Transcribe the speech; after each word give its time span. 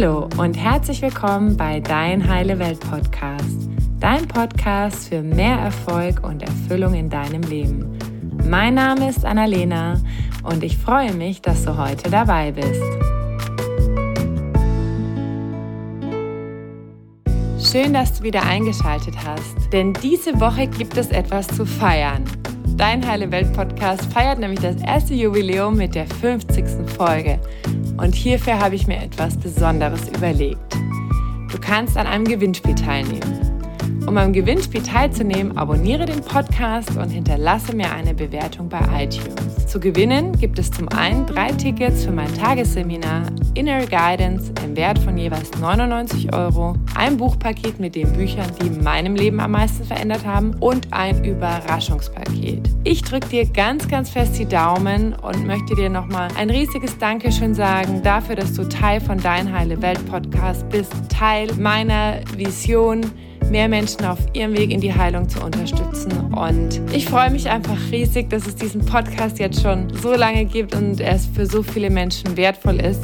Hallo 0.00 0.30
und 0.38 0.54
herzlich 0.54 1.02
willkommen 1.02 1.58
bei 1.58 1.78
Dein 1.78 2.26
Heile 2.26 2.58
Welt 2.58 2.80
Podcast, 2.80 3.68
dein 3.98 4.26
Podcast 4.26 5.10
für 5.10 5.20
mehr 5.20 5.58
Erfolg 5.58 6.26
und 6.26 6.42
Erfüllung 6.42 6.94
in 6.94 7.10
deinem 7.10 7.42
Leben. 7.42 7.98
Mein 8.48 8.76
Name 8.76 9.10
ist 9.10 9.26
Annalena 9.26 10.00
und 10.42 10.64
ich 10.64 10.78
freue 10.78 11.12
mich, 11.12 11.42
dass 11.42 11.66
du 11.66 11.76
heute 11.76 12.08
dabei 12.08 12.50
bist. 12.50 12.82
Schön, 17.70 17.92
dass 17.92 18.14
du 18.14 18.22
wieder 18.22 18.44
eingeschaltet 18.44 19.16
hast, 19.22 19.70
denn 19.70 19.92
diese 19.92 20.40
Woche 20.40 20.66
gibt 20.66 20.96
es 20.96 21.08
etwas 21.08 21.46
zu 21.46 21.66
feiern. 21.66 22.24
Dein 22.78 23.06
Heile 23.06 23.30
Welt 23.30 23.52
Podcast 23.52 24.10
feiert 24.10 24.38
nämlich 24.38 24.60
das 24.60 24.76
erste 24.80 25.12
Jubiläum 25.12 25.76
mit 25.76 25.94
der 25.94 26.06
50. 26.06 26.64
Folge. 26.96 27.38
Und 28.00 28.14
hierfür 28.14 28.58
habe 28.58 28.74
ich 28.74 28.86
mir 28.86 28.96
etwas 28.96 29.36
Besonderes 29.36 30.08
überlegt. 30.08 30.74
Du 31.52 31.58
kannst 31.60 31.98
an 31.98 32.06
einem 32.06 32.24
Gewinnspiel 32.24 32.74
teilnehmen. 32.74 33.40
Um 34.06 34.16
am 34.16 34.32
Gewinnspiel 34.32 34.82
teilzunehmen, 34.82 35.58
abonniere 35.58 36.06
den 36.06 36.22
Podcast 36.22 36.96
und 36.96 37.10
hinterlasse 37.10 37.76
mir 37.76 37.92
eine 37.92 38.14
Bewertung 38.14 38.70
bei 38.70 38.80
iTunes. 39.04 39.49
Zu 39.70 39.78
gewinnen 39.78 40.36
gibt 40.36 40.58
es 40.58 40.68
zum 40.68 40.88
einen 40.88 41.26
drei 41.26 41.52
Tickets 41.52 42.04
für 42.04 42.10
mein 42.10 42.34
Tagesseminar 42.34 43.22
Inner 43.54 43.86
Guidance 43.86 44.52
im 44.64 44.74
Wert 44.76 44.98
von 44.98 45.16
jeweils 45.16 45.48
99 45.60 46.34
Euro, 46.34 46.74
ein 46.96 47.16
Buchpaket 47.16 47.78
mit 47.78 47.94
den 47.94 48.12
Büchern, 48.12 48.50
die 48.60 48.68
meinem 48.68 49.14
Leben 49.14 49.38
am 49.38 49.52
meisten 49.52 49.84
verändert 49.84 50.26
haben 50.26 50.56
und 50.58 50.92
ein 50.92 51.24
Überraschungspaket. 51.24 52.68
Ich 52.82 53.02
drücke 53.02 53.28
dir 53.28 53.46
ganz, 53.46 53.86
ganz 53.86 54.10
fest 54.10 54.40
die 54.40 54.46
Daumen 54.46 55.14
und 55.14 55.46
möchte 55.46 55.76
dir 55.76 55.88
nochmal 55.88 56.30
ein 56.36 56.50
riesiges 56.50 56.98
Dankeschön 56.98 57.54
sagen 57.54 58.02
dafür, 58.02 58.34
dass 58.34 58.54
du 58.54 58.68
Teil 58.68 59.00
von 59.00 59.18
Dein 59.18 59.56
Heile 59.56 59.80
Welt 59.80 60.04
Podcast 60.10 60.68
bist, 60.70 60.92
Teil 61.08 61.48
meiner 61.54 62.22
Vision 62.36 63.02
mehr 63.50 63.68
Menschen 63.68 64.04
auf 64.04 64.18
ihrem 64.32 64.56
Weg 64.56 64.70
in 64.70 64.80
die 64.80 64.94
Heilung 64.94 65.28
zu 65.28 65.44
unterstützen. 65.44 66.32
Und 66.32 66.80
ich 66.94 67.06
freue 67.06 67.30
mich 67.30 67.50
einfach 67.50 67.76
riesig, 67.90 68.30
dass 68.30 68.46
es 68.46 68.54
diesen 68.54 68.84
Podcast 68.86 69.38
jetzt 69.38 69.60
schon 69.60 69.92
so 69.96 70.14
lange 70.14 70.44
gibt 70.44 70.74
und 70.74 71.00
er 71.00 71.18
für 71.18 71.46
so 71.46 71.62
viele 71.62 71.90
Menschen 71.90 72.36
wertvoll 72.36 72.80
ist. 72.80 73.02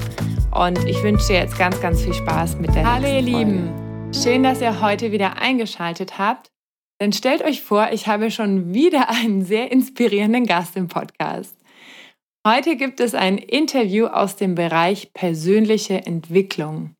Und 0.53 0.83
ich 0.87 1.03
wünsche 1.03 1.27
dir 1.27 1.41
jetzt 1.41 1.59
ganz, 1.59 1.81
ganz 1.81 2.03
viel 2.03 2.15
Spaß 2.15 2.59
mit 2.59 2.75
der 2.75 2.91
Hallo 2.91 3.07
ihr 3.07 3.21
Lieben, 3.21 3.71
schön, 4.13 4.43
dass 4.43 4.61
ihr 4.61 4.81
heute 4.81 5.13
wieder 5.13 5.39
eingeschaltet 5.39 6.19
habt. 6.19 6.51
Denn 7.01 7.13
stellt 7.13 7.45
euch 7.45 7.61
vor, 7.61 7.89
ich 7.93 8.07
habe 8.07 8.31
schon 8.31 8.73
wieder 8.73 9.11
einen 9.11 9.45
sehr 9.45 9.71
inspirierenden 9.71 10.47
Gast 10.47 10.77
im 10.77 10.89
Podcast. 10.89 11.57
Heute 12.47 12.77
gibt 12.77 13.01
es 13.01 13.15
ein 13.15 13.39
Interview 13.39 14.07
aus 14.07 14.37
dem 14.37 14.55
Bereich 14.55 15.13
persönliche 15.13 16.07
Entwicklung. 16.07 16.96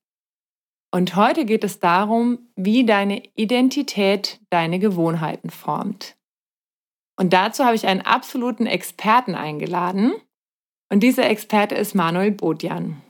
Und 0.97 1.15
heute 1.15 1.45
geht 1.45 1.63
es 1.63 1.79
darum, 1.79 2.39
wie 2.57 2.87
deine 2.87 3.23
Identität 3.35 4.41
deine 4.49 4.79
Gewohnheiten 4.79 5.51
formt. 5.51 6.17
Und 7.21 7.35
dazu 7.35 7.67
habe 7.67 7.77
ich 7.77 7.87
einen 7.87 8.01
absoluten 8.01 8.65
Experten 8.65 9.35
eingeladen. 9.35 10.15
Und 10.91 11.01
dieser 11.01 11.29
Experte 11.29 11.75
ist 11.75 11.95
Manuel 11.95 12.31
Bodjan. 12.31 13.03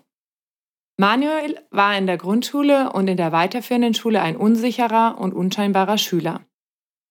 Manuel 0.97 1.61
war 1.71 1.97
in 1.97 2.09
der 2.09 2.17
Grundschule 2.17 2.93
und 2.93 3.07
in 3.07 3.17
der 3.17 3.31
weiterführenden 3.31 3.95
Schule 3.95 4.21
ein 4.21 4.37
unsicherer 4.37 5.19
und 5.21 5.33
unscheinbarer 5.33 5.97
Schüler. 5.97 6.41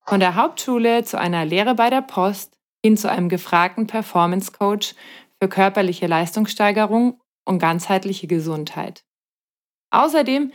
Von 0.01 0.19
der 0.19 0.35
Hauptschule 0.35 1.05
zu 1.05 1.17
einer 1.17 1.45
Lehre 1.45 1.75
bei 1.75 1.89
der 1.89 2.01
Post 2.01 2.59
hin 2.83 2.97
zu 2.97 3.09
einem 3.09 3.29
gefragten 3.29 3.87
Performance 3.87 4.51
Coach 4.51 4.93
für 5.41 5.47
körperliche 5.47 6.07
Leistungssteigerung 6.07 7.21
und 7.45 7.59
ganzheitliche 7.59 8.27
Gesundheit. 8.27 9.05
Außerdem 9.95 10.51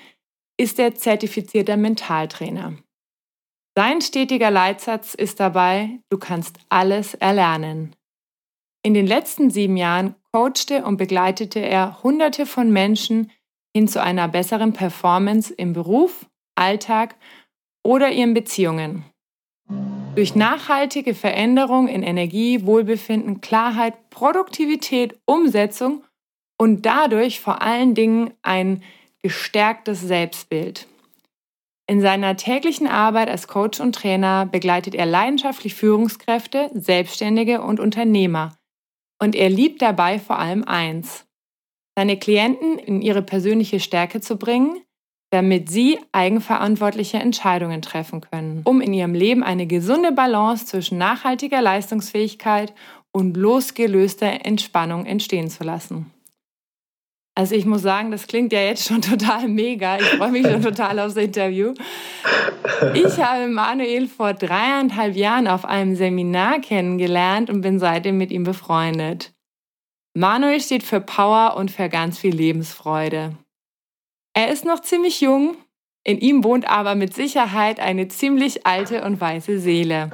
ist 0.58 0.78
er 0.78 0.94
zertifizierter 0.94 1.78
Mentaltrainer. 1.78 2.74
Sein 3.74 4.02
stetiger 4.02 4.50
Leitsatz 4.50 5.14
ist 5.14 5.40
dabei, 5.40 6.00
du 6.10 6.18
kannst 6.18 6.58
alles 6.68 7.14
erlernen. 7.14 7.96
In 8.82 8.92
den 8.92 9.06
letzten 9.06 9.48
sieben 9.48 9.78
Jahren 9.78 10.14
coachte 10.32 10.84
und 10.84 10.98
begleitete 10.98 11.60
er 11.60 12.02
Hunderte 12.02 12.44
von 12.44 12.70
Menschen 12.70 13.30
hin 13.74 13.88
zu 13.88 14.02
einer 14.02 14.28
besseren 14.28 14.74
Performance 14.74 15.54
im 15.54 15.72
Beruf, 15.72 16.26
Alltag 16.54 17.16
oder 17.82 18.10
ihren 18.10 18.34
Beziehungen. 18.34 19.06
Durch 20.16 20.34
nachhaltige 20.34 21.14
Veränderung 21.14 21.88
in 21.88 22.02
Energie, 22.02 22.66
Wohlbefinden, 22.66 23.40
Klarheit, 23.40 24.10
Produktivität, 24.10 25.18
Umsetzung 25.24 26.04
und 26.58 26.84
dadurch 26.84 27.40
vor 27.40 27.62
allen 27.62 27.94
Dingen 27.94 28.34
ein 28.42 28.82
gestärktes 29.22 30.00
Selbstbild. 30.00 30.86
In 31.86 32.00
seiner 32.00 32.36
täglichen 32.36 32.86
Arbeit 32.86 33.28
als 33.28 33.48
Coach 33.48 33.80
und 33.80 33.94
Trainer 33.94 34.46
begleitet 34.46 34.94
er 34.94 35.06
leidenschaftlich 35.06 35.74
Führungskräfte, 35.74 36.70
Selbstständige 36.72 37.62
und 37.62 37.80
Unternehmer. 37.80 38.56
Und 39.20 39.34
er 39.34 39.50
liebt 39.50 39.82
dabei 39.82 40.18
vor 40.18 40.38
allem 40.38 40.64
eins, 40.64 41.26
seine 41.96 42.16
Klienten 42.16 42.78
in 42.78 43.02
ihre 43.02 43.22
persönliche 43.22 43.80
Stärke 43.80 44.20
zu 44.20 44.36
bringen, 44.36 44.80
damit 45.30 45.68
sie 45.68 45.98
eigenverantwortliche 46.12 47.18
Entscheidungen 47.18 47.82
treffen 47.82 48.20
können, 48.20 48.62
um 48.64 48.80
in 48.80 48.92
ihrem 48.92 49.14
Leben 49.14 49.42
eine 49.42 49.66
gesunde 49.66 50.12
Balance 50.12 50.66
zwischen 50.66 50.98
nachhaltiger 50.98 51.60
Leistungsfähigkeit 51.60 52.72
und 53.12 53.36
losgelöster 53.36 54.44
Entspannung 54.44 55.06
entstehen 55.06 55.50
zu 55.50 55.64
lassen. 55.64 56.12
Also 57.34 57.54
ich 57.54 57.64
muss 57.64 57.82
sagen, 57.82 58.10
das 58.10 58.26
klingt 58.26 58.52
ja 58.52 58.60
jetzt 58.60 58.86
schon 58.86 59.02
total 59.02 59.48
mega. 59.48 59.98
Ich 59.98 60.04
freue 60.04 60.30
mich 60.30 60.46
schon 60.46 60.62
total 60.62 60.98
aufs 60.98 61.16
Interview. 61.16 61.74
Ich 62.94 63.18
habe 63.18 63.48
Manuel 63.48 64.08
vor 64.08 64.34
dreieinhalb 64.34 65.16
Jahren 65.16 65.48
auf 65.48 65.64
einem 65.64 65.96
Seminar 65.96 66.60
kennengelernt 66.60 67.50
und 67.50 67.60
bin 67.60 67.78
seitdem 67.78 68.18
mit 68.18 68.30
ihm 68.30 68.44
befreundet. 68.44 69.32
Manuel 70.14 70.60
steht 70.60 70.82
für 70.82 71.00
Power 71.00 71.56
und 71.56 71.70
für 71.70 71.88
ganz 71.88 72.18
viel 72.18 72.34
Lebensfreude. 72.34 73.36
Er 74.34 74.48
ist 74.48 74.64
noch 74.64 74.80
ziemlich 74.80 75.20
jung, 75.20 75.56
in 76.02 76.18
ihm 76.18 76.42
wohnt 76.44 76.68
aber 76.68 76.94
mit 76.94 77.14
Sicherheit 77.14 77.78
eine 77.78 78.08
ziemlich 78.08 78.66
alte 78.66 79.04
und 79.04 79.20
weiße 79.20 79.58
Seele. 79.60 80.10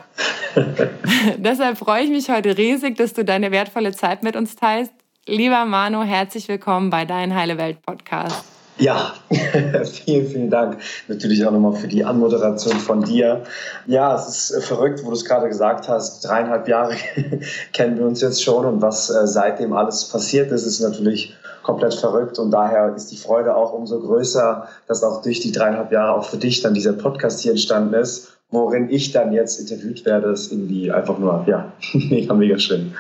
Deshalb 1.38 1.78
freue 1.78 2.04
ich 2.04 2.10
mich 2.10 2.28
heute 2.28 2.58
riesig, 2.58 2.96
dass 2.96 3.14
du 3.14 3.24
deine 3.24 3.52
wertvolle 3.52 3.92
Zeit 3.92 4.22
mit 4.22 4.36
uns 4.36 4.56
teilst 4.56 4.92
Lieber 5.28 5.64
Manu, 5.64 6.04
herzlich 6.04 6.46
willkommen 6.46 6.88
bei 6.88 7.04
Dein 7.04 7.34
Heile 7.34 7.58
Welt 7.58 7.82
Podcast. 7.84 8.44
Ja, 8.78 9.12
vielen, 9.84 10.28
vielen 10.28 10.50
Dank 10.50 10.78
natürlich 11.08 11.44
auch 11.44 11.50
nochmal 11.50 11.72
für 11.72 11.88
die 11.88 12.04
Anmoderation 12.04 12.76
von 12.76 13.02
dir. 13.02 13.42
Ja, 13.88 14.14
es 14.14 14.28
ist 14.28 14.50
äh, 14.52 14.60
verrückt, 14.60 15.00
wo 15.02 15.08
du 15.08 15.16
es 15.16 15.24
gerade 15.24 15.48
gesagt 15.48 15.88
hast. 15.88 16.20
Dreieinhalb 16.20 16.68
Jahre 16.68 16.94
kennen 17.72 17.98
wir 17.98 18.06
uns 18.06 18.20
jetzt 18.20 18.40
schon 18.40 18.66
und 18.66 18.82
was 18.82 19.10
äh, 19.10 19.26
seitdem 19.26 19.72
alles 19.72 20.04
passiert 20.04 20.52
ist, 20.52 20.64
ist 20.64 20.78
natürlich 20.78 21.34
komplett 21.64 21.94
verrückt 21.94 22.38
und 22.38 22.52
daher 22.52 22.94
ist 22.94 23.10
die 23.10 23.16
Freude 23.16 23.56
auch 23.56 23.72
umso 23.72 23.98
größer, 23.98 24.68
dass 24.86 25.02
auch 25.02 25.22
durch 25.22 25.40
die 25.40 25.50
dreieinhalb 25.50 25.90
Jahre 25.90 26.14
auch 26.14 26.24
für 26.24 26.36
dich 26.36 26.62
dann 26.62 26.74
dieser 26.74 26.92
Podcast 26.92 27.40
hier 27.40 27.50
entstanden 27.50 27.94
ist 27.94 28.36
worin 28.50 28.88
ich 28.90 29.12
dann 29.12 29.32
jetzt 29.32 29.58
interviewt 29.58 30.04
werde, 30.04 30.28
ist 30.28 30.52
irgendwie 30.52 30.92
einfach 30.92 31.18
nur, 31.18 31.44
ja, 31.48 31.72
mega, 31.92 32.32
mega 32.34 32.58
schön. 32.58 32.94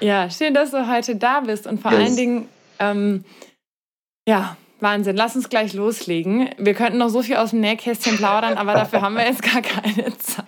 Ja, 0.00 0.30
schön, 0.30 0.54
dass 0.54 0.70
du 0.70 0.88
heute 0.88 1.16
da 1.16 1.40
bist 1.40 1.66
und 1.66 1.80
vor 1.80 1.92
yes. 1.92 2.00
allen 2.00 2.16
Dingen, 2.16 2.48
ähm, 2.78 3.24
ja, 4.26 4.56
Wahnsinn. 4.80 5.16
Lass 5.16 5.36
uns 5.36 5.48
gleich 5.48 5.74
loslegen. 5.74 6.48
Wir 6.58 6.74
könnten 6.74 6.98
noch 6.98 7.10
so 7.10 7.22
viel 7.22 7.36
aus 7.36 7.50
dem 7.50 7.60
Nähkästchen 7.60 8.16
plaudern, 8.16 8.56
aber 8.56 8.72
dafür 8.72 9.02
haben 9.02 9.14
wir 9.14 9.26
jetzt 9.26 9.42
gar 9.42 9.60
keine 9.60 10.16
Zeit. 10.18 10.46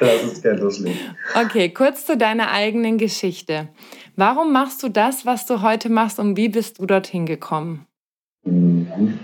Lass 0.00 0.22
uns 0.22 0.42
gerne 0.42 0.60
loslegen. 0.60 0.98
Okay, 1.34 1.70
kurz 1.70 2.06
zu 2.06 2.16
deiner 2.16 2.50
eigenen 2.50 2.98
Geschichte. 2.98 3.68
Warum 4.14 4.52
machst 4.52 4.82
du 4.82 4.88
das, 4.88 5.26
was 5.26 5.46
du 5.46 5.62
heute 5.62 5.88
machst 5.88 6.18
und 6.18 6.36
wie 6.36 6.48
bist 6.48 6.78
du 6.78 6.86
dorthin 6.86 7.26
gekommen? 7.26 7.86
Mhm. 8.44 9.18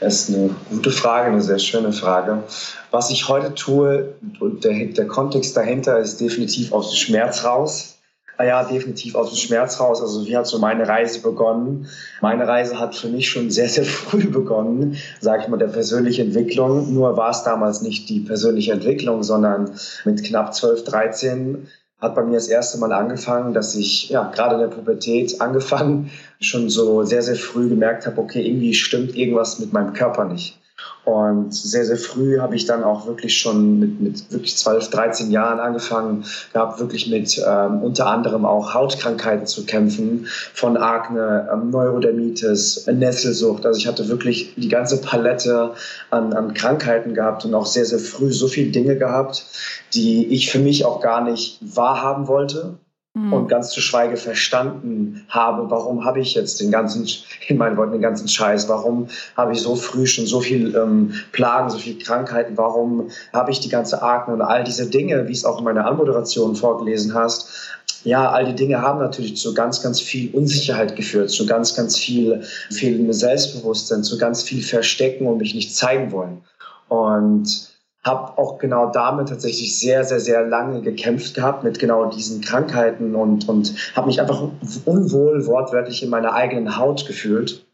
Das 0.00 0.28
ist 0.28 0.34
eine 0.34 0.50
gute 0.70 0.90
Frage, 0.90 1.28
eine 1.28 1.40
sehr 1.40 1.58
schöne 1.58 1.92
Frage. 1.92 2.42
Was 2.90 3.10
ich 3.10 3.28
heute 3.28 3.54
tue, 3.54 4.14
und 4.40 4.64
der, 4.64 4.86
der 4.86 5.06
Kontext 5.06 5.56
dahinter 5.56 5.98
ist 5.98 6.20
definitiv 6.20 6.72
aus 6.72 6.90
dem 6.90 6.96
Schmerz 6.96 7.44
raus. 7.44 7.93
Ah 8.36 8.44
ja, 8.44 8.64
definitiv 8.64 9.14
aus 9.14 9.30
dem 9.30 9.36
Schmerz 9.36 9.78
raus. 9.78 10.00
Also 10.00 10.26
wie 10.26 10.36
hat 10.36 10.46
so 10.46 10.58
meine 10.58 10.88
Reise 10.88 11.20
begonnen? 11.20 11.86
Meine 12.20 12.48
Reise 12.48 12.80
hat 12.80 12.96
für 12.96 13.08
mich 13.08 13.28
schon 13.28 13.50
sehr, 13.50 13.68
sehr 13.68 13.84
früh 13.84 14.28
begonnen, 14.28 14.96
sage 15.20 15.42
ich 15.42 15.48
mal, 15.48 15.56
der 15.56 15.68
persönlichen 15.68 16.26
Entwicklung. 16.26 16.92
Nur 16.92 17.16
war 17.16 17.30
es 17.30 17.44
damals 17.44 17.82
nicht 17.82 18.08
die 18.08 18.20
persönliche 18.20 18.72
Entwicklung, 18.72 19.22
sondern 19.22 19.78
mit 20.04 20.24
knapp 20.24 20.54
12, 20.54 20.84
13 20.84 21.68
hat 22.00 22.14
bei 22.14 22.22
mir 22.22 22.34
das 22.34 22.48
erste 22.48 22.78
Mal 22.78 22.92
angefangen, 22.92 23.54
dass 23.54 23.74
ich 23.74 24.10
ja 24.10 24.30
gerade 24.30 24.56
in 24.56 24.60
der 24.60 24.68
Pubertät 24.68 25.40
angefangen 25.40 26.10
schon 26.40 26.68
so 26.68 27.04
sehr 27.04 27.22
sehr 27.22 27.36
früh 27.36 27.68
gemerkt 27.68 28.06
habe, 28.06 28.20
okay, 28.20 28.46
irgendwie 28.46 28.74
stimmt 28.74 29.16
irgendwas 29.16 29.58
mit 29.58 29.72
meinem 29.72 29.94
Körper 29.94 30.24
nicht. 30.24 30.58
Und 31.04 31.54
sehr, 31.54 31.84
sehr 31.84 31.98
früh 31.98 32.40
habe 32.40 32.56
ich 32.56 32.64
dann 32.64 32.82
auch 32.82 33.06
wirklich 33.06 33.36
schon 33.38 33.78
mit, 33.78 34.00
mit 34.00 34.32
wirklich 34.32 34.56
12, 34.56 34.88
13 34.88 35.30
Jahren 35.30 35.60
angefangen 35.60 36.24
gehabt, 36.52 36.80
wirklich 36.80 37.08
mit 37.08 37.42
ähm, 37.46 37.82
unter 37.82 38.06
anderem 38.06 38.46
auch 38.46 38.72
Hautkrankheiten 38.72 39.46
zu 39.46 39.66
kämpfen, 39.66 40.26
von 40.54 40.78
Akne, 40.78 41.48
ähm, 41.52 41.70
Neurodermitis, 41.70 42.86
Nesselsucht. 42.86 43.66
Also 43.66 43.78
ich 43.78 43.86
hatte 43.86 44.08
wirklich 44.08 44.54
die 44.56 44.68
ganze 44.68 45.02
Palette 45.02 45.72
an, 46.10 46.32
an 46.32 46.54
Krankheiten 46.54 47.12
gehabt 47.12 47.44
und 47.44 47.54
auch 47.54 47.66
sehr, 47.66 47.84
sehr 47.84 47.98
früh 47.98 48.32
so 48.32 48.48
viele 48.48 48.70
Dinge 48.70 48.96
gehabt, 48.96 49.44
die 49.92 50.26
ich 50.28 50.50
für 50.50 50.58
mich 50.58 50.86
auch 50.86 51.00
gar 51.00 51.22
nicht 51.22 51.58
wahrhaben 51.60 52.28
wollte 52.28 52.78
mhm. 53.14 53.32
und 53.32 53.48
ganz 53.48 53.70
zu 53.70 53.80
Schweige 53.80 54.16
verstanden 54.16 55.24
habe, 55.28 55.70
warum 55.70 56.04
habe 56.04 56.20
ich 56.20 56.34
jetzt 56.34 56.60
den 56.60 56.70
ganzen, 56.70 57.08
in 57.48 57.56
meinen 57.56 57.76
Worten, 57.76 57.92
den 57.92 58.02
ganzen 58.02 58.28
Scheiß, 58.28 58.68
warum 58.68 59.08
habe 59.36 59.52
ich 59.52 59.60
so 59.60 59.76
früh 59.76 60.06
schon 60.06 60.26
so 60.26 60.40
viel 60.40 60.74
ähm, 60.76 61.14
Plagen, 61.32 61.70
so 61.70 61.78
viele 61.78 61.98
Krankheiten, 61.98 62.56
warum 62.56 63.08
habe 63.32 63.50
ich 63.50 63.60
die 63.60 63.68
ganze 63.68 64.02
Akne 64.02 64.34
und 64.34 64.42
all 64.42 64.64
diese 64.64 64.90
Dinge, 64.90 65.26
wie 65.28 65.32
es 65.32 65.44
auch 65.44 65.58
in 65.58 65.64
meiner 65.64 65.86
Anmoderation 65.86 66.56
vorgelesen 66.56 67.14
hast, 67.14 67.70
ja, 68.04 68.30
all 68.30 68.44
die 68.44 68.54
Dinge 68.54 68.82
haben 68.82 68.98
natürlich 68.98 69.38
zu 69.38 69.54
ganz, 69.54 69.82
ganz 69.82 69.98
viel 69.98 70.30
Unsicherheit 70.34 70.94
geführt, 70.94 71.30
zu 71.30 71.46
ganz, 71.46 71.74
ganz 71.74 71.96
viel 71.96 72.42
fehlendem 72.70 73.14
Selbstbewusstsein, 73.14 74.04
zu 74.04 74.18
ganz 74.18 74.42
viel 74.42 74.62
Verstecken 74.62 75.26
und 75.26 75.38
mich 75.38 75.54
nicht 75.54 75.74
zeigen 75.74 76.12
wollen. 76.12 76.42
Und 76.88 77.73
habe 78.04 78.36
auch 78.38 78.58
genau 78.58 78.90
damit 78.90 79.30
tatsächlich 79.30 79.78
sehr, 79.78 80.04
sehr, 80.04 80.20
sehr 80.20 80.46
lange 80.46 80.82
gekämpft 80.82 81.34
gehabt 81.34 81.64
mit 81.64 81.78
genau 81.78 82.06
diesen 82.06 82.42
Krankheiten 82.42 83.14
und, 83.14 83.48
und 83.48 83.74
habe 83.96 84.08
mich 84.08 84.20
einfach 84.20 84.48
unwohl 84.84 85.46
wortwörtlich 85.46 86.02
in 86.02 86.10
meiner 86.10 86.34
eigenen 86.34 86.76
Haut 86.76 87.06
gefühlt 87.06 87.64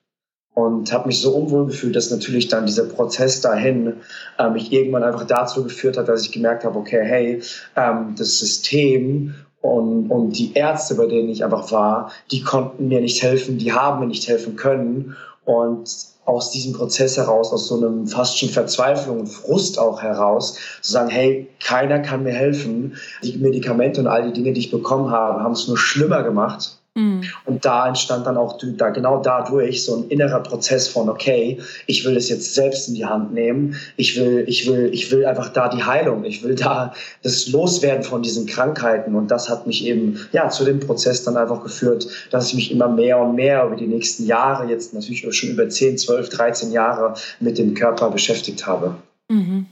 und 0.54 0.92
habe 0.92 1.08
mich 1.08 1.20
so 1.20 1.34
unwohl 1.34 1.66
gefühlt, 1.66 1.96
dass 1.96 2.10
natürlich 2.10 2.48
dann 2.48 2.66
dieser 2.66 2.84
Prozess 2.84 3.40
dahin 3.40 3.94
äh, 4.38 4.50
mich 4.50 4.72
irgendwann 4.72 5.02
einfach 5.02 5.26
dazu 5.26 5.64
geführt 5.64 5.96
hat, 5.96 6.08
dass 6.08 6.24
ich 6.24 6.32
gemerkt 6.32 6.64
habe, 6.64 6.78
okay, 6.78 7.02
hey, 7.02 7.42
ähm, 7.76 8.14
das 8.16 8.38
System 8.38 9.34
und, 9.60 10.10
und 10.10 10.32
die 10.38 10.54
Ärzte, 10.54 10.94
bei 10.94 11.06
denen 11.06 11.28
ich 11.28 11.44
einfach 11.44 11.70
war, 11.70 12.12
die 12.30 12.42
konnten 12.42 12.88
mir 12.88 13.00
nicht 13.00 13.22
helfen, 13.22 13.58
die 13.58 13.72
haben 13.72 14.00
mir 14.00 14.06
nicht 14.06 14.28
helfen 14.28 14.56
können 14.56 15.16
und 15.44 15.88
aus 16.24 16.50
diesem 16.50 16.72
Prozess 16.72 17.16
heraus, 17.16 17.52
aus 17.52 17.66
so 17.66 17.76
einem 17.76 18.06
fast 18.06 18.38
schon 18.38 18.50
Verzweiflung 18.50 19.20
und 19.20 19.26
Frust 19.26 19.78
auch 19.78 20.00
heraus, 20.00 20.58
zu 20.82 20.92
sagen, 20.92 21.10
hey, 21.10 21.48
keiner 21.64 21.98
kann 22.00 22.22
mir 22.22 22.32
helfen. 22.32 22.96
Die 23.22 23.36
Medikamente 23.38 24.00
und 24.00 24.06
all 24.06 24.30
die 24.30 24.32
Dinge, 24.32 24.52
die 24.52 24.60
ich 24.60 24.70
bekommen 24.70 25.10
habe, 25.10 25.42
haben 25.42 25.52
es 25.52 25.66
nur 25.66 25.78
schlimmer 25.78 26.22
gemacht. 26.22 26.79
Mhm. 26.96 27.22
Und 27.44 27.64
da 27.64 27.88
entstand 27.88 28.26
dann 28.26 28.36
auch 28.36 28.58
da, 28.60 28.90
genau 28.90 29.22
dadurch 29.22 29.84
so 29.84 29.96
ein 29.96 30.08
innerer 30.08 30.40
Prozess 30.40 30.88
von, 30.88 31.08
okay, 31.08 31.58
ich 31.86 32.04
will 32.04 32.14
das 32.14 32.28
jetzt 32.28 32.54
selbst 32.54 32.88
in 32.88 32.94
die 32.94 33.06
Hand 33.06 33.32
nehmen. 33.32 33.76
Ich 33.96 34.18
will, 34.18 34.44
ich 34.48 34.68
will, 34.68 34.90
ich 34.92 35.10
will 35.12 35.24
einfach 35.24 35.50
da 35.50 35.68
die 35.68 35.84
Heilung. 35.84 36.24
Ich 36.24 36.42
will 36.42 36.56
da 36.56 36.92
das 37.22 37.48
Loswerden 37.48 38.02
von 38.02 38.22
diesen 38.22 38.46
Krankheiten. 38.46 39.14
Und 39.14 39.30
das 39.30 39.48
hat 39.48 39.66
mich 39.66 39.84
eben, 39.86 40.18
ja, 40.32 40.48
zu 40.48 40.64
dem 40.64 40.80
Prozess 40.80 41.22
dann 41.22 41.36
einfach 41.36 41.62
geführt, 41.62 42.06
dass 42.30 42.48
ich 42.48 42.54
mich 42.54 42.72
immer 42.72 42.88
mehr 42.88 43.20
und 43.20 43.36
mehr 43.36 43.64
über 43.66 43.76
die 43.76 43.86
nächsten 43.86 44.26
Jahre, 44.26 44.68
jetzt 44.68 44.92
natürlich 44.92 45.24
schon 45.30 45.50
über 45.50 45.68
10, 45.68 45.98
12, 45.98 46.28
13 46.28 46.72
Jahre 46.72 47.14
mit 47.38 47.58
dem 47.58 47.74
Körper 47.74 48.10
beschäftigt 48.10 48.66
habe. 48.66 48.96
Mhm. 49.28 49.66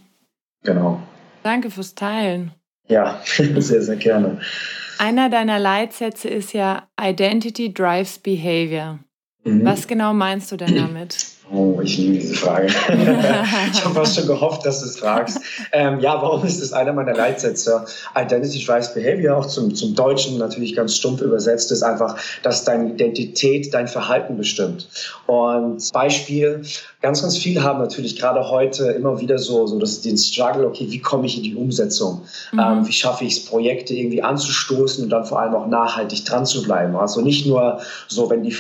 Genau. 0.62 1.00
Danke 1.42 1.70
fürs 1.70 1.94
Teilen. 1.94 2.52
Ja, 2.86 3.20
sehr, 3.24 3.82
sehr 3.82 3.96
gerne. 3.96 4.40
Einer 4.98 5.30
deiner 5.30 5.58
Leitsätze 5.58 6.28
ist 6.28 6.52
ja 6.52 6.88
Identity 7.00 7.72
drives 7.72 8.18
Behavior. 8.18 8.98
Mhm. 9.44 9.64
Was 9.64 9.86
genau 9.86 10.12
meinst 10.12 10.50
du 10.52 10.56
denn 10.56 10.74
damit? 10.74 11.16
Oh, 11.50 11.80
ich 11.82 11.96
liebe 11.96 12.18
diese 12.18 12.34
Frage. 12.34 12.66
ich 13.72 13.84
habe 13.84 13.94
fast 13.94 14.16
schon 14.16 14.26
gehofft, 14.26 14.66
dass 14.66 14.80
du 14.80 14.86
es 14.86 14.98
fragst. 14.98 15.40
Ähm, 15.72 15.98
ja, 16.00 16.20
warum 16.20 16.44
ist 16.44 16.60
das 16.60 16.74
einer 16.74 16.92
meiner 16.92 17.14
Leitsätze? 17.14 17.86
Identity 18.14 18.62
drives 18.64 18.92
Behavior, 18.92 19.38
auch 19.38 19.46
zum, 19.46 19.74
zum 19.74 19.94
Deutschen 19.94 20.36
natürlich 20.36 20.76
ganz 20.76 20.96
stumpf 20.96 21.22
übersetzt, 21.22 21.72
ist 21.72 21.82
einfach, 21.82 22.18
dass 22.42 22.64
deine 22.64 22.92
Identität 22.92 23.72
dein 23.72 23.88
Verhalten 23.88 24.36
bestimmt. 24.36 24.88
Und 25.26 25.90
Beispiel, 25.92 26.62
ganz, 27.00 27.22
ganz 27.22 27.38
viele 27.38 27.62
haben 27.62 27.78
natürlich 27.78 28.18
gerade 28.18 28.50
heute 28.50 28.84
immer 28.92 29.18
wieder 29.20 29.38
so, 29.38 29.66
so 29.66 29.78
das, 29.78 30.02
den 30.02 30.18
Struggle, 30.18 30.66
okay, 30.66 30.86
wie 30.90 31.00
komme 31.00 31.26
ich 31.26 31.38
in 31.38 31.44
die 31.44 31.54
Umsetzung? 31.54 32.22
Mhm. 32.52 32.58
Ähm, 32.58 32.86
wie 32.86 32.92
schaffe 32.92 33.24
ich 33.24 33.38
es, 33.38 33.44
Projekte 33.46 33.94
irgendwie 33.94 34.22
anzustoßen 34.22 35.04
und 35.04 35.10
dann 35.10 35.24
vor 35.24 35.40
allem 35.40 35.54
auch 35.54 35.66
nachhaltig 35.66 36.26
dran 36.26 36.44
zu 36.44 36.62
bleiben? 36.62 36.94
Also 36.94 37.22
nicht 37.22 37.46
nur 37.46 37.80
so, 38.06 38.28
wenn 38.28 38.42
die, 38.42 38.54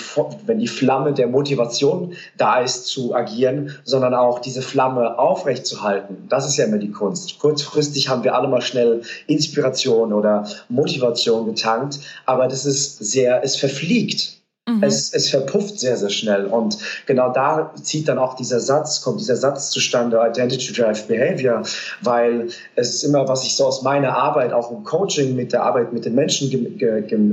wenn 0.46 0.58
die 0.58 0.68
Flamme 0.68 1.12
der 1.12 1.26
Motivation 1.26 2.14
da 2.38 2.60
ist, 2.60 2.77
zu 2.84 3.14
agieren, 3.14 3.74
sondern 3.84 4.14
auch 4.14 4.40
diese 4.40 4.62
Flamme 4.62 5.18
aufrechtzuhalten. 5.18 6.26
Das 6.28 6.46
ist 6.46 6.56
ja 6.56 6.64
immer 6.66 6.78
die 6.78 6.90
Kunst. 6.90 7.38
Kurzfristig 7.38 8.08
haben 8.08 8.24
wir 8.24 8.34
alle 8.34 8.48
mal 8.48 8.60
schnell 8.60 9.02
Inspiration 9.26 10.12
oder 10.12 10.46
Motivation 10.68 11.46
getankt, 11.46 12.00
aber 12.26 12.48
das 12.48 12.66
ist 12.66 12.98
sehr, 12.98 13.42
es 13.42 13.56
verfliegt. 13.56 14.38
Mhm. 14.68 14.82
Es, 14.82 15.14
es 15.14 15.30
verpufft 15.30 15.80
sehr, 15.80 15.96
sehr 15.96 16.10
schnell. 16.10 16.46
Und 16.46 16.78
genau 17.06 17.32
da 17.32 17.72
zieht 17.82 18.08
dann 18.08 18.18
auch 18.18 18.34
dieser 18.34 18.60
Satz, 18.60 19.00
kommt 19.00 19.20
dieser 19.20 19.36
Satz 19.36 19.70
zustande, 19.70 20.20
Identity 20.22 20.72
Drive 20.74 21.06
Behavior, 21.06 21.62
weil 22.02 22.48
es 22.76 22.94
ist 22.94 23.04
immer, 23.04 23.26
was 23.28 23.44
ich 23.44 23.56
so 23.56 23.64
aus 23.64 23.82
meiner 23.82 24.14
Arbeit, 24.16 24.52
auch 24.52 24.70
im 24.70 24.84
Coaching 24.84 25.34
mit 25.34 25.52
der 25.52 25.62
Arbeit 25.62 25.92
mit 25.92 26.04
den 26.04 26.14
Menschen 26.14 26.50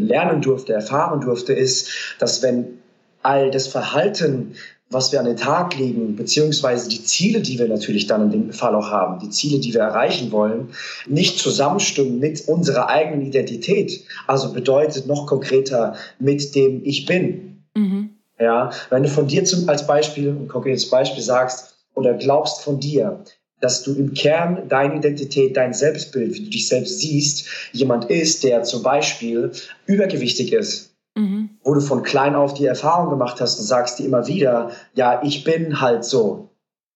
lernen 0.07 0.41
durfte, 0.41 0.73
erfahren 0.73 1.19
durfte, 1.21 1.53
ist, 1.53 1.89
dass 2.19 2.41
wenn 2.41 2.79
all 3.21 3.51
das 3.51 3.67
Verhalten 3.67 4.55
was 4.89 5.11
wir 5.11 5.19
an 5.19 5.25
den 5.25 5.37
Tag 5.37 5.77
legen, 5.77 6.15
beziehungsweise 6.15 6.89
die 6.89 7.03
Ziele, 7.03 7.41
die 7.41 7.57
wir 7.57 7.67
natürlich 7.67 8.07
dann 8.07 8.23
in 8.23 8.31
dem 8.31 8.53
Fall 8.53 8.75
auch 8.75 8.91
haben, 8.91 9.19
die 9.19 9.29
Ziele, 9.29 9.59
die 9.59 9.73
wir 9.73 9.81
erreichen 9.81 10.31
wollen, 10.31 10.69
nicht 11.07 11.39
zusammenstimmen 11.39 12.19
mit 12.19 12.47
unserer 12.47 12.89
eigenen 12.89 13.25
Identität. 13.25 14.03
Also 14.27 14.53
bedeutet 14.53 15.07
noch 15.07 15.25
konkreter 15.25 15.95
mit 16.19 16.55
dem 16.55 16.85
Ich 16.85 17.05
bin. 17.05 17.63
Mhm. 17.75 18.11
Ja, 18.39 18.69
wenn 18.89 19.03
du 19.03 19.09
von 19.09 19.27
dir 19.27 19.43
zum, 19.45 19.67
als 19.69 19.87
Beispiel, 19.87 20.29
ein 20.29 20.47
konkretes 20.47 20.89
Beispiel 20.89 21.23
sagst 21.23 21.75
oder 21.95 22.13
glaubst 22.13 22.61
von 22.61 22.79
dir, 22.79 23.23
dass 23.61 23.83
du 23.83 23.93
im 23.93 24.13
Kern 24.13 24.67
deine 24.67 24.97
Identität, 24.97 25.55
dein 25.57 25.73
Selbstbild, 25.73 26.35
wie 26.35 26.43
du 26.43 26.49
dich 26.49 26.67
selbst 26.67 26.99
siehst, 26.99 27.47
jemand 27.71 28.05
ist, 28.05 28.43
der 28.43 28.63
zum 28.63 28.83
Beispiel 28.83 29.51
übergewichtig 29.85 30.53
ist, 30.53 30.94
Mhm. 31.15 31.49
Wo 31.63 31.73
du 31.73 31.81
von 31.81 32.03
klein 32.03 32.35
auf 32.35 32.53
die 32.53 32.65
Erfahrung 32.65 33.09
gemacht 33.09 33.39
hast 33.39 33.57
und 33.59 33.65
sagst 33.65 33.99
dir 33.99 34.05
immer 34.05 34.27
wieder, 34.27 34.71
ja, 34.93 35.21
ich 35.23 35.43
bin 35.43 35.81
halt 35.81 36.03
so. 36.03 36.49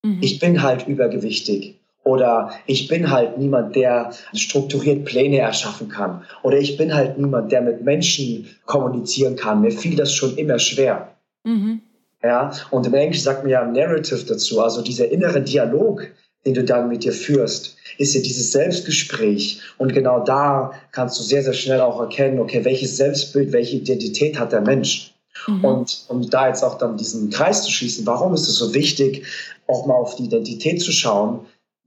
Mhm. 0.03 0.19
Ich 0.21 0.39
bin 0.39 0.61
halt 0.61 0.87
übergewichtig. 0.87 1.79
Oder 2.03 2.51
ich 2.65 2.87
bin 2.87 3.11
halt 3.11 3.37
niemand, 3.37 3.75
der 3.75 4.11
strukturiert 4.33 5.05
Pläne 5.05 5.39
erschaffen 5.39 5.89
kann. 5.89 6.23
Oder 6.43 6.57
ich 6.57 6.77
bin 6.77 6.93
halt 6.93 7.17
niemand, 7.17 7.51
der 7.51 7.61
mit 7.61 7.83
Menschen 7.83 8.47
kommunizieren 8.65 9.35
kann. 9.35 9.61
Mir 9.61 9.71
fiel 9.71 9.95
das 9.95 10.13
schon 10.13 10.35
immer 10.37 10.59
schwer. 10.59 11.15
Mhm. 11.43 11.81
Ja, 12.23 12.51
und 12.71 12.85
im 12.85 12.93
Englischen 12.93 13.23
sagt 13.23 13.43
man 13.43 13.51
ja 13.51 13.63
Narrative 13.63 14.25
dazu, 14.25 14.61
also 14.61 14.81
dieser 14.81 15.09
innere 15.09 15.41
Dialog, 15.41 16.07
den 16.45 16.53
du 16.53 16.63
dann 16.63 16.87
mit 16.87 17.03
dir 17.03 17.11
führst, 17.11 17.75
ist 17.97 18.15
ja 18.15 18.21
dieses 18.21 18.51
Selbstgespräch. 18.51 19.61
Und 19.77 19.93
genau 19.93 20.23
da 20.23 20.71
kannst 20.91 21.19
du 21.19 21.23
sehr, 21.23 21.43
sehr 21.43 21.53
schnell 21.53 21.81
auch 21.81 21.99
erkennen, 21.99 22.39
okay, 22.39 22.63
welches 22.63 22.97
Selbstbild, 22.97 23.51
welche 23.51 23.77
Identität 23.77 24.39
hat 24.39 24.51
der 24.51 24.61
Mensch. 24.61 25.13
Mhm. 25.47 25.65
Und 25.65 26.05
um 26.07 26.29
da 26.29 26.47
jetzt 26.47 26.63
auch 26.63 26.77
dann 26.77 26.97
diesen 26.97 27.29
Kreis 27.29 27.63
zu 27.63 27.71
schließen, 27.71 28.05
warum 28.05 28.33
ist 28.33 28.47
es 28.47 28.55
so 28.55 28.73
wichtig, 28.73 29.25
auch 29.67 29.85
mal 29.85 29.95
auf 29.95 30.15
die 30.15 30.25
Identität 30.25 30.81
zu 30.81 30.91
schauen? 30.91 31.41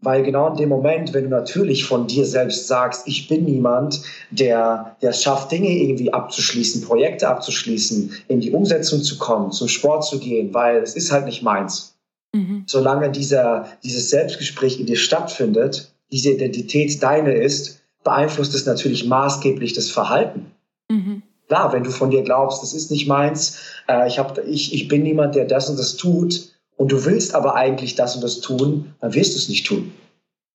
Weil 0.05 0.25
genau 0.25 0.51
in 0.51 0.57
dem 0.57 0.69
Moment, 0.69 1.15
wenn 1.15 1.25
du 1.25 1.31
natürlich 1.31 1.85
von 1.85 2.09
dir 2.09 2.27
selbst 2.27 2.67
sagst, 2.67 3.07
ich 3.07 3.29
bin 3.29 3.45
niemand, 3.45 4.03
der, 4.31 4.97
der 5.01 5.11
es 5.11 5.23
schafft, 5.23 5.53
Dinge 5.53 5.71
irgendwie 5.71 6.13
abzuschließen, 6.13 6.83
Projekte 6.83 7.29
abzuschließen, 7.29 8.13
in 8.27 8.41
die 8.41 8.51
Umsetzung 8.51 9.03
zu 9.03 9.17
kommen, 9.19 9.53
zum 9.53 9.69
Sport 9.69 10.05
zu 10.05 10.19
gehen, 10.19 10.53
weil 10.53 10.79
es 10.79 10.97
ist 10.97 11.13
halt 11.13 11.27
nicht 11.27 11.43
meins 11.43 11.92
Mhm. 12.33 12.65
Solange 12.67 13.11
dieser, 13.11 13.69
dieses 13.83 14.11
Selbstgespräch 14.11 14.81
in 14.81 14.87
dir 14.87 14.97
stattfindet, 14.97 15.93
diese 16.11 16.31
Identität 16.31 17.03
deine 17.03 17.35
ist, 17.35 17.83
beeinflusst 18.05 18.55
es 18.55 18.67
natürlich 18.67 19.07
maßgeblich 19.07 19.73
das 19.73 19.91
Verhalten. 19.91 20.51
Mhm. 20.89 21.23
Klar, 21.49 21.73
wenn 21.73 21.85
du 21.85 21.91
von 21.91 22.11
dir 22.11 22.23
glaubst, 22.23 22.63
das 22.63 22.73
ist 22.73 22.91
nicht 22.91 23.07
meins, 23.07 23.59
äh, 23.89 24.09
ich, 24.09 24.19
hab, 24.19 24.39
ich, 24.47 24.73
ich 24.75 24.89
bin 24.89 25.03
niemand, 25.03 25.35
der 25.35 25.45
das 25.45 25.69
und 25.69 25.79
das 25.79 25.97
tut, 25.97 26.53
und 26.77 26.91
du 26.91 27.05
willst 27.05 27.35
aber 27.35 27.55
eigentlich 27.55 27.95
das 27.95 28.17
und 28.17 28.25
das 28.25 28.41
tun, 28.41 28.95
dann 29.01 29.15
wirst 29.15 29.35
du 29.35 29.39
es 29.39 29.49
nicht 29.49 29.67
tun. 29.67 29.93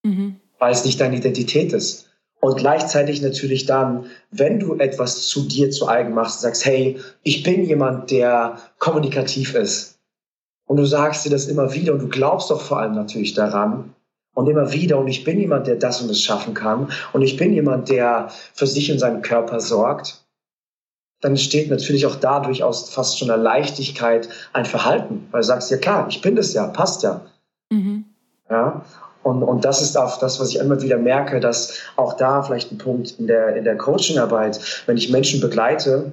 Mhm. 0.03 0.38
Weil 0.60 0.74
es 0.74 0.84
nicht 0.84 1.00
deine 1.00 1.17
Identität 1.17 1.72
ist. 1.74 2.10
Und 2.39 2.57
gleichzeitig 2.57 3.22
natürlich 3.22 3.65
dann, 3.65 4.05
wenn 4.31 4.60
du 4.60 4.75
etwas 4.75 5.27
zu 5.27 5.48
dir 5.48 5.72
zu 5.72 5.88
eigen 5.88 6.13
machst, 6.13 6.41
sagst, 6.41 6.65
hey, 6.65 7.00
ich 7.24 7.43
bin 7.43 7.65
jemand, 7.65 8.12
der 8.12 8.57
kommunikativ 8.79 9.55
ist, 9.55 9.97
und 10.67 10.77
du 10.77 10.86
sagst 10.86 11.25
dir 11.25 11.29
das 11.29 11.47
immer 11.47 11.74
wieder 11.74 11.93
und 11.93 12.00
du 12.00 12.09
glaubst 12.09 12.51
doch 12.51 12.62
vor 12.62 12.79
allem 12.79 12.93
natürlich 12.93 13.33
daran. 13.33 13.95
Und 14.33 14.47
immer 14.47 14.71
wieder, 14.71 15.00
und 15.00 15.07
ich 15.07 15.24
bin 15.24 15.39
jemand, 15.39 15.65
der 15.65 15.77
das 15.77 16.00
und 16.00 16.09
das 16.09 16.21
schaffen 16.21 16.53
kann. 16.53 16.91
Und 17.12 17.24
ich 17.24 17.38
bin 17.38 17.53
jemand, 17.53 17.89
der 17.89 18.29
für 18.53 18.67
sich 18.67 18.91
und 18.91 19.00
seinen 19.00 19.24
Körper 19.24 19.59
sorgt. 19.59 20.24
Dann 21.21 21.31
entsteht 21.31 21.71
natürlich 21.71 22.05
auch 22.05 22.17
dadurch 22.17 22.62
aus 22.62 22.91
fast 22.91 23.17
schon 23.17 23.31
einer 23.31 23.41
Leichtigkeit 23.41 24.29
ein 24.53 24.65
Verhalten. 24.65 25.27
Weil 25.31 25.41
du 25.41 25.47
sagst, 25.47 25.71
ja 25.71 25.77
klar, 25.77 26.05
ich 26.09 26.21
bin 26.21 26.36
das 26.36 26.53
ja, 26.53 26.67
passt 26.67 27.01
ja. 27.01 27.21
Mhm. 27.71 28.05
Ja? 28.47 28.86
Und, 29.24 29.41
und 29.41 29.65
das 29.65 29.81
ist 29.81 29.97
auch 29.97 30.19
das, 30.19 30.39
was 30.39 30.50
ich 30.50 30.59
immer 30.59 30.81
wieder 30.83 30.97
merke, 30.97 31.39
dass 31.39 31.79
auch 31.95 32.13
da 32.13 32.43
vielleicht 32.43 32.71
ein 32.71 32.77
Punkt 32.77 33.15
in 33.17 33.25
der, 33.25 33.55
in 33.55 33.63
der 33.63 33.75
Coachingarbeit, 33.75 34.83
wenn 34.86 34.97
ich 34.97 35.09
Menschen 35.09 35.41
begleite, 35.41 36.12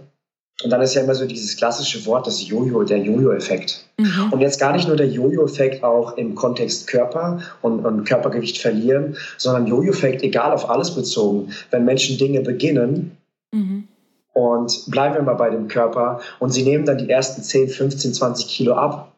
und 0.62 0.70
dann 0.70 0.80
ist 0.82 0.94
ja 0.94 1.02
immer 1.02 1.14
so 1.16 1.26
dieses 1.26 1.56
klassische 1.56 2.06
Wort, 2.06 2.28
das 2.28 2.46
Jojo, 2.46 2.84
der 2.84 2.98
Jojo-Effekt. 2.98 3.84
Mhm. 3.98 4.32
Und 4.32 4.40
jetzt 4.40 4.60
gar 4.60 4.72
nicht 4.72 4.86
nur 4.86 4.96
der 4.96 5.08
Jojo-Effekt 5.08 5.82
auch 5.82 6.16
im 6.16 6.36
Kontext 6.36 6.86
Körper 6.86 7.40
und, 7.60 7.84
und 7.84 8.04
Körpergewicht 8.04 8.58
verlieren, 8.58 9.16
sondern 9.36 9.66
Jojo-Effekt, 9.66 10.22
egal 10.22 10.52
auf 10.52 10.70
alles 10.70 10.94
bezogen. 10.94 11.52
Wenn 11.70 11.84
Menschen 11.84 12.18
Dinge 12.18 12.40
beginnen 12.40 13.16
mhm. 13.52 13.88
und 14.32 14.84
bleiben 14.86 15.16
wir 15.16 15.22
mal 15.22 15.34
bei 15.34 15.50
dem 15.50 15.66
Körper 15.66 16.20
und 16.38 16.50
sie 16.50 16.62
nehmen 16.62 16.84
dann 16.84 16.98
die 16.98 17.10
ersten 17.10 17.42
10, 17.42 17.70
15, 17.70 18.14
20 18.14 18.46
Kilo 18.46 18.74
ab 18.74 19.12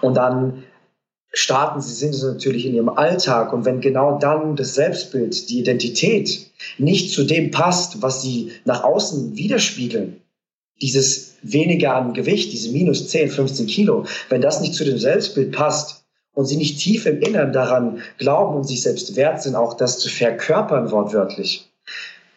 und 0.00 0.16
dann 0.16 0.64
starten 1.30 1.82
sie, 1.82 1.92
sind 1.92 2.14
sie 2.14 2.26
natürlich 2.26 2.64
in 2.64 2.74
ihrem 2.74 2.88
Alltag 2.88 3.52
und 3.52 3.66
wenn 3.66 3.82
genau 3.82 4.18
dann 4.18 4.56
das 4.56 4.74
Selbstbild, 4.74 5.50
die 5.50 5.60
Identität 5.60 6.50
nicht 6.78 7.12
zu 7.12 7.24
dem 7.24 7.50
passt, 7.50 8.00
was 8.00 8.22
sie 8.22 8.52
nach 8.64 8.82
außen 8.82 9.36
widerspiegeln, 9.36 10.22
dieses 10.80 11.34
weniger 11.42 11.94
an 11.94 12.14
Gewicht, 12.14 12.52
diese 12.52 12.70
minus 12.70 13.08
10, 13.08 13.30
15 13.30 13.66
Kilo, 13.66 14.04
wenn 14.28 14.40
das 14.40 14.60
nicht 14.60 14.74
zu 14.74 14.84
dem 14.84 14.98
Selbstbild 14.98 15.52
passt 15.52 16.04
und 16.34 16.46
sie 16.46 16.56
nicht 16.56 16.78
tief 16.78 17.06
im 17.06 17.20
Innern 17.20 17.52
daran 17.52 18.02
glauben 18.18 18.56
und 18.56 18.64
sich 18.64 18.82
selbst 18.82 19.16
wert 19.16 19.42
sind, 19.42 19.56
auch 19.56 19.74
das 19.74 19.98
zu 19.98 20.08
verkörpern 20.08 20.90
wortwörtlich, 20.90 21.68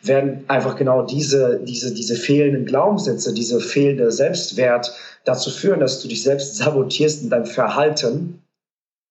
werden 0.02 0.44
einfach 0.48 0.76
genau 0.76 1.04
diese, 1.04 1.62
diese, 1.64 1.94
diese 1.94 2.16
fehlenden 2.16 2.66
Glaubenssätze, 2.66 3.34
diese 3.34 3.60
fehlende 3.60 4.12
Selbstwert 4.12 4.92
dazu 5.24 5.52
führen, 5.52 5.80
dass 5.80 6.02
du 6.02 6.08
dich 6.08 6.24
selbst 6.24 6.58
sabotierst 6.58 7.22
in 7.22 7.30
deinem 7.30 7.46
Verhalten. 7.46 8.42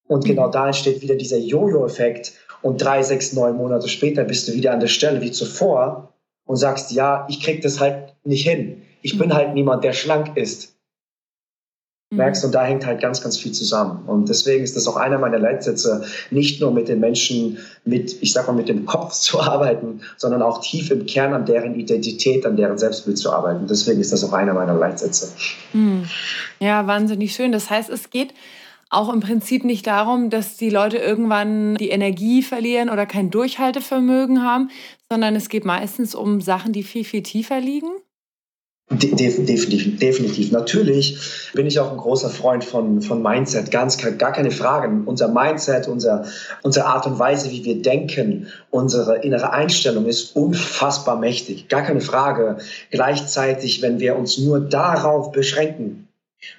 Und 0.07 0.25
genau 0.25 0.49
da 0.49 0.67
entsteht 0.67 1.01
wieder 1.01 1.15
dieser 1.15 1.37
Jojo-Effekt. 1.37 2.33
Und 2.61 2.81
drei, 2.81 3.01
sechs, 3.01 3.31
neun 3.31 3.55
Monate 3.55 3.87
später 3.87 4.25
bist 4.25 4.49
du 4.49 4.53
wieder 4.53 4.73
an 4.73 4.81
der 4.81 4.87
Stelle 4.87 5.21
wie 5.21 5.31
zuvor 5.31 6.13
und 6.45 6.57
sagst, 6.57 6.91
ja, 6.91 7.25
ich 7.29 7.41
krieg 7.41 7.61
das 7.61 7.79
halt 7.79 8.13
nicht 8.25 8.45
hin 8.45 8.80
ich 9.01 9.17
bin 9.17 9.33
halt 9.33 9.53
niemand, 9.53 9.83
der 9.83 9.93
schlank 9.93 10.37
ist. 10.37 10.75
Mhm. 12.11 12.17
Merkst, 12.17 12.45
und 12.45 12.53
da 12.53 12.65
hängt 12.65 12.85
halt 12.85 13.01
ganz, 13.01 13.21
ganz 13.21 13.37
viel 13.37 13.51
zusammen. 13.51 14.03
Und 14.07 14.29
deswegen 14.29 14.63
ist 14.63 14.75
das 14.75 14.87
auch 14.87 14.97
einer 14.97 15.17
meiner 15.17 15.39
Leitsätze, 15.39 16.05
nicht 16.29 16.61
nur 16.61 16.71
mit 16.71 16.87
den 16.87 16.99
Menschen 16.99 17.57
mit, 17.85 18.21
ich 18.21 18.33
sag 18.33 18.47
mal, 18.47 18.53
mit 18.53 18.69
dem 18.69 18.85
Kopf 18.85 19.13
zu 19.19 19.39
arbeiten, 19.39 20.01
sondern 20.17 20.41
auch 20.41 20.61
tief 20.61 20.91
im 20.91 21.05
Kern 21.05 21.33
an 21.33 21.45
deren 21.45 21.75
Identität, 21.75 22.45
an 22.45 22.57
deren 22.57 22.77
Selbstbild 22.77 23.17
zu 23.17 23.31
arbeiten. 23.31 23.67
Deswegen 23.67 23.99
ist 24.01 24.11
das 24.11 24.23
auch 24.23 24.33
einer 24.33 24.53
meiner 24.53 24.75
Leitsätze. 24.75 25.31
Mhm. 25.73 26.05
Ja, 26.59 26.85
wahnsinnig 26.87 27.33
schön. 27.33 27.51
Das 27.51 27.69
heißt, 27.69 27.89
es 27.89 28.09
geht 28.09 28.33
auch 28.91 29.11
im 29.11 29.21
Prinzip 29.21 29.63
nicht 29.63 29.87
darum, 29.87 30.29
dass 30.29 30.57
die 30.57 30.69
Leute 30.69 30.97
irgendwann 30.97 31.75
die 31.75 31.89
Energie 31.89 32.41
verlieren 32.41 32.89
oder 32.89 33.05
kein 33.05 33.31
Durchhaltevermögen 33.31 34.43
haben, 34.43 34.69
sondern 35.09 35.33
es 35.37 35.47
geht 35.47 35.63
meistens 35.63 36.13
um 36.13 36.41
Sachen, 36.41 36.73
die 36.73 36.83
viel, 36.83 37.05
viel 37.05 37.23
tiefer 37.23 37.61
liegen. 37.61 37.87
De 38.93 39.15
definitiv, 39.15 39.99
definitiv. 39.99 40.51
Natürlich 40.51 41.17
bin 41.53 41.65
ich 41.65 41.79
auch 41.79 41.91
ein 41.91 41.97
großer 41.97 42.29
Freund 42.29 42.65
von, 42.65 43.01
von 43.01 43.23
Mindset, 43.23 43.71
ganz 43.71 43.97
gar 43.97 44.33
keine 44.33 44.51
Frage. 44.51 44.91
Unser 45.05 45.29
Mindset, 45.29 45.87
unser, 45.87 46.25
unsere 46.61 46.87
Art 46.87 47.07
und 47.07 47.17
Weise, 47.17 47.51
wie 47.51 47.63
wir 47.63 47.81
denken, 47.81 48.47
unsere 48.69 49.19
innere 49.23 49.53
Einstellung 49.53 50.07
ist 50.07 50.35
unfassbar 50.35 51.17
mächtig, 51.17 51.69
gar 51.69 51.83
keine 51.83 52.01
Frage. 52.01 52.57
Gleichzeitig, 52.89 53.81
wenn 53.81 54.01
wir 54.01 54.17
uns 54.17 54.37
nur 54.37 54.59
darauf 54.59 55.31
beschränken, 55.31 56.09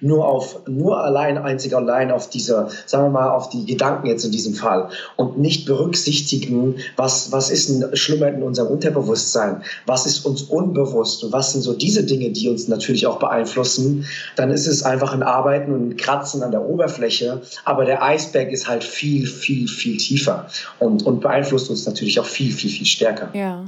nur 0.01 0.27
auf, 0.27 0.61
nur 0.69 1.03
allein, 1.03 1.39
einzig 1.39 1.75
allein 1.75 2.11
auf 2.11 2.29
diese, 2.31 2.69
sagen 2.87 3.05
wir 3.07 3.11
mal, 3.11 3.31
auf 3.31 3.49
die 3.49 3.65
Gedanken 3.65 4.07
jetzt 4.07 4.25
in 4.25 4.31
diesem 4.31 4.55
Fall 4.55 4.89
und 5.17 5.39
nicht 5.39 5.67
berücksichtigen, 5.67 6.77
was, 6.97 7.33
was 7.33 7.51
ist 7.51 7.69
denn 7.69 7.97
schlummert 7.97 8.35
in 8.35 8.43
unserem 8.43 8.69
Unterbewusstsein? 8.69 9.63
Was 9.87 10.07
ist 10.07 10.25
uns 10.25 10.43
unbewusst? 10.43 11.25
Und 11.25 11.33
was 11.33 11.53
sind 11.53 11.63
so 11.63 11.73
diese 11.73 12.05
Dinge, 12.05 12.31
die 12.31 12.49
uns 12.49 12.69
natürlich 12.69 13.07
auch 13.07 13.19
beeinflussen? 13.19 14.07
Dann 14.37 14.51
ist 14.51 14.67
es 14.67 14.83
einfach 14.83 15.13
ein 15.13 15.23
Arbeiten 15.23 15.73
und 15.73 15.89
ein 15.89 15.97
Kratzen 15.97 16.43
an 16.43 16.51
der 16.51 16.63
Oberfläche. 16.63 17.43
Aber 17.65 17.85
der 17.85 18.03
Eisberg 18.03 18.51
ist 18.53 18.69
halt 18.69 18.85
viel, 18.85 19.27
viel, 19.27 19.69
viel 19.69 19.97
tiefer 19.97 20.47
und, 20.79 21.05
und 21.05 21.21
beeinflusst 21.21 21.71
uns 21.71 21.87
natürlich 21.87 22.21
auch 22.21 22.27
viel, 22.27 22.53
viel, 22.53 22.71
viel 22.71 22.87
stärker. 22.87 23.31
Ja. 23.35 23.65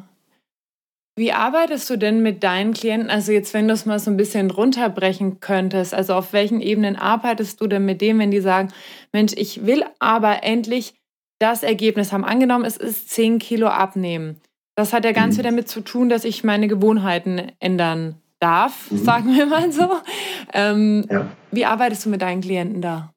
Wie 1.17 1.33
arbeitest 1.33 1.89
du 1.91 1.97
denn 1.97 2.23
mit 2.23 2.43
deinen 2.43 2.75
Klienten? 2.75 3.09
Also 3.09 3.31
jetzt, 3.31 3.55
wenn 3.55 3.69
du 3.69 3.75
es 3.75 3.87
mal 3.87 4.01
so 4.01 4.11
ein 4.11 4.17
bisschen 4.17 4.51
runterbrechen 4.51 5.39
könntest, 5.39 5.95
also 5.95 6.15
auf 6.15 6.33
welchen 6.33 6.61
Ebenen 6.61 6.97
arbeitest 6.97 7.61
du 7.61 7.69
denn 7.69 7.85
mit 7.85 8.01
dem, 8.01 8.19
wenn 8.19 8.33
die 8.33 8.41
sagen, 8.41 8.73
Mensch, 9.13 9.33
ich 9.37 9.65
will 9.65 9.85
aber 10.01 10.43
endlich 10.43 10.95
das 11.39 11.63
Ergebnis 11.63 12.13
haben. 12.13 12.25
Angenommen, 12.25 12.65
es 12.65 12.77
ist 12.77 13.11
10 13.11 13.39
Kilo 13.39 13.69
abnehmen. 13.69 14.41
Das 14.77 14.93
hat 14.93 15.05
ja 15.05 15.13
ganz 15.13 15.35
mhm. 15.35 15.37
viel 15.37 15.45
damit 15.45 15.69
zu 15.69 15.83
tun, 15.83 16.09
dass 16.09 16.25
ich 16.25 16.43
meine 16.43 16.67
Gewohnheiten 16.67 17.53
ändern 17.61 18.17
darf, 18.41 18.91
mhm. 18.91 18.99
sagen 18.99 19.37
wir 19.37 19.47
mal 19.47 19.71
so. 19.73 19.89
Ähm, 20.53 21.05
ja. 21.11 21.27
Wie 21.51 21.65
arbeitest 21.65 22.05
du 22.05 22.11
mit 22.11 22.23
deinen 22.23 22.41
Klienten 22.41 22.81
da? 22.81 23.14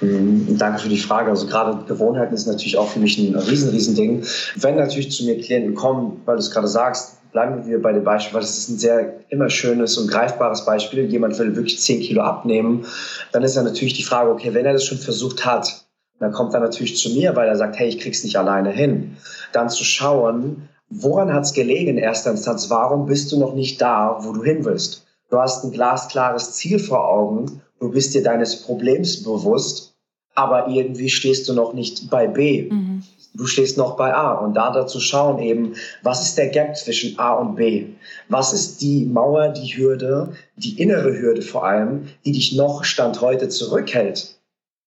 Mhm, 0.00 0.56
danke 0.58 0.80
für 0.80 0.88
die 0.88 0.98
Frage. 0.98 1.30
Also 1.30 1.46
gerade 1.46 1.84
Gewohnheiten 1.86 2.34
ist 2.34 2.46
natürlich 2.46 2.76
auch 2.76 2.88
für 2.88 3.00
mich 3.00 3.18
ein 3.18 3.34
riesen, 3.34 3.70
riesen 3.70 3.94
Ding. 3.94 4.24
Wenn 4.56 4.76
natürlich 4.76 5.12
zu 5.12 5.24
mir 5.24 5.38
Klienten 5.40 5.74
kommen, 5.74 6.22
weil 6.24 6.36
du 6.36 6.40
es 6.40 6.50
gerade 6.50 6.68
sagst, 6.68 7.16
bleiben 7.32 7.66
wir 7.66 7.80
bei 7.80 7.92
dem 7.92 8.04
Beispiel, 8.04 8.34
weil 8.34 8.42
das 8.42 8.58
ist 8.58 8.68
ein 8.68 8.78
sehr 8.78 9.20
immer 9.28 9.50
schönes 9.50 9.96
und 9.98 10.08
greifbares 10.08 10.64
Beispiel. 10.64 11.04
Jemand 11.06 11.38
will 11.38 11.54
wirklich 11.54 11.80
10 11.80 12.00
Kilo 12.00 12.22
abnehmen, 12.22 12.86
dann 13.32 13.42
ist 13.42 13.56
ja 13.56 13.62
natürlich 13.62 13.94
die 13.94 14.02
Frage, 14.02 14.30
okay, 14.30 14.54
wenn 14.54 14.66
er 14.66 14.72
das 14.72 14.84
schon 14.84 14.98
versucht 14.98 15.46
hat, 15.46 15.84
dann 16.18 16.32
kommt 16.32 16.52
er 16.54 16.60
natürlich 16.60 16.98
zu 16.98 17.10
mir, 17.10 17.34
weil 17.34 17.48
er 17.48 17.56
sagt, 17.56 17.78
hey, 17.78 17.88
ich 17.88 17.98
krieg's 17.98 18.24
nicht 18.24 18.36
alleine 18.36 18.70
hin. 18.70 19.16
Dann 19.52 19.70
zu 19.70 19.84
schauen, 19.84 20.68
woran 20.90 21.32
hat's 21.32 21.54
gelegen 21.54 21.90
in 21.90 21.98
erster 21.98 22.30
Instanz? 22.30 22.68
Warum 22.68 23.06
bist 23.06 23.32
du 23.32 23.38
noch 23.38 23.54
nicht 23.54 23.80
da, 23.80 24.18
wo 24.20 24.32
du 24.32 24.42
hin 24.42 24.64
willst? 24.64 25.06
Du 25.30 25.38
hast 25.38 25.64
ein 25.64 25.70
glasklares 25.70 26.52
Ziel 26.52 26.78
vor 26.78 27.08
Augen 27.08 27.62
du 27.80 27.90
bist 27.90 28.14
dir 28.14 28.22
deines 28.22 28.62
Problems 28.62 29.22
bewusst, 29.22 29.94
aber 30.34 30.68
irgendwie 30.68 31.08
stehst 31.08 31.48
du 31.48 31.54
noch 31.54 31.72
nicht 31.72 32.08
bei 32.10 32.26
B. 32.26 32.70
Mhm. 32.70 33.02
Du 33.34 33.46
stehst 33.46 33.76
noch 33.76 33.96
bei 33.96 34.12
A 34.12 34.32
und 34.34 34.54
da 34.54 34.72
dazu 34.72 34.98
schauen 35.00 35.40
eben, 35.40 35.74
was 36.02 36.22
ist 36.26 36.36
der 36.36 36.48
Gap 36.48 36.76
zwischen 36.76 37.18
A 37.18 37.34
und 37.34 37.54
B? 37.54 37.86
Was 38.28 38.52
ist 38.52 38.80
die 38.82 39.06
Mauer, 39.06 39.48
die 39.50 39.76
Hürde, 39.76 40.32
die 40.56 40.80
innere 40.80 41.16
Hürde 41.16 41.42
vor 41.42 41.64
allem, 41.64 42.08
die 42.24 42.32
dich 42.32 42.54
noch 42.54 42.82
Stand 42.82 43.20
heute 43.20 43.48
zurückhält? 43.48 44.39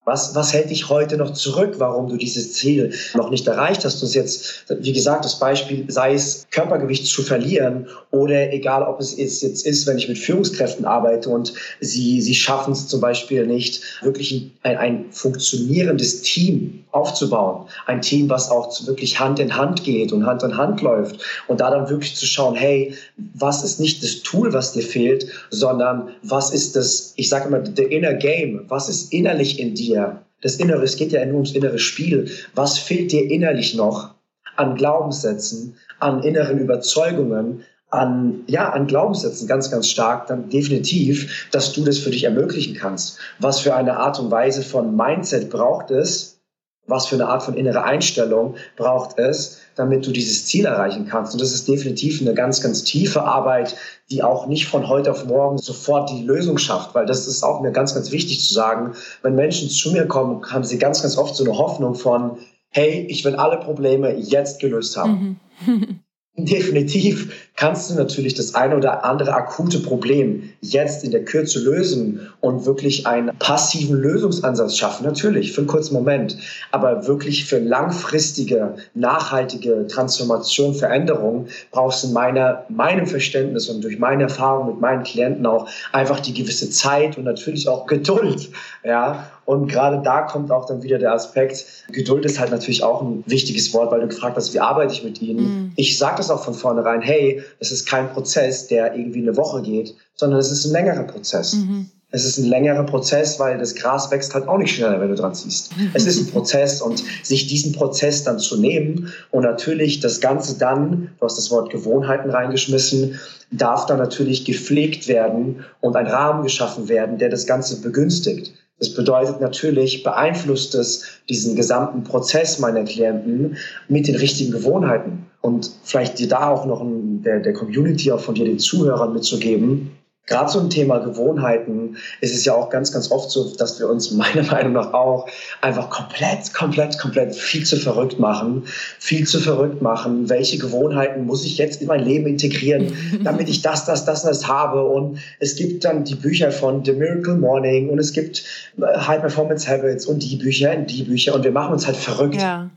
Was, 0.06 0.36
was 0.36 0.52
hält 0.52 0.70
dich 0.70 0.90
heute 0.90 1.16
noch 1.16 1.32
zurück, 1.32 1.76
warum 1.78 2.10
du 2.10 2.18
dieses 2.18 2.54
Ziel 2.54 2.94
noch 3.14 3.30
nicht 3.30 3.48
erreicht 3.48 3.86
hast? 3.86 4.04
Und 4.04 4.14
jetzt, 4.14 4.66
wie 4.80 4.92
gesagt, 4.92 5.24
das 5.24 5.40
Beispiel, 5.40 5.86
sei 5.88 6.14
es 6.14 6.46
Körpergewicht 6.52 7.08
zu 7.08 7.24
verlieren 7.24 7.88
oder 8.12 8.52
egal, 8.52 8.84
ob 8.84 9.00
es 9.00 9.18
jetzt 9.18 9.44
ist, 9.44 9.88
wenn 9.88 9.98
ich 9.98 10.10
mit 10.10 10.18
Führungskräften 10.18 10.86
arbeite 10.86 11.30
und 11.30 11.54
sie, 11.80 12.22
sie 12.22 12.36
schaffen 12.36 12.74
es 12.74 12.88
zum 12.88 13.00
Beispiel 13.00 13.48
nicht, 13.48 13.82
wirklich 14.02 14.52
ein, 14.64 14.78
ein 14.78 15.06
funktionierendes 15.12 16.22
Team 16.22 16.84
aufzubauen. 16.94 17.68
Ein 17.88 18.02
Team, 18.02 18.30
was 18.30 18.50
auch 18.50 18.72
wirklich 18.86 19.20
Hand 19.20 19.40
in 19.40 19.56
Hand 19.56 19.84
geht 19.84 20.14
und 20.14 20.26
Hand 20.26 20.44
in 20.44 20.58
Hand 20.58 20.82
läuft. 20.82 21.18
Und 21.48 21.60
da 21.60 21.72
dann 21.72 21.90
wirklich 21.90 22.16
zu 22.16 22.26
schauen, 22.26 22.56
hey, 22.56 22.94
was 23.34 23.64
ist 23.64 23.80
nicht 23.80 24.04
das 24.04 24.22
Tool, 24.22 24.54
was 24.54 24.74
dir 24.74 24.84
fehlt, 24.84 25.28
sondern 25.50 26.10
was 26.22 26.52
ist 26.52 26.76
das, 26.76 27.14
ich 27.16 27.30
sage 27.30 27.48
immer, 27.48 27.64
the 27.66 27.84
inner 27.84 28.14
game, 28.14 28.66
was 28.68 28.90
ist 28.90 29.12
innerlich 29.12 29.60
in 29.60 29.74
dir? 29.74 29.93
Dir? 29.94 30.22
Das 30.42 30.58
Innere, 30.58 30.84
es 30.84 30.98
geht 30.98 31.12
ja 31.12 31.26
nur 31.26 31.36
ums 31.36 31.54
innere 31.54 31.80
Spiel. 31.80 32.30
Was 32.54 32.78
fehlt 32.78 33.12
dir 33.12 33.30
innerlich 33.30 33.76
noch 33.76 34.14
an 34.58 34.76
Glaubenssätzen, 34.76 35.76
an 36.00 36.22
inneren 36.24 36.60
Überzeugungen, 36.60 37.64
an, 37.90 38.44
ja, 38.48 38.72
an 38.72 38.88
Glaubenssätzen 38.88 39.48
ganz, 39.48 39.70
ganz 39.70 39.88
stark, 39.88 40.28
dann 40.28 40.50
definitiv, 40.50 41.48
dass 41.52 41.74
du 41.74 41.84
das 41.84 42.00
für 42.00 42.10
dich 42.10 42.24
ermöglichen 42.24 42.76
kannst. 42.76 43.20
Was 43.40 43.60
für 43.60 43.76
eine 43.76 43.98
Art 43.98 44.20
und 44.20 44.32
Weise 44.32 44.64
von 44.64 44.96
Mindset 44.96 45.50
braucht 45.52 45.92
es, 45.92 46.40
was 46.88 47.08
für 47.08 47.16
eine 47.16 47.28
Art 47.28 47.44
von 47.44 47.56
innere 47.56 47.84
Einstellung 47.84 48.56
braucht 48.76 49.20
es, 49.20 49.62
damit 49.76 50.06
du 50.06 50.12
dieses 50.12 50.46
Ziel 50.46 50.66
erreichen 50.66 51.08
kannst. 51.08 51.34
Und 51.34 51.42
das 51.42 51.54
ist 51.54 51.68
definitiv 51.68 52.22
eine 52.22 52.34
ganz, 52.34 52.62
ganz 52.62 52.84
tiefe 52.84 53.24
Arbeit, 53.24 53.76
die 54.10 54.24
auch 54.24 54.48
nicht 54.48 54.68
von 54.68 54.88
heute 54.88 55.12
auf 55.12 55.26
morgen 55.26 55.58
sofort 55.58 56.10
die 56.10 56.24
Lösung 56.24 56.58
schafft, 56.58 56.94
weil 56.96 57.06
das 57.06 57.28
ist 57.28 57.44
auch 57.44 57.62
mir 57.62 57.72
ganz, 57.72 57.94
ganz 57.94 58.12
wichtig 58.12 58.46
zu 58.46 58.54
sagen. 58.54 58.94
Wenn 59.22 59.36
Menschen 59.36 59.70
zu 59.70 59.92
mir 59.92 60.08
kommen, 60.08 60.44
haben 60.52 60.64
sie 60.64 60.78
ganz, 60.78 61.02
ganz 61.02 61.18
oft 61.18 61.36
so 61.36 61.44
eine 61.44 61.58
Hoffnung 61.58 61.96
von, 61.96 62.38
hey, 62.70 63.06
ich 63.10 63.24
will 63.26 63.36
alle 63.36 63.58
Probleme 63.58 64.16
jetzt 64.16 64.60
gelöst 64.60 64.98
haben. 64.98 65.40
Mhm. 65.66 66.00
Definitiv 66.36 67.52
kannst 67.56 67.90
du 67.90 67.96
natürlich 67.96 68.34
das 68.34 68.56
eine 68.56 68.76
oder 68.76 69.06
andere 69.06 69.34
akute 69.34 69.80
Problem 69.80 70.50
jetzt 70.62 71.04
in 71.04 71.12
der 71.12 71.24
Kürze 71.24 71.60
lösen 71.60 72.28
und 72.42 72.66
wirklich 72.66 73.06
einen 73.06 73.38
passiven 73.38 73.98
Lösungsansatz 73.98 74.76
schaffen. 74.76 75.06
Natürlich, 75.06 75.54
für 75.54 75.62
einen 75.62 75.68
kurzen 75.68 75.94
Moment, 75.94 76.38
aber 76.72 77.06
wirklich 77.06 77.46
für 77.46 77.60
langfristige, 77.60 78.76
nachhaltige 78.96 79.88
Transformation, 79.88 80.74
Veränderung 80.74 81.48
brauchst 81.72 82.04
du 82.04 82.08
in 82.08 82.14
meiner, 82.14 82.66
meinem 82.70 83.06
Verständnis 83.06 83.70
und 83.70 83.84
durch 83.84 84.00
meine 84.00 84.24
Erfahrung 84.24 84.68
mit 84.68 84.82
meinen 84.82 85.04
Klienten 85.04 85.46
auch 85.46 85.70
einfach 85.92 86.20
die 86.20 86.34
gewisse 86.34 86.70
Zeit 86.72 87.18
und 87.18 87.26
natürlich 87.26 87.70
auch 87.70 87.86
Geduld. 87.86 88.50
Ja, 88.84 89.30
und 89.46 89.68
gerade 89.68 90.02
da 90.04 90.22
kommt 90.22 90.52
auch 90.52 90.66
dann 90.66 90.84
wieder 90.84 91.00
der 91.00 91.14
Aspekt, 91.14 91.66
Geduld 91.92 92.26
ist 92.26 92.40
halt 92.40 92.52
natürlich 92.52 92.84
auch 92.84 93.02
ein 93.02 93.24
wichtiges 93.28 93.74
Wort, 93.74 93.92
weil 93.92 94.02
du 94.02 94.08
gefragt 94.08 94.38
hast, 94.38 94.54
wie 94.54 94.60
arbeite 94.60 94.94
ich 94.94 95.04
mit 95.04 95.22
ihnen? 95.22 95.44
Mhm. 95.44 95.72
Ich 95.76 95.98
sage 95.98 96.18
das 96.18 96.32
auch 96.32 96.44
von 96.44 96.54
vornherein, 96.54 97.02
hey, 97.02 97.43
es 97.60 97.72
ist 97.72 97.86
kein 97.86 98.12
Prozess, 98.12 98.68
der 98.68 98.96
irgendwie 98.96 99.22
eine 99.22 99.36
Woche 99.38 99.62
geht, 99.62 99.96
sondern 100.16 100.40
es 100.40 100.52
ist 100.52 100.66
ein 100.66 100.72
längerer 100.72 101.04
Prozess. 101.04 101.54
Mhm. 101.54 101.90
Es 102.16 102.26
ist 102.26 102.38
ein 102.38 102.46
längerer 102.46 102.84
Prozess, 102.84 103.40
weil 103.40 103.58
das 103.58 103.74
Gras 103.74 104.12
wächst 104.12 104.36
halt 104.36 104.48
auch 104.48 104.60
nicht 104.60 104.76
schneller, 104.76 105.02
wenn 105.02 105.10
du 105.10 105.16
dran 105.16 105.34
ziehst. 105.34 105.72
Es 105.96 106.06
ist 106.06 106.20
ein 106.20 106.28
Prozess 106.32 106.80
und 106.80 107.04
sich 107.24 107.48
diesen 107.48 107.72
Prozess 107.72 108.24
dann 108.24 108.38
zu 108.38 108.56
nehmen 108.56 109.12
und 109.32 109.42
natürlich 109.42 110.00
das 110.00 110.22
Ganze 110.22 110.60
dann, 110.60 111.10
du 111.20 111.26
hast 111.26 111.40
das 111.40 111.50
Wort 111.50 111.72
Gewohnheiten 111.72 112.30
reingeschmissen, 112.30 113.20
darf 113.50 113.88
dann 113.88 113.98
natürlich 113.98 114.46
gepflegt 114.46 115.08
werden 115.08 115.66
und 115.82 115.96
ein 115.96 116.06
Rahmen 116.06 116.44
geschaffen 116.44 116.88
werden, 116.88 117.18
der 117.18 117.30
das 117.30 117.48
Ganze 117.48 117.82
begünstigt. 117.82 118.54
Das 118.80 118.94
bedeutet 118.94 119.40
natürlich, 119.40 120.04
beeinflusst 120.04 120.76
es 120.76 121.06
diesen 121.30 121.56
gesamten 121.56 122.04
Prozess 122.04 122.60
meiner 122.60 122.84
Klienten 122.84 123.58
mit 123.88 124.08
den 124.08 124.16
richtigen 124.16 124.52
Gewohnheiten. 124.52 125.26
Und 125.42 125.72
vielleicht 125.84 126.20
dir 126.20 126.28
da 126.28 126.50
auch 126.50 126.66
noch 126.66 126.82
der, 127.24 127.40
der 127.40 127.54
Community, 127.54 128.12
auch 128.12 128.20
von 128.20 128.36
dir, 128.36 128.46
den 128.46 128.60
Zuhörern 128.60 129.14
mitzugeben, 129.14 129.92
Gerade 130.26 130.50
zum 130.50 130.70
Thema 130.70 131.00
Gewohnheiten 131.00 131.98
ist 132.22 132.34
es 132.34 132.46
ja 132.46 132.54
auch 132.54 132.70
ganz, 132.70 132.94
ganz 132.94 133.12
oft 133.12 133.30
so, 133.30 133.54
dass 133.56 133.78
wir 133.80 133.90
uns 133.90 134.12
meiner 134.12 134.44
Meinung 134.44 134.74
nach 134.74 134.94
auch 134.94 135.28
einfach 135.60 135.90
komplett, 135.90 136.54
komplett, 136.54 136.98
komplett 136.98 137.36
viel 137.36 137.66
zu 137.66 137.76
verrückt 137.76 138.20
machen. 138.20 138.64
Viel 139.00 139.28
zu 139.28 139.40
verrückt 139.40 139.82
machen. 139.82 140.30
Welche 140.30 140.58
Gewohnheiten 140.58 141.26
muss 141.26 141.44
ich 141.44 141.58
jetzt 141.58 141.82
in 141.82 141.88
mein 141.88 142.06
Leben 142.06 142.28
integrieren, 142.28 142.94
damit 143.24 143.50
ich 143.50 143.62
das, 143.62 143.86
das, 143.86 144.06
das, 144.06 144.24
das 144.24 144.48
habe? 144.48 144.84
Und 144.84 145.20
es 145.40 145.56
gibt 145.56 145.84
dann 145.84 146.06
die 146.06 146.16
Bücher 146.16 146.52
von 146.52 146.86
The 146.86 146.94
Miracle 146.94 147.36
Morning 147.36 147.90
und 147.90 148.00
es 148.00 148.14
gibt 148.14 148.44
äh, 148.78 148.98
High 148.98 149.20
Performance 149.20 149.68
Habits 149.70 150.06
und 150.06 150.24
die 150.24 150.38
Bücher 150.38 150.76
und 150.78 150.90
die 150.90 151.04
Bücher 151.04 151.36
und 151.36 151.44
wir 151.44 151.52
machen 151.52 151.74
uns 151.74 151.86
halt 151.86 151.98
verrückt. 151.98 152.36
Ja 152.36 152.70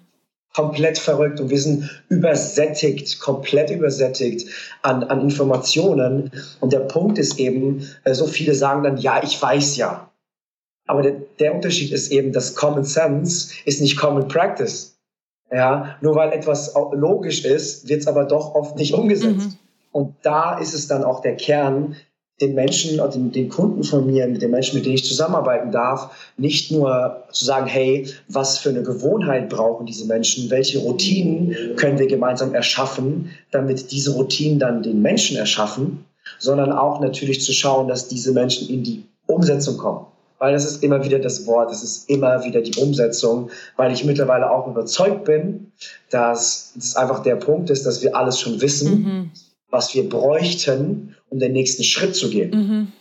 komplett 0.57 0.97
verrückt 0.97 1.39
und 1.39 1.51
wir 1.51 1.61
sind 1.61 2.03
übersättigt, 2.09 3.21
komplett 3.21 3.71
übersättigt 3.71 4.49
an, 4.81 5.05
an 5.05 5.21
Informationen. 5.21 6.33
Und 6.61 6.73
der 6.73 6.81
Punkt 6.81 7.19
ist 7.19 7.39
eben, 7.39 7.87
äh, 8.05 8.15
so 8.15 8.27
viele 8.27 8.55
sagen 8.55 8.83
dann, 8.83 8.97
ja, 8.97 9.23
ich 9.23 9.41
weiß 9.41 9.77
ja. 9.77 10.11
Aber 10.87 11.03
der, 11.03 11.17
der 11.39 11.55
Unterschied 11.55 11.93
ist 11.93 12.11
eben, 12.11 12.33
dass 12.33 12.55
Common 12.55 12.85
Sense 12.85 13.53
ist 13.67 13.83
nicht 13.83 13.99
Common 13.99 14.29
Practice. 14.29 14.97
Ja, 15.53 15.97
nur 16.01 16.17
weil 16.17 16.33
etwas 16.33 16.75
logisch 16.93 17.45
ist, 17.45 17.89
wird 17.89 18.01
es 18.01 18.07
aber 18.07 18.25
doch 18.25 18.55
oft 18.55 18.77
nicht 18.77 18.95
umgesetzt. 18.95 19.51
Mhm. 19.51 19.59
Und 19.93 20.15
da 20.23 20.59
ist 20.59 20.73
es 20.73 20.89
dann 20.89 21.05
auch 21.05 21.21
der 21.21 21.37
Kern, 21.37 21.97
den 22.40 22.55
Menschen, 22.55 23.00
den, 23.12 23.33
den 23.33 23.49
Kunden 23.49 23.83
von 23.83 24.07
mir, 24.07 24.26
mit 24.26 24.43
den 24.43 24.50
Menschen, 24.50 24.76
mit 24.76 24.85
denen 24.85 24.97
ich 24.97 25.05
zusammenarbeiten 25.05 25.73
darf, 25.73 26.11
nicht 26.37 26.71
nur 26.71 27.25
zu 27.33 27.45
sagen, 27.45 27.66
hey, 27.66 28.07
was 28.28 28.59
für 28.59 28.69
eine 28.69 28.83
Gewohnheit 28.83 29.49
brauchen 29.49 29.87
diese 29.87 30.07
Menschen, 30.07 30.50
welche 30.50 30.78
Routinen 30.78 31.57
können 31.76 31.99
wir 31.99 32.07
gemeinsam 32.07 32.55
erschaffen, 32.55 33.31
damit 33.50 33.90
diese 33.90 34.12
Routinen 34.12 34.59
dann 34.59 34.83
den 34.83 35.00
Menschen 35.00 35.38
erschaffen, 35.38 36.05
sondern 36.38 36.73
auch 36.73 37.00
natürlich 37.00 37.43
zu 37.43 37.52
schauen, 37.52 37.88
dass 37.88 38.09
diese 38.09 38.33
Menschen 38.33 38.69
in 38.69 38.83
die 38.83 39.05
Umsetzung 39.26 39.78
kommen. 39.78 40.07
Weil 40.38 40.52
das 40.52 40.66
ist 40.66 40.83
immer 40.83 41.02
wieder 41.02 41.19
das 41.19 41.47
Wort, 41.47 41.73
es 41.73 41.83
ist 41.83 42.11
immer 42.11 42.45
wieder 42.45 42.61
die 42.61 42.78
Umsetzung, 42.78 43.49
weil 43.78 43.90
ich 43.93 44.05
mittlerweile 44.05 44.50
auch 44.50 44.66
überzeugt 44.66 45.25
bin, 45.25 45.73
dass 46.11 46.75
es 46.76 46.95
einfach 46.95 47.23
der 47.23 47.37
Punkt 47.37 47.71
ist, 47.71 47.87
dass 47.87 48.02
wir 48.02 48.14
alles 48.14 48.38
schon 48.38 48.61
wissen. 48.61 49.02
Mhm 49.02 49.31
was 49.71 49.95
wir 49.95 50.09
bräuchten, 50.09 51.17
um 51.29 51.39
den 51.39 51.53
nächsten 51.53 51.85
Schritt 51.85 52.15
zu 52.15 52.31
gehen. 52.31 52.51
Mhm. 52.51 52.93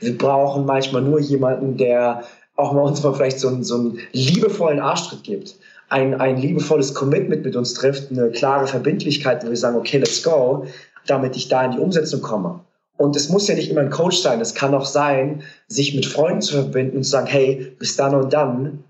Wir 0.00 0.16
brauchen 0.16 0.66
manchmal 0.66 1.02
nur 1.02 1.20
jemanden, 1.20 1.76
der 1.76 2.24
auch 2.56 2.72
mal 2.72 2.82
uns 2.82 3.02
mal 3.02 3.14
vielleicht 3.14 3.40
so 3.40 3.48
einen, 3.48 3.64
so 3.64 3.74
einen 3.74 3.98
liebevollen 4.12 4.78
Arschtritt 4.78 5.24
gibt. 5.24 5.56
Ein, 5.88 6.14
ein 6.20 6.36
liebevolles 6.36 6.94
Commitment 6.94 7.44
mit 7.44 7.56
uns 7.56 7.74
trifft, 7.74 8.10
eine 8.10 8.30
klare 8.30 8.66
Verbindlichkeit, 8.66 9.44
wo 9.44 9.50
wir 9.50 9.56
sagen, 9.56 9.76
okay, 9.76 9.98
let's 9.98 10.22
go, 10.22 10.66
damit 11.06 11.36
ich 11.36 11.48
da 11.48 11.64
in 11.64 11.72
die 11.72 11.78
Umsetzung 11.78 12.22
komme. 12.22 12.60
Und 12.96 13.16
es 13.16 13.28
muss 13.28 13.48
ja 13.48 13.56
nicht 13.56 13.70
immer 13.70 13.80
ein 13.80 13.90
Coach 13.90 14.18
sein. 14.18 14.40
Es 14.40 14.54
kann 14.54 14.72
auch 14.74 14.86
sein, 14.86 15.42
sich 15.66 15.94
mit 15.94 16.06
Freunden 16.06 16.42
zu 16.42 16.54
verbinden 16.54 16.98
und 16.98 17.04
zu 17.04 17.10
sagen, 17.10 17.26
hey, 17.26 17.74
bis 17.78 17.96
dann 17.96 18.14
und 18.14 18.32
dann 18.32 18.84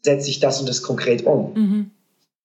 setze 0.00 0.30
ich 0.30 0.40
das 0.40 0.60
und 0.60 0.68
das 0.68 0.82
konkret 0.82 1.26
um. 1.26 1.52
Mhm 1.54 1.90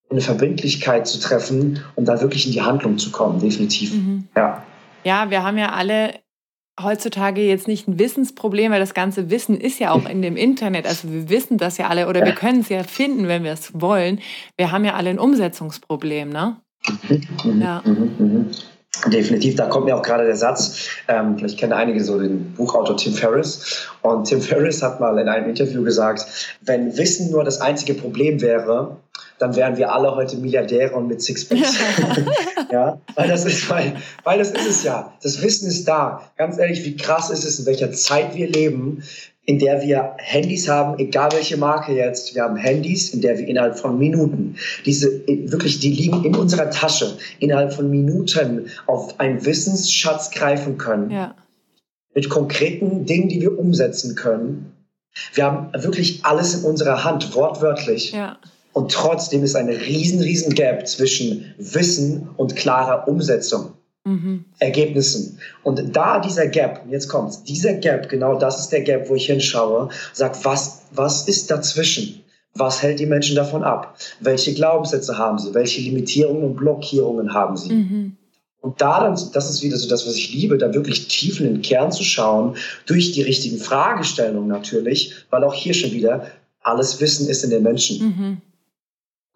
eine 0.09 0.21
Verbindlichkeit 0.21 1.07
zu 1.07 1.19
treffen, 1.19 1.83
um 1.95 2.05
da 2.05 2.21
wirklich 2.21 2.47
in 2.47 2.51
die 2.51 2.61
Handlung 2.61 2.97
zu 2.97 3.11
kommen, 3.11 3.39
definitiv. 3.39 3.93
Mhm. 3.93 4.27
Ja. 4.35 4.63
ja, 5.03 5.29
wir 5.29 5.43
haben 5.43 5.57
ja 5.57 5.71
alle 5.71 6.13
heutzutage 6.81 7.41
jetzt 7.41 7.67
nicht 7.67 7.87
ein 7.87 7.99
Wissensproblem, 7.99 8.71
weil 8.71 8.79
das 8.79 8.93
ganze 8.93 9.29
Wissen 9.29 9.59
ist 9.59 9.79
ja 9.79 9.91
auch 9.91 10.07
in 10.07 10.21
dem 10.21 10.37
Internet. 10.37 10.87
Also 10.87 11.11
wir 11.11 11.29
wissen 11.29 11.57
das 11.57 11.77
ja 11.77 11.87
alle 11.87 12.07
oder 12.07 12.21
ja. 12.21 12.27
wir 12.27 12.33
können 12.33 12.61
es 12.61 12.69
ja 12.69 12.83
finden, 12.83 13.27
wenn 13.27 13.43
wir 13.43 13.51
es 13.51 13.71
wollen. 13.79 14.19
Wir 14.57 14.71
haben 14.71 14.85
ja 14.85 14.95
alle 14.95 15.09
ein 15.09 15.19
Umsetzungsproblem, 15.19 16.29
ne? 16.29 16.57
Mhm. 16.87 17.21
mhm 17.43 17.61
ja. 17.61 17.81
Mhm. 17.85 18.11
Mhm. 18.17 18.51
Definitiv, 19.07 19.55
da 19.55 19.67
kommt 19.67 19.85
mir 19.85 19.95
auch 19.95 20.01
gerade 20.01 20.25
der 20.25 20.35
Satz, 20.35 20.89
ähm, 21.07 21.37
vielleicht 21.37 21.57
kennen 21.57 21.73
einige 21.73 22.03
so 22.03 22.19
den 22.19 22.53
Buchautor 22.53 22.97
Tim 22.97 23.13
Ferriss. 23.13 23.87
Und 24.01 24.25
Tim 24.27 24.41
Ferriss 24.41 24.81
hat 24.81 24.99
mal 24.99 25.17
in 25.19 25.29
einem 25.29 25.47
Interview 25.47 25.83
gesagt, 25.83 26.57
wenn 26.61 26.97
Wissen 26.97 27.31
nur 27.31 27.43
das 27.43 27.61
einzige 27.61 27.93
Problem 27.93 28.41
wäre, 28.41 28.97
dann 29.39 29.55
wären 29.55 29.77
wir 29.77 29.93
alle 29.93 30.15
heute 30.15 30.37
Milliardäre 30.37 30.93
und 30.95 31.07
mit 31.07 31.21
Sixpacks. 31.21 31.77
ja, 32.71 32.99
weil 33.15 33.27
das 33.27 33.45
ist, 33.45 33.69
weil, 33.69 33.95
weil 34.23 34.37
das 34.37 34.51
ist 34.51 34.67
es 34.67 34.83
ja. 34.83 35.13
Das 35.23 35.41
Wissen 35.41 35.67
ist 35.67 35.87
da. 35.87 36.29
Ganz 36.37 36.57
ehrlich, 36.57 36.85
wie 36.85 36.95
krass 36.95 37.29
ist 37.29 37.45
es, 37.45 37.59
in 37.59 37.65
welcher 37.65 37.91
Zeit 37.91 38.35
wir 38.35 38.47
leben, 38.47 39.03
in 39.45 39.57
der 39.57 39.81
wir 39.81 40.15
Handys 40.17 40.67
haben, 40.67 40.99
egal 40.99 41.31
welche 41.31 41.57
Marke 41.57 41.93
jetzt. 41.93 42.35
Wir 42.35 42.43
haben 42.43 42.55
Handys, 42.55 43.13
in 43.13 43.21
der 43.21 43.39
wir 43.39 43.47
innerhalb 43.47 43.79
von 43.79 43.97
Minuten, 43.97 44.57
diese 44.85 45.25
wirklich, 45.25 45.79
die 45.79 45.89
liegen 45.89 46.23
in 46.23 46.35
unserer 46.35 46.69
Tasche, 46.69 47.17
innerhalb 47.39 47.73
von 47.73 47.89
Minuten 47.89 48.67
auf 48.85 49.19
einen 49.19 49.43
Wissensschatz 49.43 50.31
greifen 50.31 50.77
können. 50.77 51.09
Ja. 51.09 51.35
Mit 52.13 52.29
konkreten 52.29 53.05
Dingen, 53.05 53.29
die 53.29 53.41
wir 53.41 53.57
umsetzen 53.57 54.15
können. 54.15 54.73
Wir 55.33 55.45
haben 55.45 55.71
wirklich 55.83 56.25
alles 56.25 56.53
in 56.53 56.65
unserer 56.65 57.03
Hand, 57.03 57.33
wortwörtlich. 57.33 58.11
Ja. 58.11 58.37
Und 58.73 58.91
trotzdem 58.91 59.43
ist 59.43 59.55
eine 59.55 59.79
riesen, 59.79 60.21
riesen 60.21 60.53
Gap 60.53 60.87
zwischen 60.87 61.53
Wissen 61.57 62.29
und 62.37 62.55
klarer 62.55 63.07
Umsetzung. 63.07 63.73
Mhm. 64.05 64.45
Ergebnissen. 64.59 65.39
Und 65.63 65.95
da 65.95 66.19
dieser 66.19 66.47
Gap, 66.47 66.85
jetzt 66.89 67.09
kommt's, 67.09 67.43
dieser 67.43 67.73
Gap, 67.73 68.09
genau 68.09 68.37
das 68.39 68.59
ist 68.59 68.69
der 68.69 68.81
Gap, 68.81 69.09
wo 69.09 69.15
ich 69.15 69.25
hinschaue, 69.25 69.89
sagt, 70.13 70.45
was, 70.45 70.83
was 70.91 71.27
ist 71.27 71.51
dazwischen? 71.51 72.23
Was 72.55 72.81
hält 72.81 72.99
die 72.99 73.05
Menschen 73.05 73.35
davon 73.35 73.63
ab? 73.63 73.97
Welche 74.19 74.53
Glaubenssätze 74.53 75.17
haben 75.17 75.37
sie? 75.37 75.53
Welche 75.53 75.81
Limitierungen 75.81 76.43
und 76.43 76.55
Blockierungen 76.55 77.33
haben 77.33 77.57
sie? 77.57 77.73
Mhm. 77.73 78.17
Und 78.61 78.81
da 78.81 79.01
dann, 79.01 79.17
das 79.33 79.49
ist 79.49 79.61
wieder 79.63 79.77
so 79.77 79.87
das, 79.87 80.07
was 80.07 80.15
ich 80.15 80.33
liebe, 80.33 80.57
da 80.57 80.73
wirklich 80.73 81.07
tief 81.07 81.39
in 81.39 81.45
den 81.45 81.61
Kern 81.61 81.91
zu 81.91 82.03
schauen, 82.03 82.55
durch 82.85 83.11
die 83.11 83.21
richtigen 83.21 83.57
Fragestellungen 83.57 84.47
natürlich, 84.47 85.13
weil 85.29 85.43
auch 85.43 85.53
hier 85.53 85.73
schon 85.73 85.91
wieder 85.91 86.27
alles 86.61 86.99
Wissen 86.99 87.29
ist 87.29 87.43
in 87.43 87.51
den 87.51 87.63
Menschen. 87.63 88.07
Mhm 88.07 88.41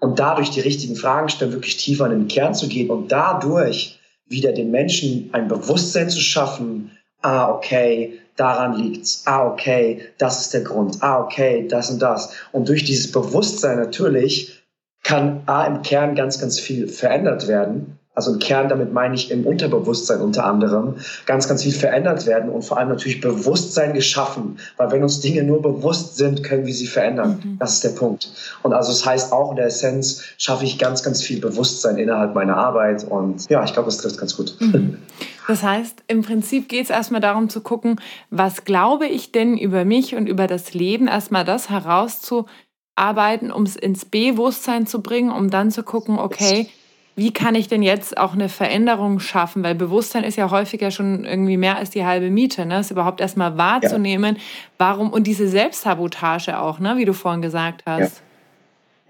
und 0.04 0.20
dadurch 0.20 0.50
die 0.50 0.60
richtigen 0.60 0.98
Fragen 0.98 1.30
stellen, 1.30 1.54
wirklich 1.54 1.78
tiefer 1.78 2.06
in 2.08 2.12
den 2.12 2.28
Kern 2.28 2.54
zu 2.54 2.68
gehen 2.68 2.90
und 2.90 3.10
dadurch 3.10 4.00
wieder 4.28 4.52
den 4.52 4.70
Menschen 4.70 5.30
ein 5.32 5.48
Bewusstsein 5.48 6.10
zu 6.10 6.20
schaffen, 6.20 6.92
ah, 7.22 7.50
okay, 7.50 8.20
daran 8.36 8.76
liegt's. 8.76 9.24
Ah, 9.26 9.48
okay, 9.48 10.02
das 10.18 10.42
ist 10.42 10.54
der 10.54 10.60
Grund. 10.60 11.02
Ah, 11.02 11.22
okay, 11.22 11.70
das 11.70 11.90
und 11.90 12.02
das. 12.02 12.34
Und 12.52 12.68
durch 12.68 12.84
dieses 12.84 13.14
Bewusstsein 13.14 13.78
natürlich 13.78 14.62
kann 15.04 15.44
A 15.46 15.64
im 15.64 15.84
Kern 15.84 16.16
ganz, 16.16 16.38
ganz 16.38 16.60
viel 16.60 16.90
verändert 16.90 17.48
werden 17.48 17.98
also 18.16 18.34
im 18.34 18.40
Kern, 18.40 18.70
damit 18.70 18.94
meine 18.94 19.16
ich 19.16 19.32
im 19.32 19.46
Unterbewusstsein 19.46 20.22
unter 20.22 20.46
anderem, 20.46 20.96
ganz, 21.26 21.48
ganz 21.48 21.64
viel 21.64 21.72
verändert 21.72 22.28
werden 22.28 22.52
und 22.52 22.64
vor 22.64 22.78
allem 22.78 22.90
natürlich 22.90 23.22
Bewusstsein 23.22 23.94
geschaffen. 23.94 24.60
Weil 24.78 24.92
wenn 24.92 25.02
uns 25.02 25.20
Dinge 25.20 25.44
nur 25.44 25.64
bewusst 25.64 26.18
sind, 26.18 26.44
können 26.44 26.68
wir 26.68 26.74
sie 26.76 26.86
verändern. 26.86 27.42
Mhm. 27.44 27.58
Das 27.60 27.74
ist 27.74 27.84
der 27.84 27.90
Punkt. 27.90 28.32
Und 28.62 28.74
also 28.74 28.92
das 28.92 29.04
heißt 29.04 29.34
auch 29.34 29.50
in 29.50 29.56
der 29.56 29.66
Essenz 29.66 30.24
schaffe 30.38 30.64
ich 30.64 30.78
ganz, 30.78 31.02
ganz 31.02 31.24
viel 31.24 31.40
Bewusstsein 31.40 31.98
innerhalb 31.98 32.36
meiner 32.36 32.56
Arbeit. 32.56 33.04
Und 33.04 33.50
ja, 33.50 33.64
ich 33.64 33.74
glaube, 33.74 33.88
das 33.88 33.98
trifft 33.98 34.20
ganz 34.20 34.38
gut. 34.38 34.56
Mhm. 34.60 34.98
Das 35.46 35.62
heißt, 35.62 36.04
im 36.08 36.22
Prinzip 36.22 36.70
geht 36.70 36.86
es 36.86 36.90
erstmal 36.90 37.20
darum 37.20 37.50
zu 37.50 37.60
gucken, 37.60 38.00
was 38.30 38.64
glaube 38.64 39.08
ich 39.08 39.34
denn 39.34 39.58
über 39.58 39.84
mich 39.84 40.16
und 40.16 40.28
über 40.28 40.48
das 40.48 40.74
Leben, 40.74 41.10
erstmal 41.10 41.44
das 41.44 41.70
herauszuarbeiten, 41.70 43.52
um 43.52 43.64
es 43.64 43.76
ins 43.76 44.06
Bewusstsein 44.06 44.88
zu 44.88 45.02
bringen, 45.02 45.32
um 45.32 45.50
dann 45.50 45.70
zu 45.70 45.84
gucken, 45.84 46.18
okay, 46.18 46.70
wie 47.16 47.32
kann 47.32 47.54
ich 47.56 47.68
denn 47.68 47.84
jetzt 47.84 48.18
auch 48.18 48.34
eine 48.34 48.50
Veränderung 48.50 49.20
schaffen? 49.20 49.64
Weil 49.64 49.76
Bewusstsein 49.76 50.24
ist 50.24 50.36
ja 50.36 50.50
häufiger 50.50 50.90
schon 50.90 51.26
irgendwie 51.26 51.58
mehr 51.58 51.78
als 51.78 51.92
die 51.92 52.06
halbe 52.06 52.30
Miete, 52.30 52.66
ne? 52.66 52.80
Es 52.80 52.92
überhaupt 52.92 53.22
erstmal 53.22 53.58
wahrzunehmen, 53.58 54.36
ja. 54.36 54.42
warum 54.80 55.12
und 55.12 55.28
diese 55.28 55.48
Selbstsabotage 55.48 56.60
auch, 56.60 56.80
ne? 56.80 56.98
Wie 56.98 57.06
du 57.06 57.14
vorhin 57.14 57.42
gesagt 57.42 57.84
hast. 57.86 58.18
Ja. 58.18 58.24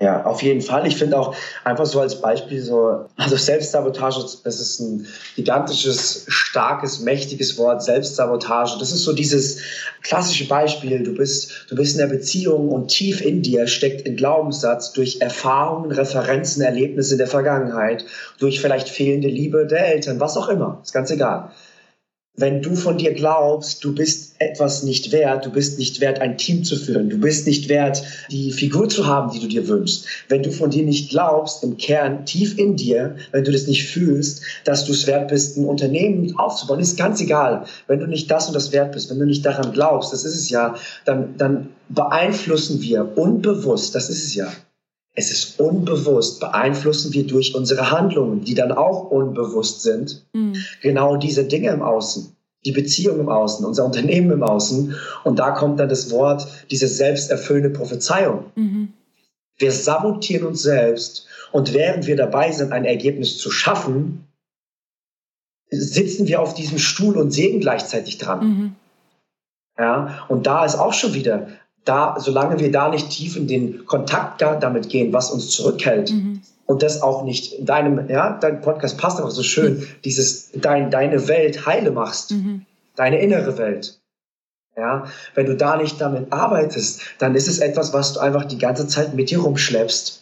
Ja, 0.03 0.25
auf 0.25 0.43
jeden 0.43 0.59
Fall. 0.59 0.85
Ich 0.85 0.97
finde 0.97 1.17
auch 1.17 1.33
einfach 1.63 1.85
so 1.85 2.01
als 2.01 2.19
Beispiel 2.19 2.61
so, 2.61 3.05
also 3.15 3.37
Selbstsabotage, 3.37 4.19
das 4.43 4.59
ist 4.59 4.81
ein 4.81 5.07
gigantisches, 5.37 6.25
starkes, 6.27 6.99
mächtiges 6.99 7.57
Wort, 7.57 7.81
Selbstsabotage. 7.81 8.79
Das 8.79 8.91
ist 8.91 9.05
so 9.05 9.13
dieses 9.13 9.61
klassische 10.01 10.45
Beispiel. 10.49 11.03
Du 11.03 11.15
bist, 11.15 11.67
du 11.69 11.77
bist 11.77 11.93
in 11.93 11.99
der 11.99 12.13
Beziehung 12.13 12.67
und 12.67 12.89
tief 12.89 13.21
in 13.21 13.43
dir 13.43 13.65
steckt 13.67 14.05
ein 14.05 14.17
Glaubenssatz 14.17 14.91
durch 14.91 15.21
Erfahrungen, 15.21 15.93
Referenzen, 15.93 16.63
Erlebnisse 16.63 17.15
der 17.15 17.27
Vergangenheit, 17.27 18.03
durch 18.39 18.59
vielleicht 18.59 18.89
fehlende 18.89 19.29
Liebe 19.29 19.65
der 19.67 19.87
Eltern, 19.87 20.19
was 20.19 20.35
auch 20.35 20.49
immer. 20.49 20.81
Ist 20.83 20.91
ganz 20.91 21.11
egal 21.11 21.53
wenn 22.35 22.63
du 22.63 22.75
von 22.75 22.97
dir 22.97 23.13
glaubst, 23.13 23.83
du 23.83 23.93
bist 23.93 24.35
etwas 24.39 24.81
nicht 24.81 25.11
wert, 25.11 25.45
du 25.45 25.51
bist 25.51 25.77
nicht 25.77 26.01
wert, 26.01 26.19
ein 26.19 26.35
Team 26.35 26.63
zu 26.63 26.75
führen, 26.75 27.07
du 27.07 27.19
bist 27.19 27.45
nicht 27.45 27.69
wert, 27.69 28.03
die 28.31 28.51
Figur 28.51 28.89
zu 28.89 29.05
haben, 29.05 29.31
die 29.31 29.39
du 29.39 29.47
dir 29.47 29.67
wünschst, 29.67 30.07
wenn 30.29 30.41
du 30.41 30.51
von 30.51 30.71
dir 30.71 30.83
nicht 30.83 31.11
glaubst, 31.11 31.63
im 31.63 31.77
Kern, 31.77 32.25
tief 32.25 32.57
in 32.57 32.75
dir, 32.75 33.17
wenn 33.31 33.43
du 33.43 33.51
das 33.51 33.67
nicht 33.67 33.87
fühlst, 33.87 34.41
dass 34.65 34.85
du 34.85 34.93
es 34.93 35.05
wert 35.05 35.27
bist, 35.27 35.57
ein 35.57 35.65
Unternehmen 35.65 36.35
aufzubauen, 36.39 36.79
ist 36.79 36.97
ganz 36.97 37.21
egal. 37.21 37.65
Wenn 37.85 37.99
du 37.99 38.07
nicht 38.07 38.31
das 38.31 38.47
und 38.47 38.55
das 38.55 38.71
wert 38.71 38.93
bist, 38.93 39.11
wenn 39.11 39.19
du 39.19 39.25
nicht 39.25 39.45
daran 39.45 39.71
glaubst, 39.71 40.11
das 40.11 40.25
ist 40.25 40.35
es 40.35 40.49
ja, 40.49 40.75
dann, 41.05 41.37
dann 41.37 41.69
beeinflussen 41.89 42.81
wir 42.81 43.15
unbewusst, 43.15 43.93
das 43.93 44.09
ist 44.09 44.23
es 44.25 44.33
ja, 44.33 44.51
es 45.13 45.31
ist 45.31 45.59
unbewusst, 45.59 46.39
beeinflussen 46.39 47.13
wir 47.13 47.25
durch 47.27 47.53
unsere 47.53 47.91
Handlungen, 47.91 48.43
die 48.43 48.55
dann 48.55 48.71
auch 48.71 49.11
unbewusst 49.11 49.81
sind, 49.81 50.25
mhm. 50.33 50.55
genau 50.81 51.17
diese 51.17 51.45
Dinge 51.45 51.69
im 51.69 51.83
Außen, 51.83 52.35
die 52.65 52.71
Beziehung 52.71 53.19
im 53.19 53.29
Außen, 53.29 53.65
unser 53.65 53.85
Unternehmen 53.85 54.31
im 54.31 54.43
Außen. 54.43 54.95
Und 55.23 55.37
da 55.37 55.51
kommt 55.51 55.79
dann 55.79 55.89
das 55.89 56.09
Wort, 56.09 56.47
diese 56.71 56.87
selbsterfüllende 56.87 57.69
Prophezeiung. 57.69 58.45
Mhm. 58.55 58.93
Wir 59.57 59.71
sabotieren 59.71 60.47
uns 60.47 60.63
selbst 60.63 61.27
und 61.51 61.73
während 61.73 62.07
wir 62.07 62.15
dabei 62.15 62.51
sind, 62.51 62.71
ein 62.71 62.85
Ergebnis 62.85 63.37
zu 63.37 63.51
schaffen, 63.51 64.27
sitzen 65.69 66.27
wir 66.27 66.41
auf 66.41 66.55
diesem 66.55 66.79
Stuhl 66.79 67.17
und 67.17 67.31
sehen 67.31 67.59
gleichzeitig 67.59 68.17
dran. 68.17 68.47
Mhm. 68.47 68.75
Ja, 69.77 70.25
und 70.27 70.45
da 70.47 70.65
ist 70.65 70.75
auch 70.75 70.93
schon 70.93 71.13
wieder 71.13 71.47
da, 71.85 72.15
solange 72.19 72.59
wir 72.59 72.71
da 72.71 72.89
nicht 72.89 73.09
tief 73.09 73.35
in 73.35 73.47
den 73.47 73.85
Kontakt 73.85 74.41
damit 74.41 74.89
gehen, 74.89 75.11
was 75.11 75.31
uns 75.31 75.49
zurückhält, 75.49 76.11
mhm. 76.11 76.41
und 76.65 76.81
das 76.81 77.01
auch 77.01 77.23
nicht 77.23 77.53
in 77.53 77.65
deinem, 77.65 78.09
ja, 78.09 78.37
dein 78.39 78.61
Podcast 78.61 78.97
passt 78.97 79.21
auch 79.21 79.29
so 79.29 79.43
schön, 79.43 79.79
mhm. 79.79 79.87
dieses, 80.05 80.51
dein, 80.53 80.91
deine 80.91 81.27
Welt 81.27 81.65
heile 81.65 81.91
machst, 81.91 82.31
mhm. 82.31 82.65
deine 82.95 83.19
innere 83.19 83.57
Welt. 83.57 83.99
Ja, 84.75 85.05
wenn 85.35 85.45
du 85.45 85.55
da 85.55 85.77
nicht 85.77 86.01
damit 86.01 86.33
arbeitest, 86.33 87.01
dann 87.19 87.35
ist 87.35 87.47
es 87.47 87.59
etwas, 87.59 87.93
was 87.93 88.13
du 88.13 88.19
einfach 88.19 88.45
die 88.45 88.57
ganze 88.57 88.87
Zeit 88.87 89.13
mit 89.13 89.29
dir 89.29 89.39
rumschleppst. 89.39 90.21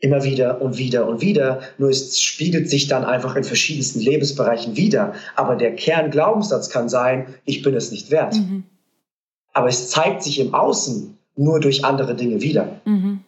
Immer 0.00 0.24
wieder 0.24 0.60
und 0.60 0.76
wieder 0.76 1.06
und 1.06 1.20
wieder. 1.20 1.60
Nur 1.78 1.90
es 1.90 2.20
spiegelt 2.20 2.68
sich 2.68 2.88
dann 2.88 3.04
einfach 3.04 3.36
in 3.36 3.44
verschiedensten 3.44 4.00
Lebensbereichen 4.00 4.76
wieder. 4.76 5.14
Aber 5.36 5.54
der 5.54 5.74
Kernglaubenssatz 5.76 6.68
kann 6.68 6.88
sein, 6.88 7.36
ich 7.44 7.62
bin 7.62 7.74
es 7.74 7.92
nicht 7.92 8.10
wert. 8.10 8.34
Mhm 8.34 8.64
aber 9.56 9.68
es 9.68 9.88
zeigt 9.88 10.22
sich 10.22 10.38
im 10.38 10.52
Außen 10.52 11.16
nur 11.34 11.60
durch 11.60 11.84
andere 11.84 12.14
Dinge 12.14 12.42
wieder. 12.42 12.80
Mhm. 12.84 13.20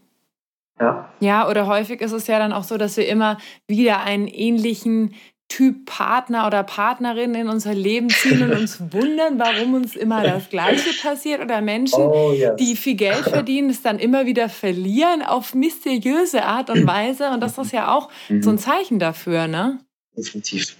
Ja. 0.78 1.08
ja, 1.18 1.48
oder 1.48 1.66
häufig 1.66 2.00
ist 2.00 2.12
es 2.12 2.26
ja 2.28 2.38
dann 2.38 2.52
auch 2.52 2.62
so, 2.62 2.76
dass 2.76 2.96
wir 2.96 3.08
immer 3.08 3.38
wieder 3.66 4.00
einen 4.02 4.28
ähnlichen 4.28 5.14
Typ 5.48 5.86
Partner 5.86 6.46
oder 6.46 6.62
Partnerin 6.62 7.34
in 7.34 7.48
unser 7.48 7.72
Leben 7.72 8.10
ziehen 8.10 8.42
und 8.42 8.52
uns 8.52 8.78
wundern, 8.92 9.38
warum 9.38 9.74
uns 9.74 9.96
immer 9.96 10.22
das 10.22 10.50
Gleiche 10.50 10.90
passiert 11.02 11.40
oder 11.40 11.62
Menschen, 11.62 12.02
oh, 12.02 12.32
yes. 12.32 12.56
die 12.56 12.76
viel 12.76 12.94
Geld 12.94 13.24
verdienen, 13.24 13.70
es 13.70 13.80
dann 13.80 13.98
immer 13.98 14.26
wieder 14.26 14.50
verlieren 14.50 15.22
auf 15.22 15.54
mysteriöse 15.54 16.44
Art 16.44 16.68
und 16.68 16.86
Weise. 16.86 17.30
Und 17.30 17.40
das 17.40 17.56
ist 17.56 17.72
ja 17.72 17.96
auch 17.96 18.10
mhm. 18.28 18.42
so 18.42 18.50
ein 18.50 18.58
Zeichen 18.58 18.98
dafür, 18.98 19.48
ne? 19.48 19.80
Definitiv. 20.18 20.76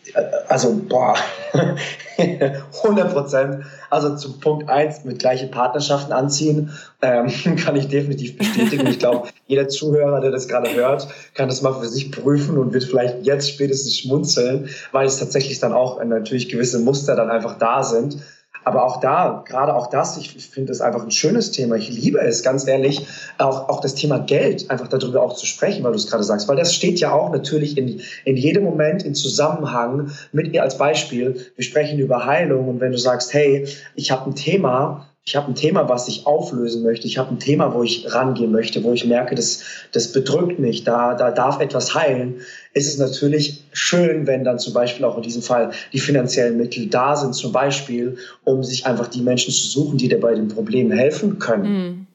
Also, 0.49 0.75
boah, 0.89 1.15
100 2.19 3.13
Prozent. 3.13 3.65
Also 3.89 4.17
zu 4.17 4.41
Punkt 4.41 4.69
1 4.69 5.05
mit 5.05 5.21
gleiche 5.21 5.47
Partnerschaften 5.47 6.13
anziehen, 6.13 6.73
ähm, 7.03 7.29
kann 7.57 7.77
ich 7.77 7.87
definitiv 7.87 8.37
bestätigen. 8.37 8.89
Ich 8.89 8.99
glaube, 8.99 9.29
jeder 9.47 9.69
Zuhörer, 9.69 10.21
der 10.21 10.33
das 10.33 10.49
gerade 10.49 10.75
hört, 10.75 11.07
kann 11.35 11.49
das 11.49 11.63
mal 11.63 11.73
für 11.75 11.87
sich 11.87 12.11
prüfen 12.11 12.59
und 12.59 12.73
wird 12.73 12.83
vielleicht 12.83 13.25
jetzt 13.25 13.49
spätestens 13.49 13.97
schmunzeln, 13.97 14.69
weil 14.91 15.07
es 15.07 15.21
tatsächlich 15.21 15.61
dann 15.61 15.73
auch 15.73 16.03
natürlich 16.03 16.49
gewisse 16.49 16.81
Muster 16.81 17.15
dann 17.15 17.31
einfach 17.31 17.59
da 17.59 17.85
sind. 17.85 18.19
Aber 18.65 18.85
auch 18.85 19.01
da, 19.01 19.43
gerade 19.47 19.75
auch 19.75 19.89
das, 19.89 20.17
ich, 20.19 20.37
ich 20.37 20.49
finde 20.49 20.73
es 20.73 20.81
einfach 20.81 21.03
ein 21.03 21.11
schönes 21.11 21.51
Thema. 21.51 21.77
Ich 21.77 21.91
liebe 21.91 22.21
es, 22.21 22.43
ganz 22.43 22.67
ehrlich, 22.67 23.07
auch, 23.39 23.69
auch 23.69 23.81
das 23.81 23.95
Thema 23.95 24.19
Geld, 24.19 24.71
einfach 24.71 24.89
darüber 24.89 25.23
auch 25.23 25.35
zu 25.35 25.47
sprechen, 25.47 25.85
weil 25.85 25.93
du 25.93 25.99
es 25.99 26.09
gerade 26.09 26.25
sagst. 26.25 26.49
Weil 26.49 26.57
das 26.57 26.75
steht 26.75 27.01
ja 27.01 27.13
auch 27.13 27.31
natürlich 27.31 27.79
in, 27.79 28.01
in 28.25 28.37
jedem 28.37 28.65
Moment 28.65 29.05
in 29.05 29.15
Zusammenhang 29.15 30.11
mit 30.33 30.53
ihr 30.53 30.63
als 30.63 30.79
Beispiel. 30.79 31.47
Wir 31.55 31.65
sprechen 31.65 31.99
über 31.99 32.27
Heilung 32.27 32.69
und 32.69 32.81
wenn 32.81 32.93
du 32.93 32.99
sagst, 32.99 33.33
hey, 33.33 33.67
ich 33.95 34.11
habe 34.11 34.31
ein 34.31 34.35
Thema, 34.35 35.07
ich 35.29 35.37
habe 35.37 35.53
ein 35.53 35.55
Thema, 35.55 35.91
was 35.91 36.09
ich 36.09 36.27
auflösen 36.27 36.83
möchte. 36.83 37.07
Ich 37.07 37.19
habe 37.19 37.35
ein 37.35 37.39
Thema, 37.39 37.75
wo 37.75 37.83
ich 37.83 38.15
rangehen 38.15 38.51
möchte, 38.51 38.83
wo 38.83 38.95
ich 38.95 39.05
merke, 39.05 39.35
das, 39.35 39.63
das 39.93 40.11
bedrückt 40.11 40.59
mich, 40.59 40.85
da, 40.85 41.13
da 41.13 41.31
darf 41.31 41.61
etwas 41.61 41.95
heilen. 41.95 42.37
Ist 42.73 42.87
es 42.87 42.97
natürlich 42.97 43.63
schön, 43.75 44.27
wenn 44.27 44.43
dann 44.43 44.59
zum 44.59 44.73
Beispiel 44.73 45.05
auch 45.05 45.19
in 45.19 45.23
diesem 45.23 45.43
Fall 45.43 45.73
die 45.93 45.99
finanziellen 45.99 46.57
Mittel 46.57 46.87
da 46.87 47.15
sind, 47.15 47.35
zum 47.35 47.53
Beispiel, 47.53 48.17
um 48.45 48.65
sich 48.65 48.87
einfach 48.87 49.09
die 49.09 49.21
Menschen 49.21 49.53
zu 49.53 49.67
suchen, 49.67 49.99
die 49.99 50.09
dir 50.09 50.19
bei 50.19 50.35
dem 50.35 50.49
Problem 50.49 50.91
helfen 50.91 51.39
können. 51.39 51.73
Mhm. 51.73 52.07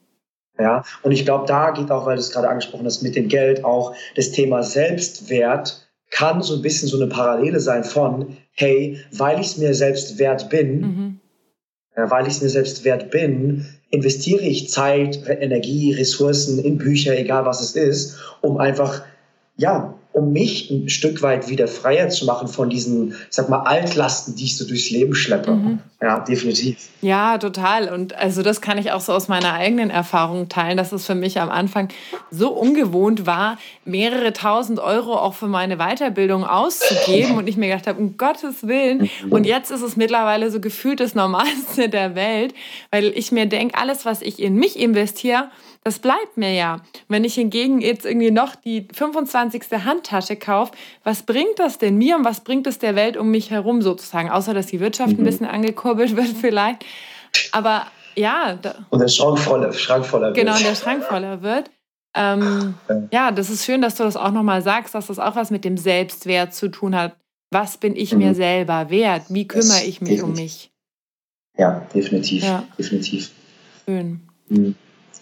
Ja, 0.58 0.84
und 1.04 1.12
ich 1.12 1.24
glaube, 1.24 1.46
da 1.46 1.70
geht 1.70 1.92
auch, 1.92 2.08
weil 2.08 2.16
du 2.16 2.22
es 2.22 2.32
gerade 2.32 2.50
angesprochen 2.50 2.86
hast, 2.88 3.04
mit 3.04 3.16
dem 3.16 3.28
Geld 3.28 3.64
auch 3.64 3.94
das 4.16 4.32
Thema 4.32 4.64
Selbstwert 4.64 5.88
kann 6.10 6.42
so 6.42 6.56
ein 6.56 6.64
bisschen 6.64 6.90
so 6.90 6.98
eine 6.98 7.08
Parallele 7.08 7.60
sein 7.60 7.84
von, 7.84 8.38
hey, 8.54 9.00
weil 9.12 9.40
ich 9.40 9.48
es 9.48 9.58
mir 9.58 9.76
selbst 9.76 10.18
wert 10.18 10.50
bin, 10.50 10.82
mhm 10.82 11.20
weil 11.96 12.28
ich 12.28 12.34
es 12.34 12.42
mir 12.42 12.50
selbst 12.50 12.84
wert 12.84 13.12
bin, 13.12 13.66
investiere 13.90 14.42
ich 14.42 14.70
Zeit, 14.70 15.22
Energie, 15.28 15.94
Ressourcen 15.94 16.60
in 16.60 16.78
Bücher, 16.78 17.18
egal 17.18 17.46
was 17.46 17.62
es 17.62 17.76
ist, 17.76 18.18
um 18.42 18.58
einfach, 18.58 19.04
ja, 19.58 19.94
um 20.14 20.32
mich 20.32 20.70
ein 20.70 20.90
Stück 20.90 21.22
weit 21.24 21.50
wieder 21.50 21.68
freier 21.68 22.10
zu 22.10 22.26
machen 22.26 22.48
von 22.48 22.70
diesen, 22.70 23.10
ich 23.12 23.16
sag 23.32 23.50
mal, 23.50 23.64
Altlasten, 23.64 24.36
die 24.36 24.46
ich 24.46 24.58
so 24.58 24.66
durchs 24.66 24.92
Leben 24.92 25.16
schleppe. 25.16 25.52
Mhm. 25.52 25.80
Ja, 26.02 26.20
definitiv. 26.20 26.78
Ja, 27.02 27.38
total. 27.38 27.90
Und 27.90 28.14
also 28.16 28.44
das 28.44 28.62
kann 28.62 28.78
ich 28.78 28.92
auch 28.92 29.02
so 29.02 29.14
aus 29.14 29.28
meiner 29.28 29.54
eigenen 29.54 29.90
Erfahrung 29.90 30.50
teilen, 30.50 30.78
dass 30.78 30.92
es 30.92 31.06
für 31.06 31.16
mich 31.16 31.40
am 31.40 31.50
Anfang 31.50 31.90
so 32.30 32.52
ungewohnt 32.52 33.26
war, 33.26 33.58
mehrere 33.86 34.34
tausend 34.34 34.80
Euro 34.80 35.16
auch 35.16 35.34
für 35.34 35.48
meine 35.48 35.78
Weiterbildung 35.78 36.44
auszugeben 36.44 37.38
und 37.38 37.48
ich 37.48 37.58
mir 37.58 37.70
gedacht 37.70 37.88
habe, 37.88 38.00
um 38.00 38.18
Gottes 38.18 38.68
Willen. 38.68 39.10
Und 39.30 39.46
jetzt 39.46 39.72
ist 39.72 39.82
es 39.82 39.96
mittlerweile 39.96 40.52
so 40.52 40.60
gefühlt 40.60 41.00
das 41.00 41.16
Normalste 41.16 41.90
der 41.90 42.16
Welt, 42.16 42.54
weil 42.92 43.06
ich 43.16 43.32
mir 43.32 43.48
denke, 43.48 43.78
alles, 43.78 44.06
was 44.06 44.22
ich 44.22 44.40
in 44.40 44.56
mich 44.56 44.78
investiere, 44.78 45.50
das 45.84 46.00
bleibt 46.00 46.38
mir 46.38 46.54
ja. 46.54 46.82
Wenn 47.08 47.24
ich 47.24 47.36
hingegen 47.36 47.82
jetzt 47.82 48.06
irgendwie 48.06 48.32
noch 48.32 48.56
die 48.56 48.88
25. 48.94 49.64
Handtasche 49.84 50.36
kaufe, 50.36 50.72
was 51.04 51.24
bringt 51.24 51.58
das 51.58 51.78
denn 51.78 51.98
mir 51.98 52.16
und 52.16 52.26
was 52.26 52.42
bringt 52.42 52.68
es 52.68 52.80
der 52.80 52.96
Welt 52.96 53.18
um 53.18 53.32
mich 53.32 53.52
herum 53.52 53.82
sozusagen? 53.82 54.30
Außer, 54.30 54.54
dass 54.54 54.68
die 54.68 54.80
Wirtschaft 54.80 55.14
mhm. 55.14 55.20
ein 55.20 55.24
bisschen 55.26 55.46
angekurbelt 55.46 56.16
wird 56.16 56.36
vielleicht. 56.40 56.86
Aber 57.52 57.88
ja. 58.16 58.58
und 58.90 59.00
der 59.00 59.08
Schrank 59.08 59.40
voller, 59.40 59.74
Schrank 59.74 60.06
voller 60.06 60.28
wird. 60.28 60.36
Genau, 60.38 60.56
und 60.56 60.64
der 60.64 60.76
Schrank 60.76 61.04
voller 61.04 61.42
wird. 61.42 61.70
Ähm, 62.16 62.76
ja, 63.12 63.32
das 63.32 63.50
ist 63.50 63.66
schön, 63.66 63.82
dass 63.82 63.96
du 63.96 64.04
das 64.04 64.16
auch 64.16 64.32
nochmal 64.32 64.62
sagst, 64.62 64.94
dass 64.94 65.08
das 65.08 65.18
auch 65.18 65.36
was 65.36 65.50
mit 65.50 65.66
dem 65.66 65.78
Selbstwert 65.78 66.54
zu 66.54 66.70
tun 66.70 66.96
hat. 66.96 67.16
Was 67.52 67.78
bin 67.78 67.96
ich 67.96 68.14
mhm. 68.14 68.20
mir 68.20 68.36
selber 68.36 68.90
wert? 68.90 69.24
Wie 69.30 69.48
kümmere 69.48 69.84
ich 69.84 70.00
mich 70.00 70.12
definitiv. 70.12 70.24
um 70.24 70.34
mich? 70.34 70.72
Ja, 71.58 71.88
definitiv. 71.94 72.44
Ja. 72.44 72.64
Definitiv. 72.78 73.32
Schön. 73.86 74.22
Mhm. 74.50 74.76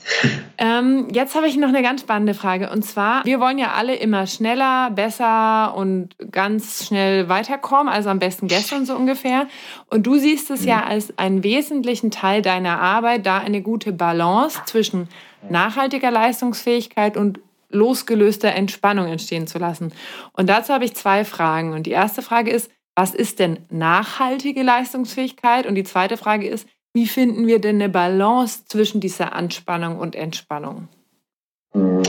Ähm, 0.64 1.08
jetzt 1.12 1.34
habe 1.34 1.48
ich 1.48 1.58
noch 1.58 1.70
eine 1.70 1.82
ganz 1.82 2.02
spannende 2.02 2.36
Frage. 2.36 2.70
Und 2.70 2.84
zwar, 2.84 3.26
wir 3.26 3.40
wollen 3.40 3.58
ja 3.58 3.72
alle 3.72 3.96
immer 3.96 4.28
schneller, 4.28 4.92
besser 4.92 5.76
und 5.76 6.10
ganz 6.30 6.86
schnell 6.86 7.30
weiterkommen, 7.30 7.92
also 7.92 8.10
am 8.10 8.20
besten 8.20 8.48
gestern 8.48 8.86
so 8.86 8.96
ungefähr. 8.96 9.48
Und 9.90 10.06
du 10.06 10.20
siehst 10.20 10.52
es 10.52 10.64
ja 10.64 10.78
mhm. 10.78 10.84
als 10.84 11.18
einen 11.18 11.44
wesentlichen 11.44 12.12
Teil 12.12 12.44
deiner 12.44 12.80
Arbeit, 12.80 13.26
da 13.26 13.40
eine 13.40 13.64
gute 13.64 13.92
Balance 13.92 14.62
zwischen 14.68 15.10
nachhaltiger 15.50 16.12
Leistungsfähigkeit 16.12 17.18
und 17.18 17.40
losgelöster 17.72 18.54
Entspannung 18.54 19.08
entstehen 19.08 19.48
zu 19.48 19.58
lassen. 19.58 19.92
Und 20.34 20.48
dazu 20.48 20.74
habe 20.74 20.86
ich 20.86 20.94
zwei 20.94 21.26
Fragen. 21.26 21.74
Und 21.74 21.88
die 21.88 21.92
erste 21.92 22.22
Frage 22.22 22.52
ist, 22.52 22.70
was 22.96 23.16
ist 23.16 23.40
denn 23.40 23.58
nachhaltige 23.72 24.62
Leistungsfähigkeit? 24.62 25.66
Und 25.66 25.74
die 25.74 25.84
zweite 25.84 26.18
Frage 26.18 26.48
ist, 26.48 26.68
wie 26.94 27.08
finden 27.08 27.48
wir 27.48 27.60
denn 27.60 27.76
eine 27.76 27.90
Balance 27.90 28.66
zwischen 28.66 29.00
dieser 29.00 29.34
Anspannung 29.34 29.98
und 29.98 30.16
Entspannung? 30.16 30.88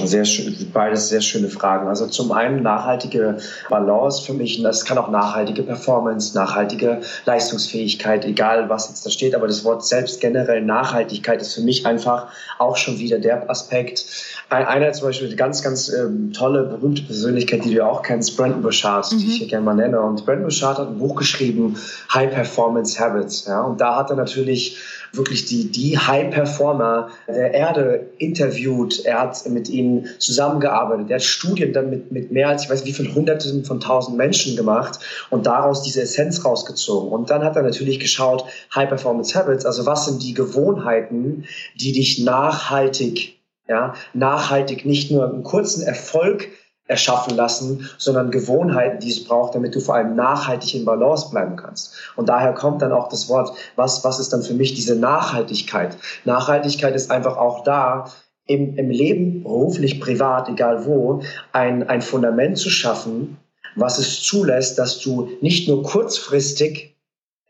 Sehr 0.07 0.25
schön, 0.25 0.55
beides 0.73 1.09
sehr 1.09 1.21
schöne 1.21 1.49
Fragen. 1.49 1.88
Also 1.88 2.07
zum 2.07 2.33
einen 2.33 2.62
nachhaltige 2.62 3.38
Balance 3.69 4.23
für 4.23 4.33
mich, 4.33 4.62
das 4.62 4.85
kann 4.85 4.99
auch 4.99 5.11
nachhaltige 5.11 5.62
Performance, 5.62 6.37
nachhaltige 6.37 7.01
Leistungsfähigkeit, 7.25 8.25
egal 8.25 8.69
was 8.69 8.88
jetzt 8.88 9.07
da 9.07 9.11
steht, 9.11 9.35
aber 9.35 9.47
das 9.47 9.65
Wort 9.65 9.85
selbst 9.85 10.21
generell 10.21 10.62
Nachhaltigkeit 10.62 11.41
ist 11.41 11.55
für 11.55 11.62
mich 11.62 11.87
einfach 11.87 12.29
auch 12.59 12.77
schon 12.77 12.99
wieder 12.99 13.19
der 13.19 13.49
Aspekt. 13.51 14.05
Einer 14.49 14.93
zum 14.93 15.09
Beispiel, 15.09 15.29
eine 15.29 15.37
ganz, 15.37 15.62
ganz 15.62 15.88
ähm, 15.88 16.33
tolle, 16.33 16.65
berühmte 16.65 17.03
Persönlichkeit, 17.03 17.65
die 17.65 17.71
du 17.71 17.77
ja 17.77 17.87
auch 17.87 18.03
kennst, 18.03 18.37
Brandon 18.37 18.61
Bouchard, 18.61 19.11
mhm. 19.11 19.19
die 19.19 19.27
ich 19.27 19.37
hier 19.38 19.47
gerne 19.47 19.65
mal 19.65 19.75
nenne. 19.75 20.01
Und 20.01 20.27
Brandon 20.27 20.45
Bouchard 20.45 20.79
hat 20.79 20.88
ein 20.88 20.99
Buch 20.99 21.17
geschrieben, 21.17 21.77
High 22.12 22.31
Performance 22.31 23.01
Habits. 23.01 23.47
Ja? 23.47 23.62
Und 23.62 23.81
da 23.81 23.97
hat 23.97 24.11
er 24.11 24.17
natürlich 24.17 24.79
wirklich 25.12 25.44
die, 25.44 25.70
die 25.70 25.98
High-Performer 25.98 27.11
der 27.29 27.53
Erde 27.53 28.11
interviewt. 28.18 29.05
Er 29.05 29.20
hat 29.20 29.48
mit 29.48 29.68
ihnen 29.68 30.09
zusammengearbeitet. 30.18 31.11
Er 31.11 31.16
hat 31.16 31.22
Studien 31.22 31.72
dann 31.72 31.90
mit, 31.90 32.11
mit 32.12 32.33
mehr 32.33 32.48
als, 32.48 32.64
ich 32.64 32.70
weiß 32.70 32.85
wie 32.87 32.92
viel 32.92 33.14
Hunderten 33.14 33.64
von 33.64 33.81
tausend 33.81 34.16
Menschen 34.16 34.57
gemacht 34.57 34.98
und 35.31 35.46
daraus 35.46 35.83
diese 35.83 36.03
Essenz 36.03 36.44
rausgezogen. 36.44 37.11
Und 37.11 37.31
dann 37.31 37.44
hat 37.44 37.57
er 37.57 37.62
natürlich 37.62 38.01
geschaut, 38.01 38.44
High-Performance 38.75 39.38
Habits, 39.38 39.66
also 39.66 39.87
was 39.87 40.07
sind 40.07 40.22
die 40.22 40.35
Gewohnheiten, 40.35 41.44
die 41.77 41.92
dich 41.92 42.18
nachhaltig 42.25 43.38
ja, 43.68 43.94
nachhaltig 44.12 44.85
nicht 44.85 45.11
nur 45.11 45.29
einen 45.29 45.44
kurzen 45.44 45.83
Erfolg 45.83 46.48
erschaffen 46.92 47.37
lassen, 47.37 47.88
sondern 47.98 48.31
Gewohnheiten, 48.31 49.00
die 49.00 49.11
es 49.11 49.24
braucht, 49.24 49.55
damit 49.55 49.74
du 49.74 49.81
vor 49.81 49.96
allem 49.96 50.14
nachhaltig 50.14 50.74
in 50.74 50.85
Balance 50.85 51.31
bleiben 51.31 51.57
kannst. 51.57 51.94
Und 52.16 52.28
daher 52.28 52.52
kommt 52.52 52.83
dann 52.83 52.92
auch 52.92 53.09
das 53.09 53.28
Wort, 53.28 53.57
was, 53.76 54.05
was 54.05 54.20
ist 54.20 54.33
dann 54.33 54.42
für 54.42 54.55
mich 54.55 54.74
diese 54.74 54.94
Nachhaltigkeit? 54.94 55.96
Nachhaltigkeit 56.24 56.94
ist 56.94 57.11
einfach 57.11 57.37
auch 57.37 57.64
da, 57.64 58.07
im, 58.46 58.76
im 58.76 58.90
Leben, 58.90 59.42
beruflich, 59.42 60.00
privat, 60.00 60.48
egal 60.48 60.85
wo, 60.85 61.22
ein, 61.52 61.88
ein 61.88 62.02
Fundament 62.02 62.59
zu 62.59 62.70
schaffen, 62.70 63.38
was 63.76 63.98
es 63.98 64.20
zulässt, 64.22 64.78
dass 64.78 65.00
du 65.00 65.31
nicht 65.40 65.68
nur 65.68 65.83
kurzfristig 65.83 66.96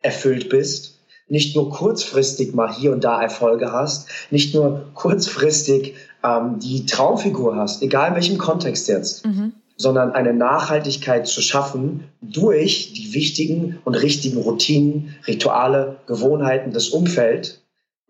erfüllt 0.02 0.48
bist, 0.48 1.00
nicht 1.28 1.56
nur 1.56 1.70
kurzfristig 1.70 2.54
mal 2.54 2.72
hier 2.72 2.92
und 2.92 3.04
da 3.04 3.22
Erfolge 3.22 3.72
hast, 3.72 4.08
nicht 4.30 4.54
nur 4.54 4.90
kurzfristig 4.94 5.94
ähm, 6.24 6.58
die 6.58 6.86
Traumfigur 6.86 7.56
hast, 7.56 7.82
egal 7.82 8.08
in 8.08 8.14
welchem 8.14 8.38
Kontext 8.38 8.88
jetzt, 8.88 9.26
mhm. 9.26 9.52
sondern 9.76 10.12
eine 10.12 10.32
Nachhaltigkeit 10.32 11.26
zu 11.26 11.40
schaffen 11.40 12.04
durch 12.20 12.92
die 12.92 13.14
wichtigen 13.14 13.78
und 13.84 13.94
richtigen 13.94 14.38
Routinen, 14.38 15.14
Rituale, 15.26 15.96
Gewohnheiten, 16.06 16.72
das 16.72 16.88
Umfeld, 16.88 17.60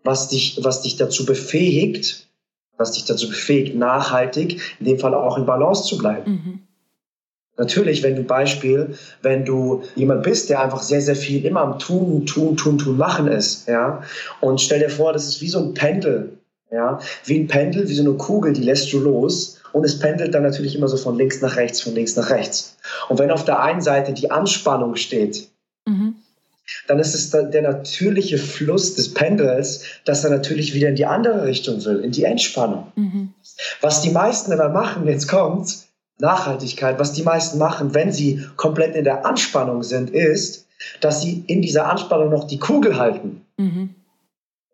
was 0.03 0.29
dich, 0.29 0.59
was 0.61 0.81
dich 0.81 0.97
dazu 0.97 1.25
befähigt, 1.25 2.27
was 2.77 2.91
dich 2.91 3.05
dazu 3.05 3.29
befähigt, 3.29 3.75
nachhaltig, 3.75 4.61
in 4.79 4.85
dem 4.85 4.99
Fall 4.99 5.13
auch 5.13 5.37
in 5.37 5.45
Balance 5.45 5.83
zu 5.83 5.97
bleiben. 5.97 6.31
Mhm. 6.31 6.59
Natürlich, 7.55 8.01
wenn 8.01 8.15
du 8.15 8.23
Beispiel, 8.23 8.95
wenn 9.21 9.45
du 9.45 9.83
jemand 9.95 10.23
bist, 10.23 10.49
der 10.49 10.61
einfach 10.61 10.81
sehr, 10.81 11.01
sehr 11.01 11.15
viel 11.15 11.45
immer 11.45 11.61
am 11.61 11.77
Tun, 11.77 12.25
Tun, 12.25 12.57
Tun, 12.57 12.79
Tun, 12.79 12.97
Machen 12.97 13.27
ist, 13.27 13.67
ja, 13.67 14.01
und 14.41 14.59
stell 14.59 14.79
dir 14.79 14.89
vor, 14.89 15.13
das 15.13 15.27
ist 15.27 15.41
wie 15.41 15.49
so 15.49 15.59
ein 15.59 15.75
Pendel, 15.75 16.39
ja, 16.73 16.99
wie 17.25 17.39
ein 17.39 17.47
Pendel, 17.47 17.87
wie 17.87 17.93
so 17.93 18.01
eine 18.01 18.13
Kugel, 18.13 18.53
die 18.53 18.63
lässt 18.63 18.91
du 18.91 18.99
los 18.99 19.59
und 19.73 19.83
es 19.85 19.99
pendelt 19.99 20.33
dann 20.33 20.43
natürlich 20.43 20.75
immer 20.75 20.87
so 20.87 20.97
von 20.97 21.17
links 21.17 21.39
nach 21.41 21.55
rechts, 21.55 21.81
von 21.81 21.93
links 21.93 22.15
nach 22.15 22.29
rechts. 22.29 22.77
Und 23.09 23.19
wenn 23.19 23.31
auf 23.31 23.45
der 23.45 23.61
einen 23.61 23.81
Seite 23.81 24.13
die 24.13 24.31
Anspannung 24.31 24.95
steht, 24.95 25.49
mhm. 25.85 26.15
dann 26.87 26.99
ist 26.99 27.13
es 27.13 27.29
der 27.29 27.61
natürliche 27.61 28.39
Fluss 28.39 28.95
des 28.95 29.13
Pendels, 29.13 29.83
dass 30.05 30.23
er 30.23 30.31
natürlich 30.31 30.73
wieder 30.73 30.89
in 30.89 30.95
die 30.95 31.05
andere 31.05 31.45
Richtung 31.45 31.85
will, 31.85 31.99
in 31.99 32.11
die 32.11 32.23
Entspannung. 32.23 32.91
Mhm. 32.95 33.33
Was 33.81 34.01
die 34.01 34.11
meisten 34.11 34.51
aber 34.51 34.69
machen, 34.69 35.07
jetzt 35.07 35.27
kommt 35.27 35.85
Nachhaltigkeit, 36.17 36.97
was 36.97 37.13
die 37.13 37.23
meisten 37.23 37.59
machen, 37.59 37.93
wenn 37.93 38.11
sie 38.11 38.47
komplett 38.55 38.95
in 38.95 39.03
der 39.03 39.25
Anspannung 39.25 39.83
sind, 39.83 40.09
ist, 40.09 40.67
dass 41.01 41.21
sie 41.21 41.43
in 41.47 41.61
dieser 41.61 41.87
Anspannung 41.89 42.29
noch 42.29 42.45
die 42.45 42.59
Kugel 42.59 42.97
halten. 42.97 43.45
Mhm. 43.57 43.95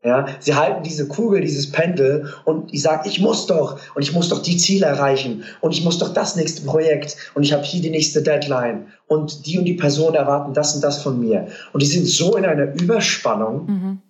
Ja, 0.02 0.28
sie 0.40 0.56
halten 0.56 0.84
diese 0.84 1.10
Kugel, 1.10 1.42
dieses 1.42 1.72
Pendel 1.72 2.34
und 2.46 2.74
ich 2.74 2.82
sage, 2.82 3.10
ich 3.10 3.20
muss 3.20 3.48
doch 3.48 3.80
und 3.96 4.02
ich 4.02 4.14
muss 4.14 4.30
doch 4.30 4.42
die 4.42 4.56
Ziele 4.56 4.86
erreichen 4.86 5.44
und 5.60 5.74
ich 5.74 5.84
muss 5.84 5.98
doch 5.98 6.14
das 6.14 6.38
nächste 6.38 6.62
Projekt 6.62 7.18
und 7.36 7.44
ich 7.44 7.52
habe 7.52 7.64
hier 7.64 7.82
die 7.82 7.90
nächste 7.90 8.22
Deadline 8.22 8.88
und 9.08 9.46
die 9.46 9.58
und 9.58 9.66
die 9.66 9.74
Person 9.74 10.16
erwarten 10.16 10.54
das 10.54 10.74
und 10.74 10.86
das 10.86 11.04
von 11.04 11.20
mir. 11.20 11.48
Und 11.74 11.82
die 11.82 11.88
sind 11.88 12.08
so 12.08 12.38
in 12.38 12.46
einer 12.46 12.74
Überspannung, 12.82 13.66
mhm. 13.66 14.02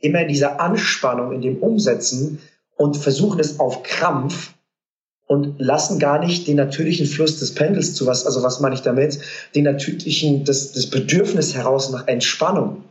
immer 0.00 0.20
in 0.20 0.28
dieser 0.28 0.60
Anspannung, 0.60 1.32
in 1.32 1.40
dem 1.40 1.62
Umsetzen 1.62 2.38
und 2.76 2.98
versuchen 2.98 3.40
es 3.40 3.58
auf 3.58 3.82
Krampf 3.84 4.52
und 5.26 5.58
lassen 5.58 5.98
gar 5.98 6.18
nicht 6.18 6.46
den 6.46 6.56
natürlichen 6.56 7.06
Fluss 7.06 7.38
des 7.38 7.54
Pendels 7.54 7.94
zu. 7.94 8.04
Was, 8.06 8.26
also 8.26 8.42
was 8.42 8.60
meine 8.60 8.74
ich 8.74 8.82
damit? 8.82 9.18
Den 9.54 9.64
natürlichen, 9.64 10.44
das, 10.44 10.72
das 10.72 10.90
Bedürfnis 10.90 11.54
heraus 11.54 11.90
nach 11.90 12.06
Entspannung. 12.06 12.84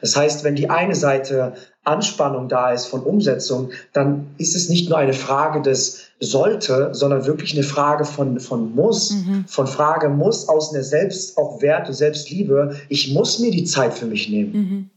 Das 0.00 0.16
heißt, 0.16 0.42
wenn 0.42 0.56
die 0.56 0.70
eine 0.70 0.96
Seite 0.96 1.54
Anspannung 1.84 2.48
da 2.48 2.72
ist 2.72 2.86
von 2.86 3.02
Umsetzung, 3.02 3.70
dann 3.92 4.26
ist 4.38 4.56
es 4.56 4.68
nicht 4.68 4.88
nur 4.88 4.98
eine 4.98 5.12
Frage 5.12 5.62
des 5.62 6.00
sollte, 6.20 6.90
sondern 6.92 7.26
wirklich 7.26 7.52
eine 7.52 7.62
Frage 7.62 8.04
von, 8.04 8.40
von 8.40 8.74
muss, 8.74 9.10
mhm. 9.12 9.44
von 9.46 9.66
Frage 9.66 10.08
muss 10.08 10.48
aus 10.48 10.72
einer 10.72 10.82
Selbst, 10.82 11.36
auch 11.36 11.60
Wert 11.60 11.88
und 11.88 11.94
Selbstliebe. 11.94 12.76
Ich 12.88 13.12
muss 13.12 13.38
mir 13.38 13.50
die 13.50 13.64
Zeit 13.64 13.94
für 13.94 14.06
mich 14.06 14.28
nehmen. 14.28 14.52
Mhm 14.52 14.90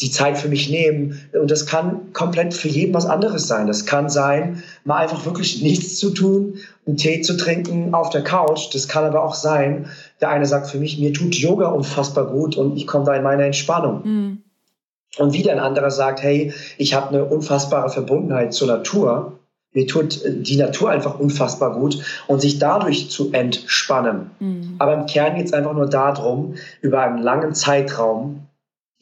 die 0.00 0.10
Zeit 0.10 0.38
für 0.38 0.48
mich 0.48 0.70
nehmen. 0.70 1.18
Und 1.32 1.50
das 1.50 1.66
kann 1.66 2.12
komplett 2.12 2.54
für 2.54 2.68
jeden 2.68 2.94
was 2.94 3.06
anderes 3.06 3.48
sein. 3.48 3.66
Das 3.66 3.84
kann 3.84 4.08
sein, 4.08 4.62
mal 4.84 4.98
einfach 4.98 5.24
wirklich 5.26 5.60
nichts 5.62 5.96
zu 5.96 6.10
tun, 6.10 6.54
einen 6.86 6.96
Tee 6.96 7.20
zu 7.20 7.36
trinken 7.36 7.94
auf 7.94 8.10
der 8.10 8.22
Couch. 8.22 8.72
Das 8.72 8.86
kann 8.86 9.04
aber 9.04 9.24
auch 9.24 9.34
sein, 9.34 9.86
der 10.20 10.30
eine 10.30 10.46
sagt 10.46 10.68
für 10.68 10.78
mich, 10.78 10.98
mir 10.98 11.12
tut 11.12 11.34
Yoga 11.34 11.68
unfassbar 11.68 12.26
gut 12.26 12.56
und 12.56 12.76
ich 12.76 12.86
komme 12.86 13.06
da 13.06 13.14
in 13.14 13.24
meine 13.24 13.44
Entspannung. 13.44 14.02
Mhm. 14.04 14.42
Und 15.18 15.32
wieder 15.32 15.52
ein 15.52 15.58
anderer 15.58 15.90
sagt, 15.90 16.22
hey, 16.22 16.52
ich 16.76 16.94
habe 16.94 17.08
eine 17.08 17.24
unfassbare 17.24 17.90
Verbundenheit 17.90 18.54
zur 18.54 18.68
Natur. 18.68 19.38
Mir 19.72 19.86
tut 19.86 20.20
die 20.24 20.56
Natur 20.56 20.90
einfach 20.90 21.18
unfassbar 21.18 21.74
gut 21.74 21.98
und 22.26 22.40
sich 22.40 22.58
dadurch 22.58 23.10
zu 23.10 23.32
entspannen. 23.32 24.30
Mhm. 24.38 24.76
Aber 24.78 24.94
im 24.94 25.06
Kern 25.06 25.36
geht 25.36 25.46
es 25.46 25.52
einfach 25.52 25.74
nur 25.74 25.88
darum, 25.88 26.54
über 26.80 27.02
einen 27.02 27.22
langen 27.22 27.54
Zeitraum 27.54 28.48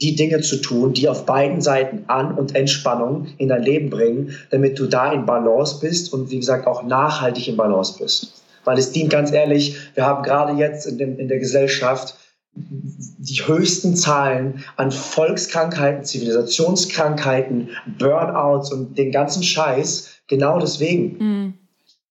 die 0.01 0.15
Dinge 0.15 0.41
zu 0.41 0.61
tun, 0.61 0.93
die 0.93 1.09
auf 1.09 1.25
beiden 1.25 1.61
Seiten 1.61 2.05
An- 2.09 2.35
und 2.37 2.55
Entspannung 2.55 3.29
in 3.39 3.49
dein 3.49 3.63
Leben 3.63 3.89
bringen, 3.89 4.37
damit 4.51 4.79
du 4.79 4.87
da 4.87 5.13
in 5.13 5.25
Balance 5.25 5.79
bist 5.81 6.13
und 6.13 6.31
wie 6.31 6.39
gesagt 6.39 6.67
auch 6.67 6.83
nachhaltig 6.83 7.49
in 7.49 7.57
Balance 7.57 7.97
bist. 7.99 8.43
Weil 8.65 8.79
es 8.79 8.93
dient 8.93 9.11
ganz 9.11 9.33
ehrlich, 9.33 9.77
wir 9.95 10.05
haben 10.05 10.23
gerade 10.23 10.53
jetzt 10.59 10.87
in, 10.87 10.99
dem, 10.99 11.19
in 11.19 11.29
der 11.29 11.39
Gesellschaft 11.39 12.15
die 12.57 13.47
höchsten 13.47 13.97
Zahlen 13.97 14.65
an 14.77 14.91
Volkskrankheiten, 14.91 16.05
Zivilisationskrankheiten, 16.05 17.71
Burnouts 17.99 18.73
und 18.73 18.97
den 18.97 19.13
ganzen 19.13 19.43
Scheiß 19.43 20.11
genau 20.27 20.59
deswegen. 20.59 21.19
Mhm 21.19 21.55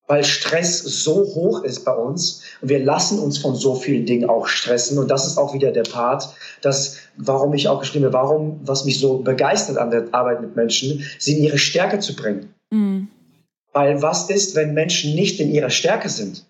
weil 0.07 0.23
Stress 0.23 0.79
so 0.79 1.15
hoch 1.35 1.63
ist 1.63 1.83
bei 1.83 1.93
uns 1.93 2.41
und 2.61 2.69
wir 2.69 2.79
lassen 2.79 3.19
uns 3.19 3.37
von 3.37 3.55
so 3.55 3.75
vielen 3.75 4.05
Dingen 4.05 4.29
auch 4.29 4.47
stressen 4.47 4.97
und 4.99 5.09
das 5.09 5.25
ist 5.25 5.37
auch 5.37 5.53
wieder 5.53 5.71
der 5.71 5.83
Part, 5.83 6.29
dass 6.61 6.97
warum 7.17 7.53
ich 7.53 7.67
auch 7.67 7.79
geschrieben 7.79 8.05
habe, 8.05 8.13
warum 8.13 8.59
was 8.63 8.85
mich 8.85 8.99
so 8.99 9.19
begeistert 9.19 9.77
an 9.77 9.91
der 9.91 10.07
Arbeit 10.11 10.41
mit 10.41 10.55
Menschen, 10.55 11.03
sie 11.17 11.37
in 11.37 11.43
ihre 11.43 11.57
Stärke 11.57 11.99
zu 11.99 12.15
bringen. 12.15 12.53
Mhm. 12.71 13.07
Weil 13.73 14.01
was 14.01 14.29
ist, 14.29 14.55
wenn 14.55 14.73
Menschen 14.73 15.15
nicht 15.15 15.39
in 15.39 15.51
ihrer 15.51 15.69
Stärke 15.69 16.09
sind? 16.09 16.45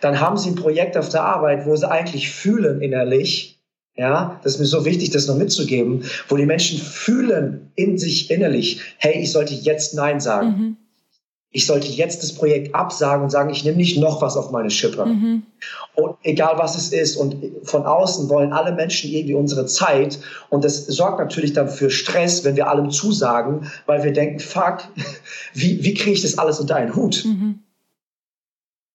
Dann 0.00 0.20
haben 0.20 0.36
sie 0.36 0.50
ein 0.50 0.54
Projekt 0.54 0.96
auf 0.96 1.08
der 1.08 1.24
Arbeit, 1.24 1.66
wo 1.66 1.76
sie 1.76 1.90
eigentlich 1.90 2.30
fühlen 2.30 2.80
innerlich, 2.80 3.60
ja, 3.96 4.40
das 4.42 4.54
ist 4.54 4.60
mir 4.60 4.66
so 4.66 4.84
wichtig, 4.84 5.10
das 5.10 5.26
noch 5.26 5.36
mitzugeben, 5.36 6.04
wo 6.28 6.36
die 6.36 6.46
Menschen 6.46 6.78
fühlen 6.78 7.72
in 7.74 7.98
sich 7.98 8.30
innerlich, 8.30 8.80
hey, 8.98 9.20
ich 9.20 9.32
sollte 9.32 9.54
jetzt 9.54 9.94
Nein 9.94 10.20
sagen. 10.20 10.48
Mhm 10.48 10.76
ich 11.50 11.66
sollte 11.66 11.88
jetzt 11.88 12.22
das 12.22 12.34
Projekt 12.34 12.74
absagen 12.74 13.24
und 13.24 13.30
sagen, 13.30 13.50
ich 13.50 13.64
nehme 13.64 13.78
nicht 13.78 13.98
noch 13.98 14.20
was 14.20 14.36
auf 14.36 14.50
meine 14.50 14.70
Schippe. 14.70 15.06
Mhm. 15.06 15.44
Und 15.94 16.16
egal 16.22 16.58
was 16.58 16.76
es 16.76 16.92
ist. 16.92 17.16
Und 17.16 17.36
von 17.62 17.86
außen 17.86 18.28
wollen 18.28 18.52
alle 18.52 18.72
Menschen 18.72 19.10
irgendwie 19.10 19.34
unsere 19.34 19.64
Zeit. 19.64 20.18
Und 20.50 20.64
das 20.64 20.86
sorgt 20.86 21.18
natürlich 21.18 21.54
dann 21.54 21.68
für 21.68 21.90
Stress, 21.90 22.44
wenn 22.44 22.56
wir 22.56 22.68
allem 22.68 22.90
zusagen, 22.90 23.70
weil 23.86 24.04
wir 24.04 24.12
denken, 24.12 24.40
fuck, 24.40 24.80
wie, 25.54 25.82
wie 25.82 25.94
kriege 25.94 26.12
ich 26.12 26.22
das 26.22 26.36
alles 26.36 26.60
unter 26.60 26.76
einen 26.76 26.94
Hut? 26.94 27.24
Mhm. 27.24 27.60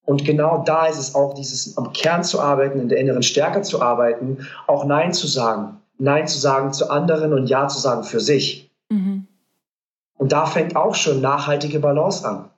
Und 0.06 0.26
genau 0.26 0.64
da 0.66 0.88
ist 0.88 1.00
es 1.00 1.16
auch 1.16 1.34
dieses 1.34 1.78
am 1.78 1.94
Kern 1.94 2.24
zu 2.24 2.42
arbeiten, 2.42 2.80
in 2.80 2.90
der 2.90 2.98
inneren 2.98 3.24
Stärke 3.24 3.62
zu 3.62 3.82
arbeiten, 3.82 4.46
auch 4.68 4.86
Nein 4.86 5.14
zu 5.14 5.28
sagen. 5.28 5.80
Nein 5.98 6.28
zu 6.28 6.38
sagen 6.40 6.74
zu 6.74 6.90
anderen 6.90 7.34
und 7.34 7.48
Ja 7.48 7.68
zu 7.68 7.80
sagen 7.80 8.04
für 8.04 8.20
sich. 8.20 8.70
Mhm. 8.90 9.28
Und 10.18 10.32
da 10.32 10.46
fängt 10.46 10.76
auch 10.76 10.96
schon 10.96 11.22
nachhaltige 11.22 11.80
Balance 11.80 12.28
an. 12.28 12.50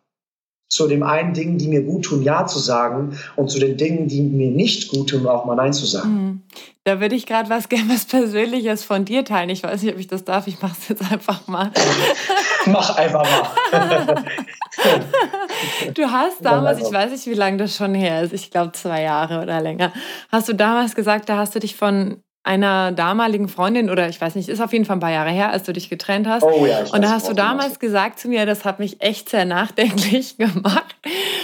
Zu 0.67 0.87
dem 0.87 1.03
einen 1.03 1.33
Ding, 1.33 1.57
die 1.57 1.67
mir 1.67 1.83
gut 1.83 2.05
tun, 2.05 2.21
Ja 2.23 2.45
zu 2.45 2.59
sagen 2.59 3.17
und 3.35 3.49
zu 3.49 3.59
den 3.59 3.77
Dingen, 3.77 4.07
die 4.07 4.21
mir 4.21 4.49
nicht 4.49 4.89
gut 4.89 5.09
tun, 5.09 5.25
auch 5.27 5.45
mal 5.45 5.55
Nein 5.55 5.73
zu 5.73 5.85
sagen. 5.85 6.09
Mhm. 6.09 6.41
Da 6.83 6.99
würde 6.99 7.15
ich 7.15 7.25
gerade 7.25 7.49
was 7.49 7.69
gerne 7.69 7.89
was 7.89 8.05
Persönliches 8.05 8.83
von 8.83 9.05
dir 9.05 9.23
teilen. 9.25 9.49
Ich 9.49 9.63
weiß 9.63 9.81
nicht, 9.81 9.93
ob 9.93 9.99
ich 9.99 10.07
das 10.07 10.23
darf. 10.23 10.47
Ich 10.47 10.61
mache 10.61 10.75
es 10.79 10.89
jetzt 10.89 11.11
einfach 11.11 11.47
mal. 11.47 11.71
Mach 12.65 12.95
einfach 12.97 13.23
mal. 13.23 14.25
du 15.93 16.11
hast 16.11 16.43
damals, 16.43 16.79
ich 16.79 16.91
weiß 16.91 17.11
nicht, 17.11 17.27
wie 17.27 17.35
lange 17.35 17.57
das 17.57 17.75
schon 17.75 17.93
her 17.93 18.23
ist, 18.23 18.33
ich 18.33 18.49
glaube 18.49 18.71
zwei 18.71 19.03
Jahre 19.03 19.41
oder 19.41 19.61
länger, 19.61 19.93
hast 20.31 20.49
du 20.49 20.53
damals 20.53 20.95
gesagt, 20.95 21.29
da 21.29 21.37
hast 21.37 21.53
du 21.55 21.59
dich 21.59 21.75
von 21.75 22.23
einer 22.45 22.91
damaligen 22.91 23.47
Freundin 23.47 23.89
oder 23.89 24.07
ich 24.07 24.21
weiß 24.21 24.35
nicht, 24.35 24.49
ist 24.49 24.61
auf 24.61 24.71
jeden 24.71 24.85
Fall 24.85 24.97
ein 24.97 24.99
paar 24.99 25.11
Jahre 25.11 25.31
her, 25.31 25.51
als 25.51 25.63
du 25.63 25.73
dich 25.73 25.89
getrennt 25.89 26.27
hast. 26.27 26.43
Oh 26.43 26.65
ja, 26.65 26.83
ich 26.83 26.93
Und 26.93 27.01
da 27.01 27.09
hast 27.09 27.27
du 27.27 27.33
damals 27.33 27.79
gesagt 27.79 28.19
zu 28.19 28.27
mir, 28.27 28.45
das 28.45 28.65
hat 28.65 28.79
mich 28.79 29.01
echt 29.01 29.29
sehr 29.29 29.45
nachdenklich 29.45 30.37
gemacht. 30.37 30.95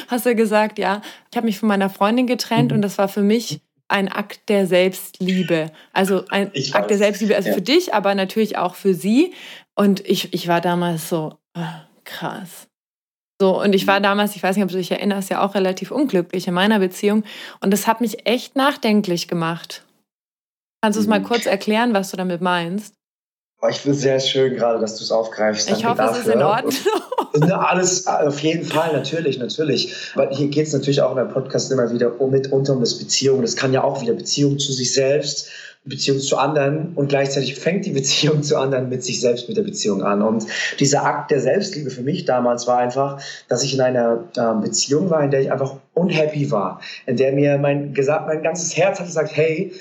Hast 0.08 0.28
du 0.28 0.36
gesagt, 0.36 0.78
ja, 0.78 1.02
ich 1.32 1.38
habe 1.38 1.48
mich 1.48 1.58
von 1.58 1.68
meiner 1.68 1.90
Freundin 1.90 2.28
getrennt 2.28 2.70
mhm. 2.70 2.78
und 2.78 2.82
das 2.84 3.00
war 3.00 3.08
für 3.08 3.24
mich 3.24 3.62
ein 3.88 4.10
Akt 4.10 4.48
der 4.48 4.68
Selbstliebe. 4.68 5.72
Also 5.92 6.24
ein 6.30 6.52
ich 6.54 6.76
Akt 6.76 6.84
weiß. 6.84 6.88
der 6.90 6.98
Selbstliebe, 7.00 7.36
also 7.36 7.50
ja. 7.50 7.56
für 7.56 7.62
dich, 7.62 7.96
aber 7.96 8.14
natürlich 8.14 8.60
auch 8.60 8.76
für 8.76 8.94
sie. 8.94 9.34
Und 9.74 10.08
ich, 10.08 10.36
ich 10.36 10.48
war 10.48 10.62
damals 10.62 11.10
so, 11.10 11.34
oh, 11.58 11.62
krass. 12.04 12.68
So, 13.42 13.60
und 13.60 13.74
ich 13.74 13.88
war 13.88 13.98
mhm. 13.98 14.04
damals, 14.04 14.36
ich 14.36 14.44
weiß 14.44 14.56
nicht, 14.56 14.64
ob 14.64 14.70
du 14.70 14.78
dich 14.78 14.92
erinnerst, 14.92 15.32
ja 15.32 15.44
auch 15.44 15.56
relativ 15.56 15.90
unglücklich 15.90 16.48
in 16.48 16.54
meiner 16.54 16.78
Beziehung. 16.78 17.24
Und 17.60 17.72
das 17.72 17.88
hat 17.88 18.02
mich 18.02 18.28
echt 18.28 18.56
nachdenklich 18.56 19.28
gemacht. 19.28 19.84
Kannst 20.82 20.98
du 20.98 21.02
es 21.02 21.08
mal 21.08 21.20
mhm. 21.20 21.26
kurz 21.26 21.46
erklären, 21.46 21.94
was 21.94 22.12
du 22.12 22.18
damit 22.18 22.42
meinst? 22.42 22.96
Ich 23.70 23.78
finde 23.78 23.96
es 23.96 24.02
sehr 24.02 24.20
schön 24.20 24.56
gerade, 24.56 24.80
dass 24.80 24.98
du 24.98 25.04
es 25.04 25.12
aufgreifst. 25.12 25.70
Ich 25.70 25.86
hoffe, 25.86 25.98
dafür. 25.98 26.22
es 26.22 26.28
ist 26.28 26.34
in 26.34 26.42
Ordnung. 26.42 26.74
Alles, 27.52 28.08
auf 28.08 28.40
jeden 28.40 28.66
Fall, 28.66 28.92
natürlich, 28.92 29.38
natürlich. 29.38 29.96
Weil 30.16 30.34
hier 30.36 30.48
geht 30.48 30.66
es 30.66 30.74
natürlich 30.74 31.02
auch 31.02 31.12
in 31.12 31.20
einem 31.20 31.30
Podcast 31.30 31.72
immer 31.72 31.92
wieder 31.94 32.20
um, 32.20 32.32
mitunter 32.32 32.74
um 32.74 32.80
das 32.80 32.98
Beziehung. 32.98 33.44
Das 33.44 33.56
kann 33.56 33.72
ja 33.72 33.84
auch 33.84 34.02
wieder 34.02 34.14
Beziehung 34.14 34.58
zu 34.58 34.74
sich 34.74 34.94
selbst, 34.94 35.50
Beziehung 35.84 36.20
zu 36.20 36.38
anderen 36.38 36.94
und 36.96 37.10
gleichzeitig 37.10 37.56
fängt 37.56 37.86
die 37.86 37.92
Beziehung 37.94 38.42
zu 38.42 38.58
anderen 38.58 38.90
mit 38.90 39.04
sich 39.04 39.22
selbst, 39.22 39.48
mit 39.48 39.58
der 39.58 39.64
Beziehung 39.64 40.02
an. 40.02 40.24
Und 40.24 40.48
dieser 40.80 41.06
Akt 41.06 41.30
der 41.30 41.40
Selbstliebe 41.40 41.92
für 41.92 42.02
mich 42.02 42.26
damals 42.26 42.66
war 42.66 42.80
einfach, 42.80 43.22
dass 43.48 43.64
ich 43.64 43.76
in 43.76 43.82
einer 43.82 44.28
äh, 44.36 44.62
Beziehung 44.62 45.12
war, 45.12 45.24
in 45.24 45.30
der 45.30 45.42
ich 45.42 45.52
einfach 45.52 45.76
unhappy 45.94 46.50
war, 46.50 46.82
in 47.06 47.18
der 47.18 47.32
mir 47.32 47.60
mein, 47.60 47.94
gesagt, 47.94 48.28
mein 48.28 48.42
ganzes 48.42 48.76
Herz 48.76 49.00
hat 49.00 49.06
gesagt, 49.06 49.36
hey, 49.36 49.72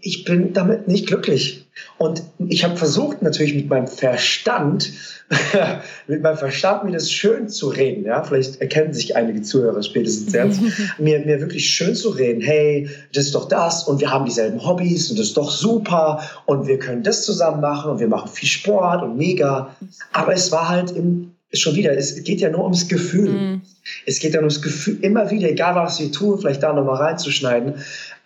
ich 0.00 0.24
bin 0.24 0.52
damit 0.52 0.88
nicht 0.88 1.06
glücklich. 1.06 1.66
Und 1.98 2.22
ich 2.48 2.64
habe 2.64 2.76
versucht 2.76 3.22
natürlich 3.22 3.54
mit 3.54 3.68
meinem 3.68 3.86
Verstand, 3.86 4.92
mit 6.06 6.22
meinem 6.22 6.36
Verstand 6.36 6.84
mir 6.84 6.92
das 6.92 7.10
schön 7.10 7.48
zu 7.48 7.68
reden. 7.68 8.04
Ja, 8.04 8.22
vielleicht 8.22 8.60
erkennen 8.60 8.92
sich 8.92 9.16
einige 9.16 9.42
Zuhörer 9.42 9.82
spätestens 9.82 10.32
jetzt, 10.32 10.60
mir, 10.98 11.20
mir 11.20 11.40
wirklich 11.40 11.70
schön 11.70 11.94
zu 11.94 12.10
reden. 12.10 12.40
Hey, 12.40 12.88
das 13.12 13.26
ist 13.26 13.34
doch 13.34 13.48
das 13.48 13.84
und 13.84 14.00
wir 14.00 14.10
haben 14.10 14.24
dieselben 14.24 14.64
Hobbys 14.64 15.10
und 15.10 15.18
das 15.18 15.28
ist 15.28 15.36
doch 15.36 15.50
super 15.50 16.22
und 16.46 16.66
wir 16.66 16.78
können 16.78 17.02
das 17.02 17.24
zusammen 17.24 17.60
machen 17.60 17.90
und 17.92 18.00
wir 18.00 18.08
machen 18.08 18.30
viel 18.30 18.48
Sport 18.48 19.02
und 19.02 19.16
mega. 19.16 19.74
Aber 20.12 20.32
es 20.32 20.50
war 20.52 20.68
halt 20.68 20.90
im, 20.90 21.32
schon 21.52 21.74
wieder, 21.74 21.96
es 21.96 22.22
geht 22.22 22.40
ja 22.40 22.50
nur 22.50 22.62
ums 22.62 22.88
Gefühl. 22.88 23.30
Mhm. 23.30 23.62
Es 24.06 24.20
geht 24.20 24.34
ja 24.34 24.38
ums 24.38 24.62
Gefühl, 24.62 24.98
immer 25.02 25.30
wieder, 25.30 25.48
egal 25.48 25.74
was 25.74 26.00
wir 26.00 26.12
tun, 26.12 26.38
vielleicht 26.38 26.62
da 26.62 26.72
nochmal 26.72 26.96
reinzuschneiden 26.96 27.74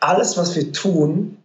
alles, 0.05 0.37
was 0.37 0.55
wir 0.57 0.73
tun, 0.73 1.39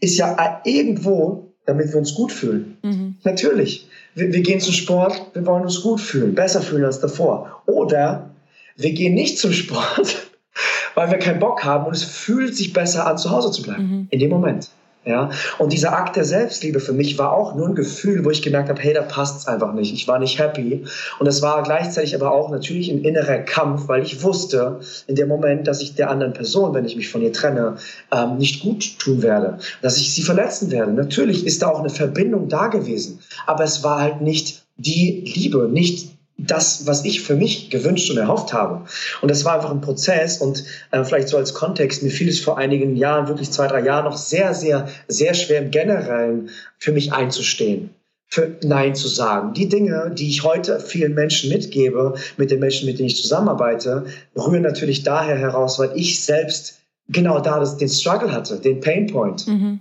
ist 0.00 0.18
ja 0.18 0.60
irgendwo, 0.64 1.52
damit 1.66 1.92
wir 1.92 1.98
uns 1.98 2.14
gut 2.14 2.32
fühlen. 2.32 2.78
Mhm. 2.82 3.16
Natürlich. 3.24 3.88
Wir, 4.14 4.32
wir, 4.32 4.40
gehen 4.42 4.60
zum 4.60 4.72
Sport, 4.72 5.30
wir 5.34 5.44
wollen 5.46 5.64
uns 5.64 5.82
gut 5.82 6.00
fühlen, 6.00 6.34
besser 6.34 6.62
fühlen 6.62 6.84
als 6.84 7.00
davor. 7.00 7.62
Oder 7.66 8.30
wir 8.76 8.92
gehen 8.92 9.14
nicht 9.14 9.38
zum 9.38 9.52
Sport, 9.52 10.30
weil 10.94 11.10
wir 11.10 11.18
keinen 11.18 11.40
Bock 11.40 11.64
haben 11.64 11.86
und 11.86 11.96
es 11.96 12.04
fühlt 12.04 12.56
sich 12.56 12.72
besser 12.72 13.06
an, 13.06 13.18
zu 13.18 13.30
Hause 13.30 13.50
zu 13.50 13.62
bleiben. 13.62 13.82
Mhm. 13.82 14.06
In 14.10 14.18
dem 14.20 14.30
Moment. 14.30 14.68
Ja? 15.04 15.30
Und 15.58 15.72
dieser 15.72 15.96
Akt 15.96 16.16
der 16.16 16.24
Selbstliebe 16.24 16.80
für 16.80 16.92
mich 16.92 17.18
war 17.18 17.32
auch 17.32 17.54
nur 17.54 17.68
ein 17.68 17.74
Gefühl, 17.74 18.24
wo 18.24 18.30
ich 18.30 18.42
gemerkt 18.42 18.68
habe, 18.68 18.80
hey, 18.80 18.94
da 18.94 19.02
passt 19.02 19.38
es 19.38 19.46
einfach 19.46 19.72
nicht. 19.74 19.92
Ich 19.92 20.08
war 20.08 20.18
nicht 20.18 20.38
happy. 20.38 20.84
Und 21.18 21.26
es 21.26 21.42
war 21.42 21.62
gleichzeitig 21.62 22.14
aber 22.14 22.32
auch 22.32 22.50
natürlich 22.50 22.90
ein 22.90 23.02
innerer 23.02 23.38
Kampf, 23.38 23.88
weil 23.88 24.02
ich 24.02 24.22
wusste 24.22 24.80
in 25.06 25.16
dem 25.16 25.28
Moment, 25.28 25.66
dass 25.66 25.82
ich 25.82 25.94
der 25.94 26.10
anderen 26.10 26.32
Person, 26.32 26.74
wenn 26.74 26.84
ich 26.84 26.96
mich 26.96 27.10
von 27.10 27.22
ihr 27.22 27.32
trenne, 27.32 27.76
ähm, 28.12 28.38
nicht 28.38 28.62
gut 28.62 28.98
tun 28.98 29.22
werde, 29.22 29.58
dass 29.82 29.98
ich 29.98 30.14
sie 30.14 30.22
verletzen 30.22 30.70
werde. 30.70 30.92
Natürlich 30.92 31.46
ist 31.46 31.62
da 31.62 31.68
auch 31.68 31.80
eine 31.80 31.90
Verbindung 31.90 32.48
da 32.48 32.68
gewesen, 32.68 33.20
aber 33.46 33.64
es 33.64 33.82
war 33.84 34.00
halt 34.00 34.20
nicht 34.20 34.64
die 34.76 35.32
Liebe, 35.34 35.68
nicht 35.70 36.13
das, 36.46 36.86
was 36.86 37.04
ich 37.04 37.22
für 37.22 37.36
mich 37.36 37.70
gewünscht 37.70 38.10
und 38.10 38.16
erhofft 38.16 38.52
habe. 38.52 38.86
Und 39.20 39.30
das 39.30 39.44
war 39.44 39.54
einfach 39.54 39.70
ein 39.70 39.80
Prozess 39.80 40.38
und 40.38 40.64
äh, 40.90 41.04
vielleicht 41.04 41.28
so 41.28 41.36
als 41.36 41.54
Kontext, 41.54 42.02
mir 42.02 42.10
fiel 42.10 42.28
es 42.28 42.40
vor 42.40 42.58
einigen 42.58 42.96
Jahren, 42.96 43.28
wirklich 43.28 43.50
zwei, 43.50 43.66
drei 43.66 43.80
Jahren 43.80 44.04
noch 44.04 44.16
sehr, 44.16 44.54
sehr, 44.54 44.88
sehr 45.08 45.34
schwer 45.34 45.62
im 45.62 45.70
Generellen 45.70 46.50
für 46.78 46.92
mich 46.92 47.12
einzustehen 47.12 47.90
für 48.26 48.56
Nein 48.64 48.96
zu 48.96 49.06
sagen. 49.06 49.54
Die 49.54 49.68
Dinge, 49.68 50.10
die 50.12 50.28
ich 50.28 50.42
heute 50.42 50.80
vielen 50.80 51.14
Menschen 51.14 51.50
mitgebe, 51.50 52.14
mit 52.36 52.50
den 52.50 52.58
Menschen, 52.58 52.86
mit 52.86 52.98
denen 52.98 53.06
ich 53.06 53.20
zusammenarbeite, 53.20 54.06
rühren 54.34 54.62
natürlich 54.62 55.04
daher 55.04 55.38
heraus, 55.38 55.78
weil 55.78 55.92
ich 55.94 56.24
selbst 56.24 56.80
genau 57.08 57.38
da 57.40 57.60
das, 57.60 57.76
den 57.76 57.88
Struggle 57.88 58.32
hatte, 58.32 58.58
den 58.58 58.80
Painpoint. 58.80 59.46
Mhm. 59.46 59.80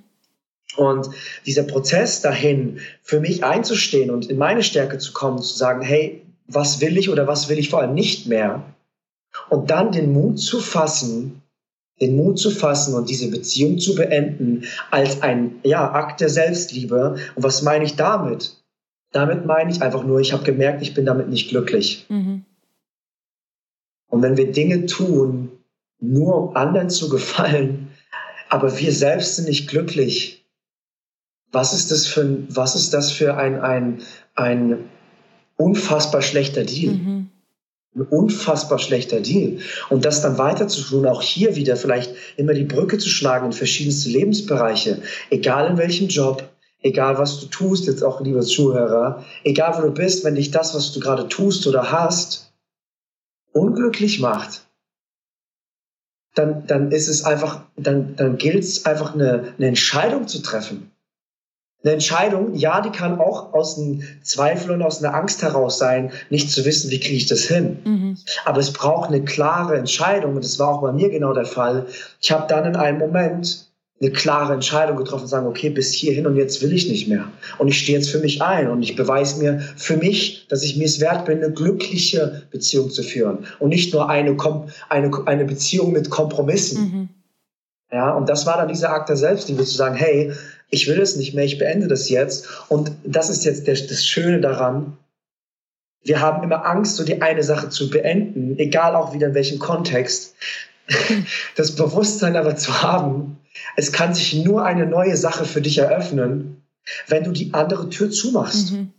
Und 0.75 1.09
dieser 1.45 1.63
Prozess 1.63 2.21
dahin, 2.21 2.79
für 3.01 3.19
mich 3.19 3.43
einzustehen 3.43 4.09
und 4.09 4.29
in 4.29 4.37
meine 4.37 4.63
Stärke 4.63 4.97
zu 4.97 5.13
kommen, 5.13 5.39
zu 5.39 5.55
sagen, 5.55 5.81
hey, 5.81 6.22
was 6.47 6.81
will 6.81 6.97
ich 6.97 7.09
oder 7.09 7.27
was 7.27 7.49
will 7.49 7.57
ich 7.57 7.69
vor 7.69 7.81
allem 7.81 7.93
nicht 7.93 8.27
mehr. 8.27 8.63
Und 9.49 9.69
dann 9.69 9.91
den 9.91 10.13
Mut 10.13 10.39
zu 10.39 10.59
fassen, 10.59 11.41
den 12.01 12.15
Mut 12.15 12.39
zu 12.39 12.51
fassen 12.51 12.95
und 12.95 13.09
diese 13.09 13.29
Beziehung 13.29 13.79
zu 13.79 13.95
beenden 13.95 14.65
als 14.91 15.21
ein 15.21 15.59
ja, 15.63 15.91
Akt 15.91 16.21
der 16.21 16.29
Selbstliebe. 16.29 17.15
Und 17.35 17.43
was 17.43 17.61
meine 17.61 17.85
ich 17.85 17.95
damit? 17.95 18.57
Damit 19.11 19.45
meine 19.45 19.71
ich 19.71 19.81
einfach 19.81 20.03
nur, 20.03 20.19
ich 20.19 20.33
habe 20.33 20.43
gemerkt, 20.43 20.81
ich 20.81 20.93
bin 20.93 21.05
damit 21.05 21.29
nicht 21.29 21.49
glücklich. 21.49 22.05
Mhm. 22.09 22.45
Und 24.07 24.21
wenn 24.21 24.37
wir 24.37 24.51
Dinge 24.51 24.85
tun, 24.85 25.51
nur 25.99 26.49
um 26.49 26.55
anderen 26.55 26.89
zu 26.89 27.09
gefallen, 27.09 27.89
aber 28.49 28.77
wir 28.79 28.91
selbst 28.91 29.35
sind 29.35 29.47
nicht 29.47 29.69
glücklich, 29.69 30.45
was 31.51 31.73
ist 31.73 31.91
das 31.91 32.07
für, 32.07 32.43
was 32.49 32.75
ist 32.75 32.93
das 32.93 33.11
für 33.11 33.37
ein, 33.37 33.61
ein, 33.61 34.01
ein 34.35 34.89
unfassbar 35.63 36.21
schlechter 36.21 36.63
Deal. 36.63 36.93
Mhm. 36.93 37.29
Ein 37.95 38.01
unfassbar 38.01 38.79
schlechter 38.79 39.21
Deal. 39.21 39.59
Und 39.89 40.03
das 40.03 40.21
dann 40.21 40.37
weiter 40.37 40.67
zu 40.67 40.81
tun, 40.81 41.05
auch 41.05 41.21
hier 41.21 41.55
wieder 41.55 41.75
vielleicht 41.75 42.13
immer 42.37 42.53
die 42.53 42.63
Brücke 42.63 42.97
zu 42.97 43.09
schlagen 43.09 43.47
in 43.47 43.53
verschiedenste 43.53 44.09
Lebensbereiche, 44.09 45.01
egal 45.29 45.69
in 45.69 45.77
welchem 45.77 46.07
Job, 46.07 46.49
egal 46.81 47.17
was 47.17 47.39
du 47.39 47.45
tust, 47.45 47.85
jetzt 47.85 48.03
auch 48.03 48.19
lieber 48.21 48.41
Zuhörer, 48.41 49.23
egal 49.43 49.77
wo 49.77 49.81
du 49.81 49.91
bist, 49.91 50.23
wenn 50.23 50.35
dich 50.35 50.51
das, 50.51 50.73
was 50.73 50.91
du 50.91 50.99
gerade 50.99 51.27
tust 51.27 51.67
oder 51.67 51.91
hast, 51.91 52.51
unglücklich 53.53 54.19
macht, 54.19 54.65
dann, 56.33 56.65
dann 56.65 56.91
ist 56.91 57.07
es 57.07 57.23
einfach, 57.23 57.61
dann, 57.77 58.15
dann 58.15 58.37
gilt 58.37 58.63
es 58.63 58.85
einfach 58.85 59.13
eine, 59.13 59.53
eine 59.57 59.67
Entscheidung 59.67 60.27
zu 60.27 60.41
treffen. 60.41 60.92
Eine 61.83 61.93
Entscheidung, 61.93 62.55
ja, 62.55 62.79
die 62.79 62.91
kann 62.91 63.19
auch 63.19 63.53
aus 63.53 63.77
einem 63.77 64.03
Zweifel 64.21 64.71
und 64.71 64.81
aus 64.81 65.03
einer 65.03 65.13
Angst 65.13 65.41
heraus 65.41 65.77
sein, 65.77 66.11
nicht 66.29 66.49
zu 66.49 66.63
wissen, 66.63 66.89
wie 66.91 66.99
kriege 66.99 67.17
ich 67.17 67.27
das 67.27 67.41
hin. 67.41 67.77
Mhm. 67.83 68.17
Aber 68.45 68.59
es 68.59 68.71
braucht 68.71 69.09
eine 69.09 69.23
klare 69.23 69.75
Entscheidung 69.75 70.35
und 70.35 70.45
das 70.45 70.57
war 70.59 70.69
auch 70.69 70.81
bei 70.81 70.93
mir 70.93 71.09
genau 71.09 71.33
der 71.33 71.45
Fall. 71.45 71.87
Ich 72.21 72.31
habe 72.31 72.47
dann 72.47 72.65
in 72.65 72.77
einem 72.77 72.99
Moment 72.99 73.67
eine 74.01 74.11
klare 74.11 74.53
Entscheidung 74.53 74.95
getroffen 74.95 75.27
sagen, 75.27 75.45
okay, 75.45 75.69
bis 75.69 75.93
hierhin 75.93 76.25
und 76.25 76.37
jetzt 76.37 76.61
will 76.61 76.71
ich 76.71 76.89
nicht 76.89 77.09
mehr. 77.09 77.25
Und 77.57 77.67
ich 77.67 77.79
stehe 77.79 77.97
jetzt 77.97 78.09
für 78.09 78.19
mich 78.19 78.41
ein 78.41 78.69
und 78.69 78.81
ich 78.81 78.95
beweise 78.95 79.39
mir 79.39 79.59
für 79.75 79.97
mich, 79.97 80.47
dass 80.47 80.63
ich 80.63 80.77
mir 80.77 80.85
es 80.85 81.01
wert 81.01 81.25
bin, 81.25 81.43
eine 81.43 81.51
glückliche 81.51 82.43
Beziehung 82.49 82.91
zu 82.91 83.03
führen 83.03 83.39
und 83.59 83.69
nicht 83.69 83.93
nur 83.93 84.09
eine, 84.09 84.37
eine, 84.89 85.11
eine 85.25 85.45
Beziehung 85.45 85.91
mit 85.91 86.09
Kompromissen. 86.09 86.81
Mhm. 86.81 87.09
Ja, 87.91 88.11
und 88.13 88.27
das 88.27 88.45
war 88.45 88.57
dann 88.57 88.69
dieser 88.69 88.89
Akt 88.89 89.09
der 89.09 89.17
Selbstliebe, 89.17 89.63
zu 89.63 89.75
sagen, 89.75 89.95
hey, 89.95 90.33
ich 90.73 90.87
will 90.87 90.99
es 90.99 91.15
nicht 91.15 91.33
mehr, 91.33 91.45
ich 91.45 91.59
beende 91.59 91.87
das 91.87 92.09
jetzt. 92.09 92.47
Und 92.67 92.91
das 93.05 93.29
ist 93.29 93.45
jetzt 93.45 93.67
der, 93.67 93.75
das 93.75 94.05
Schöne 94.05 94.41
daran. 94.41 94.97
Wir 96.01 96.19
haben 96.19 96.43
immer 96.43 96.65
Angst, 96.65 96.97
so 96.97 97.05
die 97.05 97.21
eine 97.21 97.43
Sache 97.43 97.69
zu 97.69 97.89
beenden, 97.89 98.57
egal 98.57 98.95
auch 98.95 99.13
wieder 99.13 99.27
in 99.27 99.33
welchem 99.33 99.59
Kontext. 99.59 100.35
Das 101.55 101.75
Bewusstsein 101.75 102.35
aber 102.35 102.57
zu 102.57 102.81
haben, 102.81 103.37
es 103.77 103.93
kann 103.93 104.13
sich 104.13 104.33
nur 104.33 104.65
eine 104.65 104.85
neue 104.85 105.15
Sache 105.15 105.45
für 105.45 105.61
dich 105.61 105.77
eröffnen, 105.77 106.61
wenn 107.07 107.23
du 107.23 107.31
die 107.31 107.53
andere 107.53 107.89
Tür 107.89 108.11
zumachst. 108.11 108.73
Mhm 108.73 108.91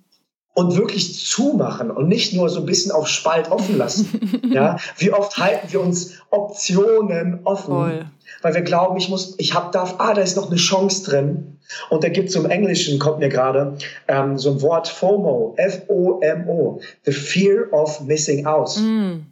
und 0.54 0.76
wirklich 0.76 1.24
zumachen 1.24 1.90
und 1.90 2.08
nicht 2.08 2.32
nur 2.32 2.48
so 2.48 2.60
ein 2.60 2.66
bisschen 2.66 2.92
auf 2.92 3.08
Spalt 3.08 3.50
offen 3.50 3.76
lassen. 3.76 4.40
ja, 4.52 4.78
wie 4.96 5.12
oft 5.12 5.36
halten 5.36 5.72
wir 5.72 5.80
uns 5.80 6.14
Optionen 6.30 7.40
offen, 7.44 7.74
Voll. 7.74 8.06
weil 8.42 8.54
wir 8.54 8.62
glauben, 8.62 8.96
ich 8.96 9.08
muss, 9.08 9.34
ich 9.38 9.54
hab 9.54 9.72
darf, 9.72 9.96
ah, 9.98 10.14
da 10.14 10.22
ist 10.22 10.36
noch 10.36 10.48
eine 10.48 10.56
Chance 10.56 11.10
drin. 11.10 11.50
Und 11.90 12.04
da 12.04 12.08
gibt 12.08 12.28
es 12.28 12.36
im 12.36 12.46
Englischen 12.46 12.98
kommt 12.98 13.18
mir 13.18 13.30
gerade 13.30 13.76
ähm, 14.06 14.38
so 14.38 14.50
ein 14.52 14.62
Wort 14.62 14.86
FOMO, 14.86 15.54
F-O-M-O, 15.56 16.80
the 17.04 17.12
fear 17.12 17.72
of 17.72 18.02
missing 18.02 18.46
out. 18.46 18.76
Mm. 18.78 19.22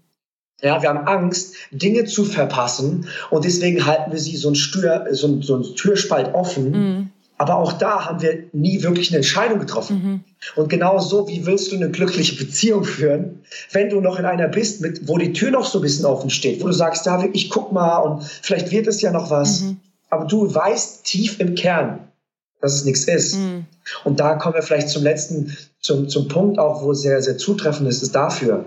Ja, 0.62 0.80
wir 0.80 0.88
haben 0.88 1.06
Angst, 1.06 1.56
Dinge 1.72 2.04
zu 2.04 2.24
verpassen 2.24 3.08
und 3.30 3.44
deswegen 3.44 3.84
halten 3.84 4.12
wir 4.12 4.18
sie 4.18 4.36
so 4.36 4.48
ein, 4.48 4.54
Stür, 4.54 5.06
so 5.10 5.26
ein, 5.26 5.42
so 5.42 5.56
ein 5.56 5.62
Türspalt 5.74 6.34
offen. 6.34 6.70
Mhm. 6.70 7.01
Aber 7.42 7.56
auch 7.56 7.72
da 7.72 8.04
haben 8.04 8.22
wir 8.22 8.44
nie 8.52 8.84
wirklich 8.84 9.10
eine 9.10 9.16
Entscheidung 9.16 9.58
getroffen. 9.58 9.96
Mhm. 9.96 10.20
Und 10.54 10.68
genau 10.68 11.00
so, 11.00 11.26
wie 11.26 11.44
willst 11.44 11.72
du 11.72 11.76
eine 11.76 11.90
glückliche 11.90 12.36
Beziehung 12.36 12.84
führen, 12.84 13.40
wenn 13.72 13.90
du 13.90 14.00
noch 14.00 14.16
in 14.20 14.26
einer 14.26 14.46
bist, 14.46 14.80
mit, 14.80 15.08
wo 15.08 15.18
die 15.18 15.32
Tür 15.32 15.50
noch 15.50 15.66
so 15.66 15.80
ein 15.80 15.82
bisschen 15.82 16.04
offen 16.04 16.30
steht, 16.30 16.62
wo 16.62 16.68
du 16.68 16.72
sagst, 16.72 17.04
David, 17.04 17.34
ich 17.34 17.50
guck 17.50 17.72
mal 17.72 17.98
und 17.98 18.22
vielleicht 18.22 18.70
wird 18.70 18.86
es 18.86 19.02
ja 19.02 19.10
noch 19.10 19.28
was. 19.32 19.62
Mhm. 19.62 19.80
Aber 20.08 20.26
du 20.26 20.54
weißt 20.54 21.02
tief 21.02 21.40
im 21.40 21.56
Kern, 21.56 22.06
dass 22.60 22.74
es 22.74 22.84
nichts 22.84 23.06
ist. 23.06 23.34
Mhm. 23.34 23.64
Und 24.04 24.20
da 24.20 24.34
kommen 24.34 24.54
wir 24.54 24.62
vielleicht 24.62 24.90
zum 24.90 25.02
letzten, 25.02 25.56
zum, 25.80 26.08
zum 26.08 26.28
Punkt 26.28 26.60
auch, 26.60 26.84
wo 26.84 26.92
es 26.92 27.00
sehr, 27.00 27.20
sehr 27.22 27.38
zutreffend 27.38 27.88
ist, 27.88 28.04
ist 28.04 28.14
dafür. 28.14 28.66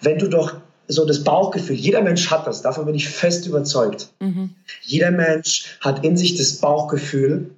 Wenn 0.00 0.20
du 0.20 0.28
doch 0.28 0.54
so 0.86 1.04
das 1.04 1.24
Bauchgefühl, 1.24 1.74
jeder 1.74 2.02
Mensch 2.02 2.30
hat 2.30 2.46
das, 2.46 2.62
davon 2.62 2.86
bin 2.86 2.94
ich 2.94 3.08
fest 3.08 3.48
überzeugt. 3.48 4.10
Mhm. 4.20 4.50
Jeder 4.82 5.10
Mensch 5.10 5.76
hat 5.80 6.04
in 6.04 6.16
sich 6.16 6.36
das 6.36 6.58
Bauchgefühl, 6.58 7.50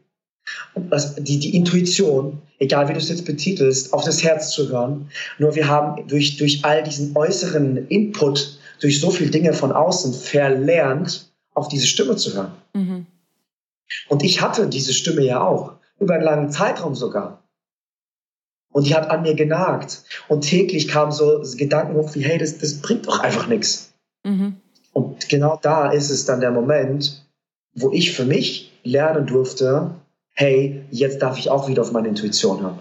das, 0.75 1.15
die, 1.17 1.39
die 1.39 1.57
Intuition, 1.57 2.41
egal 2.59 2.89
wie 2.89 2.93
du 2.93 2.99
es 2.99 3.09
jetzt 3.09 3.25
betitelst, 3.25 3.93
auf 3.93 4.05
das 4.05 4.23
Herz 4.23 4.51
zu 4.51 4.69
hören. 4.69 5.09
Nur 5.39 5.55
wir 5.55 5.69
haben 5.69 6.07
durch, 6.09 6.37
durch 6.37 6.65
all 6.65 6.83
diesen 6.83 7.17
äußeren 7.17 7.89
Input, 7.89 8.59
durch 8.81 9.01
so 9.01 9.11
viele 9.11 9.31
Dinge 9.31 9.53
von 9.53 9.73
außen 9.73 10.13
verlernt, 10.15 11.33
auf 11.55 11.69
diese 11.69 11.87
Stimme 11.87 12.17
zu 12.17 12.35
hören. 12.35 12.53
Mhm. 12.75 13.07
Und 14.09 14.23
ich 14.23 14.41
hatte 14.41 14.69
diese 14.69 14.93
Stimme 14.93 15.23
ja 15.23 15.43
auch, 15.47 15.75
über 16.01 16.15
einen 16.15 16.25
langen 16.25 16.51
Zeitraum 16.51 16.95
sogar. 16.95 17.45
Und 18.73 18.89
die 18.89 18.95
hat 18.95 19.09
an 19.09 19.23
mir 19.23 19.35
genagt. 19.35 20.03
Und 20.29 20.41
täglich 20.41 20.89
kamen 20.89 21.13
so 21.13 21.45
Gedanken 21.57 21.95
hoch 21.95 22.15
wie, 22.15 22.25
hey, 22.25 22.39
das, 22.39 22.59
das 22.59 22.81
bringt 22.81 23.07
doch 23.07 23.21
einfach 23.21 23.47
nichts. 23.47 23.93
Mhm. 24.25 24.57
Und 24.93 25.29
genau 25.29 25.59
da 25.63 25.93
ist 25.93 26.11
es 26.11 26.25
dann 26.25 26.41
der 26.41 26.51
Moment, 26.51 27.25
wo 27.75 27.93
ich 27.93 28.13
für 28.13 28.25
mich 28.25 28.73
lernen 28.83 29.27
durfte, 29.27 29.95
hey, 30.35 30.85
jetzt 30.91 31.23
darf 31.23 31.39
ich 31.39 31.51
auch 31.51 31.69
wieder 31.69 31.83
auf 31.83 31.93
meine 31.93 32.09
Intuition 32.09 32.61
hören. 32.61 32.79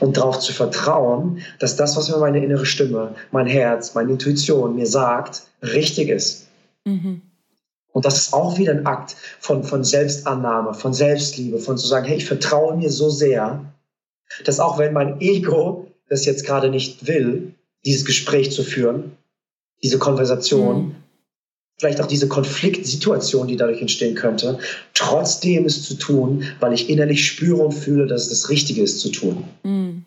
Und 0.00 0.16
darauf 0.16 0.40
zu 0.40 0.52
vertrauen, 0.52 1.42
dass 1.60 1.76
das, 1.76 1.96
was 1.96 2.10
mir 2.10 2.18
meine 2.18 2.44
innere 2.44 2.66
Stimme, 2.66 3.14
mein 3.30 3.46
Herz, 3.46 3.94
meine 3.94 4.12
Intuition 4.12 4.74
mir 4.74 4.86
sagt, 4.86 5.44
richtig 5.62 6.08
ist. 6.08 6.48
Mhm. 6.84 7.22
Und 7.92 8.04
das 8.04 8.18
ist 8.18 8.34
auch 8.34 8.58
wieder 8.58 8.72
ein 8.72 8.84
Akt 8.84 9.16
von, 9.38 9.62
von 9.62 9.84
Selbstannahme, 9.84 10.74
von 10.74 10.92
Selbstliebe, 10.92 11.58
von 11.58 11.78
zu 11.78 11.86
sagen, 11.86 12.06
hey, 12.06 12.16
ich 12.16 12.26
vertraue 12.26 12.76
mir 12.76 12.90
so 12.90 13.10
sehr, 13.10 13.64
dass 14.44 14.60
auch 14.60 14.78
wenn 14.78 14.92
mein 14.92 15.20
Ego 15.20 15.86
das 16.08 16.24
jetzt 16.24 16.44
gerade 16.44 16.68
nicht 16.68 17.06
will, 17.06 17.54
dieses 17.84 18.04
Gespräch 18.04 18.50
zu 18.50 18.64
führen, 18.64 19.16
diese 19.82 19.98
Konversation, 19.98 20.78
mhm. 20.78 20.94
Vielleicht 21.78 22.00
auch 22.00 22.06
diese 22.06 22.28
Konfliktsituation, 22.28 23.48
die 23.48 23.56
dadurch 23.56 23.80
entstehen 23.80 24.14
könnte, 24.14 24.58
trotzdem 24.94 25.66
es 25.66 25.82
zu 25.82 25.94
tun, 25.94 26.44
weil 26.60 26.72
ich 26.72 26.88
innerlich 26.88 27.26
spüre 27.26 27.62
und 27.62 27.72
fühle, 27.72 28.06
dass 28.06 28.22
es 28.22 28.28
das 28.28 28.50
Richtige 28.50 28.82
ist 28.82 29.00
zu 29.00 29.10
tun. 29.10 29.44
Mhm. 29.62 30.04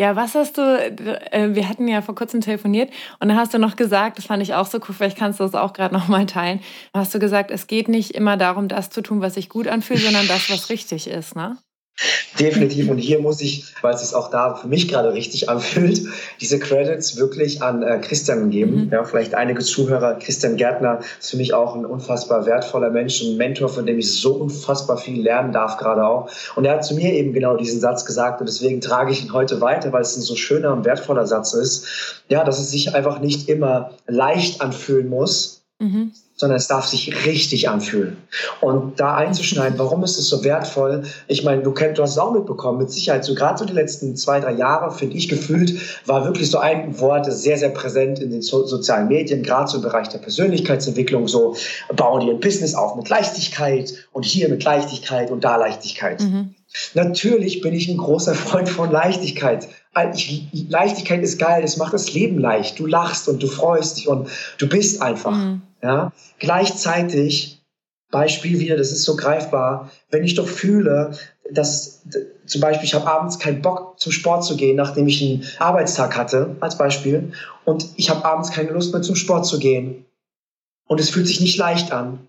Ja, 0.00 0.16
was 0.16 0.34
hast 0.34 0.56
du, 0.56 0.62
äh, 0.62 1.54
wir 1.54 1.68
hatten 1.68 1.86
ja 1.86 2.00
vor 2.00 2.14
kurzem 2.14 2.40
telefoniert 2.40 2.90
und 3.20 3.28
da 3.28 3.36
hast 3.36 3.52
du 3.52 3.58
noch 3.58 3.76
gesagt, 3.76 4.18
das 4.18 4.24
fand 4.24 4.42
ich 4.42 4.54
auch 4.54 4.66
so 4.66 4.78
cool, 4.78 4.94
vielleicht 4.94 5.18
kannst 5.18 5.38
du 5.38 5.44
das 5.44 5.54
auch 5.54 5.74
gerade 5.74 5.94
nochmal 5.94 6.26
teilen, 6.26 6.60
hast 6.94 7.14
du 7.14 7.18
gesagt, 7.18 7.50
es 7.50 7.66
geht 7.66 7.88
nicht 7.88 8.12
immer 8.12 8.36
darum, 8.36 8.68
das 8.68 8.90
zu 8.90 9.02
tun, 9.02 9.20
was 9.20 9.34
sich 9.34 9.48
gut 9.48 9.68
anfühlt, 9.68 10.00
sondern 10.00 10.26
das, 10.26 10.50
was 10.50 10.70
richtig 10.70 11.06
ist, 11.06 11.36
ne? 11.36 11.58
Definitiv. 12.40 12.88
Und 12.88 12.98
hier 12.98 13.20
muss 13.20 13.40
ich, 13.40 13.64
weil 13.82 13.94
es 13.94 14.00
sich 14.00 14.14
auch 14.14 14.30
da 14.30 14.54
für 14.54 14.68
mich 14.68 14.88
gerade 14.88 15.12
richtig 15.12 15.48
anfühlt, 15.48 16.02
diese 16.40 16.58
Credits 16.58 17.16
wirklich 17.16 17.62
an 17.62 17.82
äh, 17.82 17.98
Christian 18.00 18.50
geben. 18.50 18.86
Mhm. 18.86 18.92
Ja, 18.92 19.04
vielleicht 19.04 19.34
einige 19.34 19.62
Zuhörer. 19.62 20.18
Christian 20.18 20.56
Gärtner 20.56 21.00
ist 21.20 21.30
für 21.30 21.36
mich 21.36 21.54
auch 21.54 21.76
ein 21.76 21.84
unfassbar 21.84 22.46
wertvoller 22.46 22.90
Mensch, 22.90 23.22
ein 23.22 23.36
Mentor, 23.36 23.68
von 23.68 23.86
dem 23.86 23.98
ich 23.98 24.12
so 24.20 24.34
unfassbar 24.34 24.96
viel 24.96 25.22
lernen 25.22 25.52
darf, 25.52 25.76
gerade 25.76 26.06
auch. 26.06 26.30
Und 26.56 26.64
er 26.64 26.74
hat 26.74 26.84
zu 26.84 26.94
mir 26.94 27.12
eben 27.12 27.32
genau 27.32 27.56
diesen 27.56 27.80
Satz 27.80 28.04
gesagt 28.04 28.40
und 28.40 28.48
deswegen 28.48 28.80
trage 28.80 29.12
ich 29.12 29.22
ihn 29.22 29.32
heute 29.32 29.60
weiter, 29.60 29.92
weil 29.92 30.02
es 30.02 30.16
ein 30.16 30.22
so 30.22 30.34
schöner 30.34 30.72
und 30.72 30.84
wertvoller 30.84 31.26
Satz 31.26 31.52
ist. 31.52 32.22
Ja, 32.28 32.44
dass 32.44 32.58
es 32.58 32.70
sich 32.70 32.94
einfach 32.94 33.20
nicht 33.20 33.48
immer 33.48 33.92
leicht 34.06 34.60
anfühlen 34.60 35.08
muss. 35.08 35.64
Mhm 35.78 36.12
sondern 36.42 36.56
es 36.56 36.66
darf 36.66 36.88
sich 36.88 37.24
richtig 37.24 37.68
anfühlen. 37.68 38.16
Und 38.60 38.98
da 38.98 39.14
einzuschneiden, 39.14 39.78
warum 39.78 40.02
ist 40.02 40.18
es 40.18 40.28
so 40.28 40.42
wertvoll? 40.42 41.04
Ich 41.28 41.44
meine, 41.44 41.62
du 41.62 41.70
kennst, 41.70 41.98
du 41.98 42.02
hast 42.02 42.10
es 42.10 42.18
auch 42.18 42.32
mitbekommen, 42.32 42.78
mit 42.78 42.90
Sicherheit, 42.90 43.24
so 43.24 43.36
gerade 43.36 43.58
so 43.58 43.64
die 43.64 43.72
letzten 43.72 44.16
zwei, 44.16 44.40
drei 44.40 44.50
Jahre, 44.54 44.90
finde 44.90 45.16
ich 45.16 45.28
gefühlt, 45.28 45.80
war 46.04 46.24
wirklich 46.24 46.50
so 46.50 46.58
ein 46.58 46.98
Wort 46.98 47.32
sehr, 47.32 47.56
sehr 47.58 47.68
präsent 47.68 48.18
in 48.18 48.32
den 48.32 48.42
so 48.42 48.66
sozialen 48.66 49.06
Medien, 49.06 49.44
gerade 49.44 49.70
so 49.70 49.76
im 49.76 49.84
Bereich 49.84 50.08
der 50.08 50.18
Persönlichkeitsentwicklung, 50.18 51.28
so 51.28 51.54
bauen 51.94 52.26
die 52.26 52.30
ein 52.30 52.40
Business 52.40 52.74
auf 52.74 52.96
mit 52.96 53.08
Leichtigkeit 53.08 53.94
und 54.10 54.24
hier 54.24 54.48
mit 54.48 54.64
Leichtigkeit 54.64 55.30
und 55.30 55.44
da 55.44 55.54
Leichtigkeit. 55.54 56.22
Mhm. 56.22 56.56
Natürlich 56.94 57.60
bin 57.60 57.72
ich 57.72 57.88
ein 57.88 57.98
großer 57.98 58.34
Freund 58.34 58.68
von 58.68 58.90
Leichtigkeit. 58.90 59.68
Ich, 60.14 60.48
Leichtigkeit 60.68 61.22
ist 61.22 61.38
geil, 61.38 61.62
das 61.62 61.76
macht 61.76 61.92
das 61.92 62.12
Leben 62.12 62.38
leicht. 62.38 62.80
Du 62.80 62.86
lachst 62.86 63.28
und 63.28 63.40
du 63.40 63.46
freust 63.46 63.98
dich 63.98 64.08
und 64.08 64.28
du 64.58 64.68
bist 64.68 65.00
einfach. 65.00 65.36
Mhm. 65.36 65.62
Ja? 65.82 66.12
Gleichzeitig, 66.38 67.62
Beispiel 68.10 68.58
wieder, 68.60 68.76
das 68.76 68.92
ist 68.92 69.04
so 69.04 69.16
greifbar, 69.16 69.90
wenn 70.10 70.24
ich 70.24 70.34
doch 70.34 70.46
fühle, 70.46 71.16
dass 71.50 72.02
zum 72.46 72.60
Beispiel 72.60 72.84
ich 72.84 72.94
habe 72.94 73.06
abends 73.06 73.38
keinen 73.38 73.62
Bock 73.62 73.98
zum 73.98 74.12
Sport 74.12 74.44
zu 74.44 74.56
gehen, 74.56 74.76
nachdem 74.76 75.06
ich 75.06 75.22
einen 75.22 75.46
Arbeitstag 75.58 76.16
hatte, 76.16 76.56
als 76.60 76.76
Beispiel, 76.76 77.32
und 77.64 77.88
ich 77.96 78.10
habe 78.10 78.24
abends 78.24 78.50
keine 78.50 78.70
Lust 78.70 78.92
mehr 78.92 79.02
zum 79.02 79.16
Sport 79.16 79.46
zu 79.46 79.58
gehen. 79.58 80.04
Und 80.86 81.00
es 81.00 81.10
fühlt 81.10 81.26
sich 81.26 81.40
nicht 81.40 81.56
leicht 81.56 81.92
an. 81.92 82.26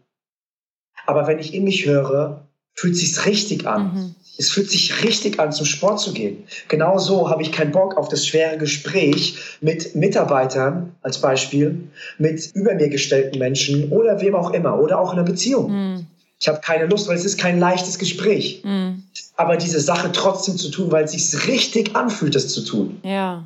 Aber 1.05 1.27
wenn 1.27 1.39
ich 1.39 1.53
in 1.53 1.65
mich 1.65 1.85
höre, 1.85 2.47
fühlt 2.75 2.95
sich's 2.95 3.25
richtig 3.25 3.67
an. 3.67 3.93
Mhm. 3.93 4.15
Es 4.37 4.49
fühlt 4.49 4.69
sich 4.69 5.03
richtig 5.03 5.39
an, 5.39 5.51
zum 5.51 5.65
Sport 5.65 5.99
zu 5.99 6.11
gehen. 6.11 6.43
Genauso 6.67 7.29
habe 7.29 7.43
ich 7.43 7.51
keinen 7.51 7.71
Bock 7.71 7.97
auf 7.97 8.09
das 8.09 8.25
schwere 8.25 8.57
Gespräch 8.57 9.37
mit 9.61 9.95
Mitarbeitern 9.95 10.95
als 11.03 11.21
Beispiel, 11.21 11.87
mit 12.17 12.49
über 12.55 12.73
mir 12.73 12.89
gestellten 12.89 13.37
Menschen 13.37 13.91
oder 13.91 14.19
wem 14.21 14.33
auch 14.35 14.51
immer 14.51 14.79
oder 14.79 14.99
auch 14.99 15.13
in 15.13 15.19
einer 15.19 15.27
Beziehung. 15.27 15.71
Mm. 15.71 16.07
Ich 16.39 16.47
habe 16.47 16.61
keine 16.61 16.87
Lust, 16.87 17.07
weil 17.07 17.15
es 17.15 17.25
ist 17.25 17.37
kein 17.37 17.59
leichtes 17.59 17.99
Gespräch. 17.99 18.63
Mm. 18.63 19.03
Aber 19.35 19.55
diese 19.55 19.79
Sache 19.79 20.11
trotzdem 20.11 20.57
zu 20.57 20.69
tun, 20.71 20.91
weil 20.91 21.03
es 21.05 21.11
sich 21.11 21.47
richtig 21.47 21.95
anfühlt, 21.95 22.33
das 22.33 22.49
zu 22.49 22.65
tun. 22.65 22.99
Ja. 23.03 23.43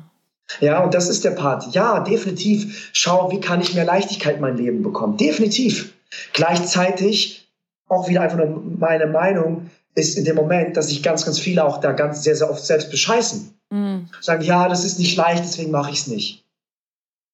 Ja, 0.60 0.82
und 0.82 0.94
das 0.94 1.08
ist 1.08 1.24
der 1.24 1.32
Part. 1.32 1.74
Ja, 1.74 2.00
definitiv. 2.00 2.90
Schau, 2.94 3.30
wie 3.30 3.40
kann 3.40 3.60
ich 3.60 3.74
mehr 3.74 3.84
Leichtigkeit 3.84 4.36
in 4.36 4.40
mein 4.40 4.56
Leben 4.56 4.82
bekommen? 4.82 5.18
Definitiv. 5.18 5.92
Gleichzeitig 6.32 7.46
auch 7.88 8.08
wieder 8.08 8.22
einfach 8.22 8.38
nur 8.38 8.62
meine 8.78 9.06
Meinung 9.06 9.70
ist 9.94 10.16
in 10.16 10.24
dem 10.24 10.36
Moment, 10.36 10.76
dass 10.76 10.88
sich 10.88 11.02
ganz, 11.02 11.24
ganz 11.24 11.38
viele 11.38 11.64
auch 11.64 11.78
da 11.78 11.92
ganz 11.92 12.22
sehr, 12.22 12.36
sehr 12.36 12.50
oft 12.50 12.64
selbst 12.64 12.90
bescheißen. 12.90 13.54
Mhm. 13.70 14.08
Sagen, 14.20 14.42
ja, 14.42 14.68
das 14.68 14.84
ist 14.84 14.98
nicht 14.98 15.16
leicht, 15.16 15.44
deswegen 15.44 15.70
mache 15.70 15.90
ich 15.90 16.00
es 16.00 16.06
nicht. 16.06 16.44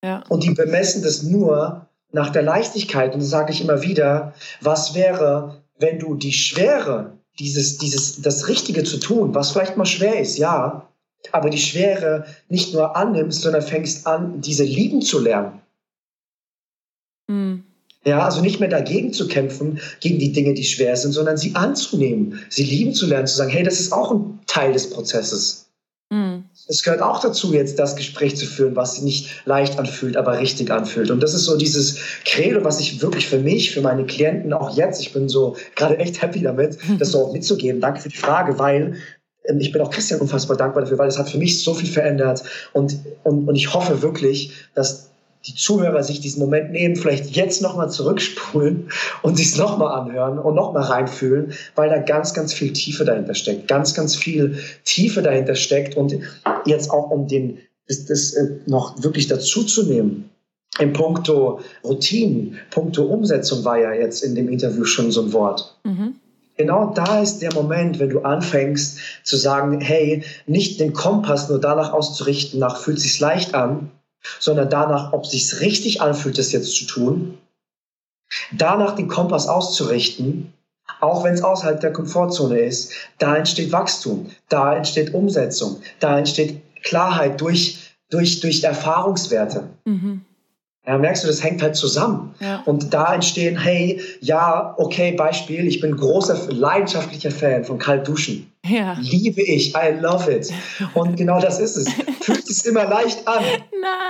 Ja. 0.02 0.22
Und 0.28 0.42
die 0.44 0.50
bemessen 0.50 1.02
das 1.02 1.22
nur 1.22 1.86
nach 2.12 2.30
der 2.30 2.42
Leichtigkeit. 2.42 3.14
Und 3.14 3.20
das 3.20 3.30
sage 3.30 3.52
ich 3.52 3.60
immer 3.60 3.82
wieder, 3.82 4.34
was 4.60 4.94
wäre, 4.94 5.62
wenn 5.78 5.98
du 5.98 6.14
die 6.14 6.32
Schwere, 6.32 7.18
dieses, 7.38 7.78
dieses, 7.78 8.22
das 8.22 8.48
Richtige 8.48 8.84
zu 8.84 8.98
tun, 8.98 9.34
was 9.34 9.50
vielleicht 9.50 9.76
mal 9.76 9.86
schwer 9.86 10.20
ist, 10.20 10.38
ja, 10.38 10.88
aber 11.32 11.50
die 11.50 11.58
Schwere 11.58 12.26
nicht 12.48 12.72
nur 12.74 12.96
annimmst, 12.96 13.42
sondern 13.42 13.62
fängst 13.62 14.06
an, 14.06 14.40
diese 14.40 14.64
lieben 14.64 15.02
zu 15.02 15.18
lernen. 15.18 15.60
Mhm. 17.26 17.64
Ja, 18.04 18.24
also 18.24 18.42
nicht 18.42 18.60
mehr 18.60 18.68
dagegen 18.68 19.12
zu 19.12 19.28
kämpfen, 19.28 19.80
gegen 20.00 20.18
die 20.18 20.32
Dinge, 20.32 20.52
die 20.54 20.64
schwer 20.64 20.96
sind, 20.96 21.12
sondern 21.12 21.38
sie 21.38 21.54
anzunehmen, 21.54 22.40
sie 22.50 22.64
lieben 22.64 22.92
zu 22.92 23.06
lernen, 23.06 23.26
zu 23.26 23.36
sagen, 23.36 23.50
hey, 23.50 23.62
das 23.62 23.80
ist 23.80 23.92
auch 23.92 24.12
ein 24.12 24.40
Teil 24.46 24.72
des 24.72 24.90
Prozesses. 24.90 25.64
Mhm. 26.10 26.44
Es 26.68 26.82
gehört 26.82 27.02
auch 27.02 27.20
dazu, 27.20 27.52
jetzt 27.52 27.78
das 27.78 27.96
Gespräch 27.96 28.36
zu 28.36 28.46
führen, 28.46 28.76
was 28.76 28.94
sich 28.94 29.04
nicht 29.04 29.46
leicht 29.46 29.78
anfühlt, 29.78 30.16
aber 30.16 30.38
richtig 30.38 30.70
anfühlt. 30.70 31.10
Und 31.10 31.22
das 31.22 31.34
ist 31.34 31.44
so 31.44 31.56
dieses 31.56 31.98
Credo, 32.24 32.62
was 32.62 32.80
ich 32.80 33.02
wirklich 33.02 33.26
für 33.26 33.38
mich, 33.38 33.70
für 33.70 33.80
meine 33.80 34.04
Klienten 34.04 34.52
auch 34.52 34.76
jetzt, 34.76 35.00
ich 35.00 35.12
bin 35.12 35.28
so 35.28 35.56
gerade 35.74 35.98
echt 35.98 36.20
happy 36.22 36.42
damit, 36.42 36.78
das 36.98 37.12
so 37.12 37.26
auch 37.26 37.32
mitzugeben. 37.32 37.80
Danke 37.80 38.00
für 38.00 38.08
die 38.08 38.16
Frage, 38.16 38.58
weil 38.58 38.96
ähm, 39.46 39.60
ich 39.60 39.72
bin 39.72 39.82
auch 39.82 39.90
Christian 39.90 40.20
unfassbar 40.20 40.56
dankbar 40.56 40.82
dafür, 40.82 40.98
weil 40.98 41.08
es 41.08 41.18
hat 41.18 41.28
für 41.28 41.38
mich 41.38 41.62
so 41.62 41.74
viel 41.74 41.90
verändert. 41.90 42.42
Und, 42.72 42.98
und, 43.24 43.48
und 43.48 43.54
ich 43.56 43.72
hoffe 43.72 44.02
wirklich, 44.02 44.52
dass 44.74 45.10
die 45.46 45.54
Zuhörer 45.54 46.02
sich 46.02 46.20
diesen 46.20 46.40
Moment 46.40 46.72
nehmen, 46.72 46.96
vielleicht 46.96 47.36
jetzt 47.36 47.60
nochmal 47.60 47.90
zurückspulen 47.90 48.88
und 49.22 49.36
sich 49.36 49.48
es 49.48 49.58
nochmal 49.58 50.00
anhören 50.00 50.38
und 50.38 50.54
nochmal 50.54 50.84
reinfühlen, 50.84 51.52
weil 51.74 51.90
da 51.90 51.98
ganz, 51.98 52.32
ganz 52.32 52.54
viel 52.54 52.72
Tiefe 52.72 53.04
dahinter 53.04 53.34
steckt. 53.34 53.68
Ganz, 53.68 53.94
ganz 53.94 54.16
viel 54.16 54.58
Tiefe 54.84 55.22
dahinter 55.22 55.54
steckt 55.54 55.96
und 55.96 56.18
jetzt 56.64 56.90
auch 56.90 57.10
um 57.10 57.28
den, 57.28 57.58
das, 57.88 58.06
das 58.06 58.32
äh, 58.32 58.56
noch 58.66 59.02
wirklich 59.02 59.26
dazu 59.26 59.64
zu 59.64 59.84
nehmen. 59.84 60.30
In 60.80 60.92
puncto 60.92 61.60
Routinen, 61.84 62.58
puncto 62.70 63.04
Umsetzung 63.04 63.64
war 63.64 63.78
ja 63.78 63.92
jetzt 63.92 64.22
in 64.24 64.34
dem 64.34 64.48
Interview 64.48 64.84
schon 64.84 65.10
so 65.12 65.22
ein 65.22 65.32
Wort. 65.32 65.76
Mhm. 65.84 66.14
Genau 66.56 66.92
da 66.94 67.20
ist 67.20 67.40
der 67.40 67.52
Moment, 67.52 67.98
wenn 67.98 68.10
du 68.10 68.20
anfängst 68.20 68.98
zu 69.24 69.36
sagen, 69.36 69.80
hey, 69.80 70.22
nicht 70.46 70.80
den 70.80 70.92
Kompass 70.92 71.48
nur 71.48 71.60
danach 71.60 71.92
auszurichten, 71.92 72.60
nach 72.60 72.76
fühlt 72.76 73.00
sich's 73.00 73.20
leicht 73.20 73.54
an, 73.54 73.90
sondern 74.38 74.70
danach, 74.70 75.12
ob 75.12 75.24
es 75.24 75.30
sich 75.30 75.60
richtig 75.60 76.00
anfühlt, 76.00 76.38
das 76.38 76.52
jetzt 76.52 76.74
zu 76.74 76.86
tun, 76.86 77.38
danach 78.52 78.94
den 78.96 79.08
Kompass 79.08 79.48
auszurichten, 79.48 80.52
auch 81.00 81.24
wenn 81.24 81.34
es 81.34 81.42
außerhalb 81.42 81.80
der 81.80 81.92
Komfortzone 81.92 82.58
ist, 82.58 82.92
da 83.18 83.36
entsteht 83.36 83.72
Wachstum, 83.72 84.30
da 84.48 84.76
entsteht 84.76 85.14
Umsetzung, 85.14 85.80
da 86.00 86.18
entsteht 86.18 86.60
Klarheit 86.82 87.40
durch, 87.40 87.94
durch, 88.10 88.40
durch 88.40 88.62
Erfahrungswerte. 88.62 89.68
Mhm. 89.84 90.22
Ja, 90.86 90.98
merkst 90.98 91.24
du, 91.24 91.28
das 91.28 91.42
hängt 91.42 91.62
halt 91.62 91.76
zusammen. 91.76 92.34
Ja. 92.40 92.62
Und 92.66 92.92
da 92.92 93.14
entstehen, 93.14 93.58
hey, 93.58 94.02
ja, 94.20 94.74
okay, 94.76 95.12
Beispiel, 95.12 95.66
ich 95.66 95.80
bin 95.80 95.96
großer, 95.96 96.52
leidenschaftlicher 96.52 97.30
Fan 97.30 97.64
von 97.64 97.78
Kaltduschen. 97.78 98.50
Ja. 98.64 98.96
Liebe 99.00 99.42
ich, 99.42 99.74
I 99.74 99.98
love 100.00 100.32
it. 100.32 100.50
Und 100.94 101.16
genau 101.16 101.38
das 101.38 101.60
ist 101.60 101.76
es. 101.76 101.86
Fühlt 102.22 102.48
es 102.48 102.64
immer 102.64 102.86
leicht 102.86 103.26
an. 103.28 103.44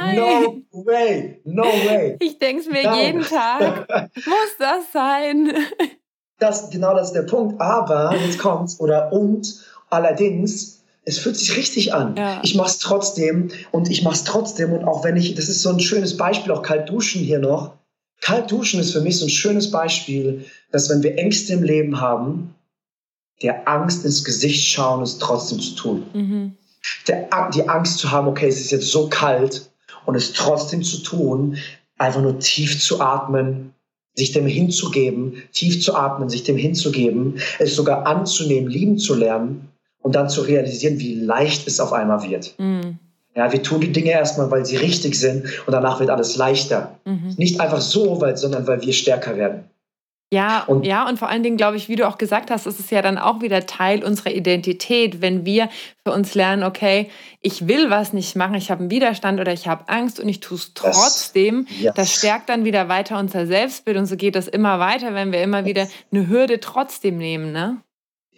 Nein. 0.01 0.17
No 0.17 0.63
way, 0.85 1.41
no 1.45 1.65
way. 1.65 2.17
Ich 2.21 2.39
denke 2.39 2.63
es 2.63 2.69
mir 2.69 2.85
Nein. 2.85 3.07
jeden 3.07 3.23
Tag. 3.23 3.89
Muss 4.15 4.57
das 4.59 4.93
sein? 4.93 5.53
Das, 6.39 6.71
genau 6.71 6.95
das 6.95 7.09
ist 7.09 7.15
der 7.15 7.23
Punkt. 7.23 7.61
Aber, 7.61 8.15
jetzt 8.25 8.39
kommt's, 8.39 8.79
oder 8.79 9.13
und, 9.13 9.61
allerdings, 9.91 10.85
es 11.05 11.19
fühlt 11.19 11.37
sich 11.37 11.57
richtig 11.57 11.93
an. 11.93 12.15
Ja. 12.17 12.41
Ich 12.45 12.55
mache 12.55 12.69
es 12.69 12.79
trotzdem 12.79 13.49
und 13.73 13.91
ich 13.91 14.05
mache 14.05 14.15
es 14.15 14.25
trotzdem. 14.25 14.73
Und 14.73 14.85
auch 14.85 15.03
wenn 15.03 15.17
ich, 15.17 15.35
das 15.35 15.49
ist 15.49 15.63
so 15.63 15.71
ein 15.71 15.81
schönes 15.81 16.17
Beispiel, 16.17 16.53
auch 16.53 16.63
kalt 16.63 16.89
duschen 16.89 17.23
hier 17.23 17.41
noch. 17.41 17.73
Kalt 18.21 18.51
duschen 18.53 18.79
ist 18.81 18.93
für 18.93 19.01
mich 19.01 19.19
so 19.19 19.27
ein 19.27 19.31
schönes 19.31 19.71
Beispiel, 19.71 20.47
dass 20.71 20.89
wenn 20.89 21.03
wir 21.03 21.19
Ängste 21.19 21.55
im 21.55 21.63
Leben 21.63 22.01
haben, 22.01 22.55
der 23.43 23.69
Angst 23.69 24.05
ins 24.05 24.25
Gesicht 24.25 24.65
schauen, 24.67 25.03
es 25.03 25.19
trotzdem 25.19 25.61
zu 25.61 25.75
tun. 25.75 26.03
Mhm. 26.13 26.53
Der, 27.09 27.29
die 27.55 27.69
Angst 27.69 27.99
zu 27.99 28.11
haben, 28.11 28.29
okay, 28.29 28.49
es 28.49 28.61
ist 28.61 28.71
jetzt 28.71 28.91
so 28.91 29.09
kalt 29.09 29.71
und 30.07 30.15
es 30.15 30.33
trotzdem 30.33 30.83
zu 30.83 30.99
tun, 30.99 31.57
einfach 31.99 32.21
nur 32.21 32.39
tief 32.39 32.81
zu 32.81 33.01
atmen, 33.01 33.73
sich 34.15 34.33
dem 34.33 34.47
hinzugeben, 34.47 35.43
tief 35.53 35.83
zu 35.83 35.95
atmen, 35.95 36.29
sich 36.29 36.45
dem 36.45 36.57
hinzugeben, 36.57 37.41
es 37.59 37.75
sogar 37.75 38.07
anzunehmen, 38.07 38.71
lieben 38.71 38.99
zu 38.99 39.15
lernen 39.15 39.69
und 40.03 40.15
dann 40.15 40.29
zu 40.29 40.43
realisieren, 40.43 40.99
wie 40.99 41.15
leicht 41.15 41.67
es 41.67 41.81
auf 41.81 41.93
einmal 41.93 42.23
wird. 42.29 42.55
Mhm. 42.59 42.99
Ja, 43.35 43.53
wir 43.53 43.63
tun 43.63 43.81
die 43.81 43.91
Dinge 43.91 44.11
erstmal, 44.11 44.51
weil 44.51 44.65
sie 44.65 44.77
richtig 44.77 45.19
sind 45.19 45.47
und 45.67 45.73
danach 45.73 45.99
wird 45.99 46.11
alles 46.11 46.37
leichter. 46.37 47.01
Mhm. 47.05 47.35
Nicht 47.37 47.61
einfach 47.61 47.81
so, 47.81 48.21
weil, 48.21 48.37
sondern 48.37 48.67
weil 48.69 48.83
wir 48.83 48.93
stärker 48.93 49.37
werden. 49.37 49.65
Ja, 50.33 50.65
und, 50.65 50.85
ja, 50.85 51.07
und 51.09 51.19
vor 51.19 51.29
allen 51.29 51.43
Dingen, 51.43 51.57
glaube 51.57 51.77
ich, 51.77 51.89
wie 51.89 51.97
du 51.97 52.09
auch 52.09 52.19
gesagt 52.19 52.51
hast, 52.51 52.67
ist 52.67 52.81
es 52.81 52.91
ja 52.91 53.03
dann 53.03 53.19
auch 53.19 53.41
wieder 53.41 53.67
Teil 53.67 54.03
unserer 54.03 54.33
Identität, 54.33 55.21
wenn 55.21 55.45
wir 55.45 55.69
für 56.05 56.13
uns 56.13 56.35
lernen, 56.35 56.65
okay, 56.65 57.11
ich 57.41 57.69
will 57.69 57.89
was 57.89 58.13
nicht 58.13 58.35
machen, 58.35 58.55
ich 58.55 58.71
habe 58.71 58.81
einen 58.81 58.91
Widerstand 58.91 59.39
oder 59.39 59.53
ich 59.53 59.69
habe 59.69 59.89
Angst 59.89 60.19
und 60.19 60.29
ich 60.29 60.41
tue 60.41 60.57
es 60.57 60.75
trotzdem. 60.75 61.67
Das, 61.69 61.81
yes. 61.81 61.95
das 61.95 62.15
stärkt 62.15 62.49
dann 62.49 62.65
wieder 62.65 62.89
weiter 62.89 63.19
unser 63.19 63.47
Selbstbild 63.47 63.97
und 63.97 64.07
so 64.07 64.17
geht 64.17 64.35
das 64.35 64.49
immer 64.49 64.81
weiter, 64.81 65.15
wenn 65.15 65.31
wir 65.31 65.43
immer 65.43 65.65
wieder 65.67 65.87
eine 66.11 66.29
Hürde 66.29 66.59
trotzdem 66.59 67.17
nehmen, 67.17 67.53
ne? 67.53 67.81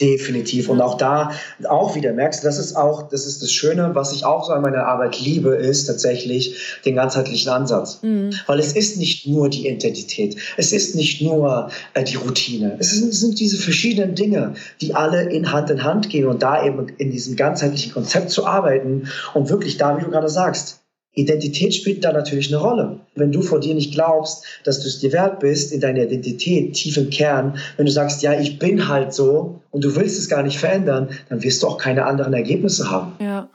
Definitiv. 0.01 0.69
Und 0.69 0.83
auch 0.83 0.99
da, 0.99 1.33
auch 1.67 1.95
wieder, 1.95 2.13
merkst 2.13 2.43
du, 2.43 2.47
das 2.47 2.59
ist 2.59 2.77
auch, 2.77 3.09
das 3.09 3.25
ist 3.25 3.41
das 3.43 3.51
Schöne, 3.51 3.95
was 3.95 4.13
ich 4.13 4.27
auch 4.27 4.45
so 4.45 4.53
an 4.53 4.61
meiner 4.61 4.85
Arbeit 4.85 5.19
liebe, 5.19 5.55
ist 5.55 5.87
tatsächlich 5.87 6.81
den 6.85 6.97
ganzheitlichen 6.97 7.51
Ansatz. 7.51 8.01
Mhm. 8.03 8.35
Weil 8.47 8.59
es 8.59 8.75
ist 8.75 8.99
nicht 8.99 9.27
nur 9.27 9.49
die 9.49 9.67
Identität, 9.67 10.37
es 10.59 10.73
ist 10.73 10.97
nicht 10.97 11.23
nur 11.23 11.71
äh, 11.95 12.05
die 12.05 12.17
Routine, 12.17 12.77
es, 12.79 12.93
ist, 12.93 13.05
es 13.05 13.21
sind 13.21 13.41
diese 13.41 13.57
verschiedenen 13.57 14.15
Dinge, 14.15 14.55
die 14.83 14.95
alle 14.95 15.31
in 15.31 15.51
Hand 15.51 15.71
in 15.71 15.83
Hand 15.83 16.11
gehen 16.11 16.27
und 16.27 16.43
da 16.43 16.63
eben 16.67 16.89
in 16.99 17.11
diesem 17.11 17.35
ganzheitlichen 17.35 17.93
Konzept 17.93 18.31
zu 18.31 18.45
arbeiten 18.45 19.09
und 19.33 19.49
wirklich 19.49 19.79
da, 19.79 19.97
wie 19.97 20.05
du 20.05 20.11
gerade 20.11 20.29
sagst, 20.29 20.81
Identität 21.17 21.75
spielt 21.75 22.05
da 22.05 22.13
natürlich 22.13 22.53
eine 22.53 22.63
Rolle. 22.63 23.01
Wenn 23.15 23.33
du 23.33 23.41
vor 23.41 23.59
dir 23.59 23.75
nicht 23.75 23.95
glaubst, 23.95 24.45
dass 24.65 24.81
du 24.81 24.87
es 24.87 24.99
dir 24.99 25.13
wert 25.13 25.41
bist, 25.41 25.73
in 25.73 25.81
deiner 25.81 26.03
Identität, 26.03 26.75
tief 26.75 26.99
im 26.99 27.09
Kern, 27.09 27.59
wenn 27.77 27.87
du 27.87 27.93
sagst, 27.93 28.23
ja, 28.23 28.39
ich 28.39 28.59
bin 28.59 28.87
halt 28.87 29.15
so 29.15 29.61
und 29.71 29.83
du 29.83 29.97
willst 29.97 30.19
es 30.19 30.29
gar 30.29 30.43
nicht 30.43 30.59
verändern, 30.59 31.09
dann 31.31 31.43
wirst 31.43 31.63
du 31.63 31.69
auch 31.69 31.79
keine 31.79 32.05
anderen 32.05 32.35
Ergebnisse 32.35 32.91
haben. 32.91 33.15
Ja. 33.19 33.49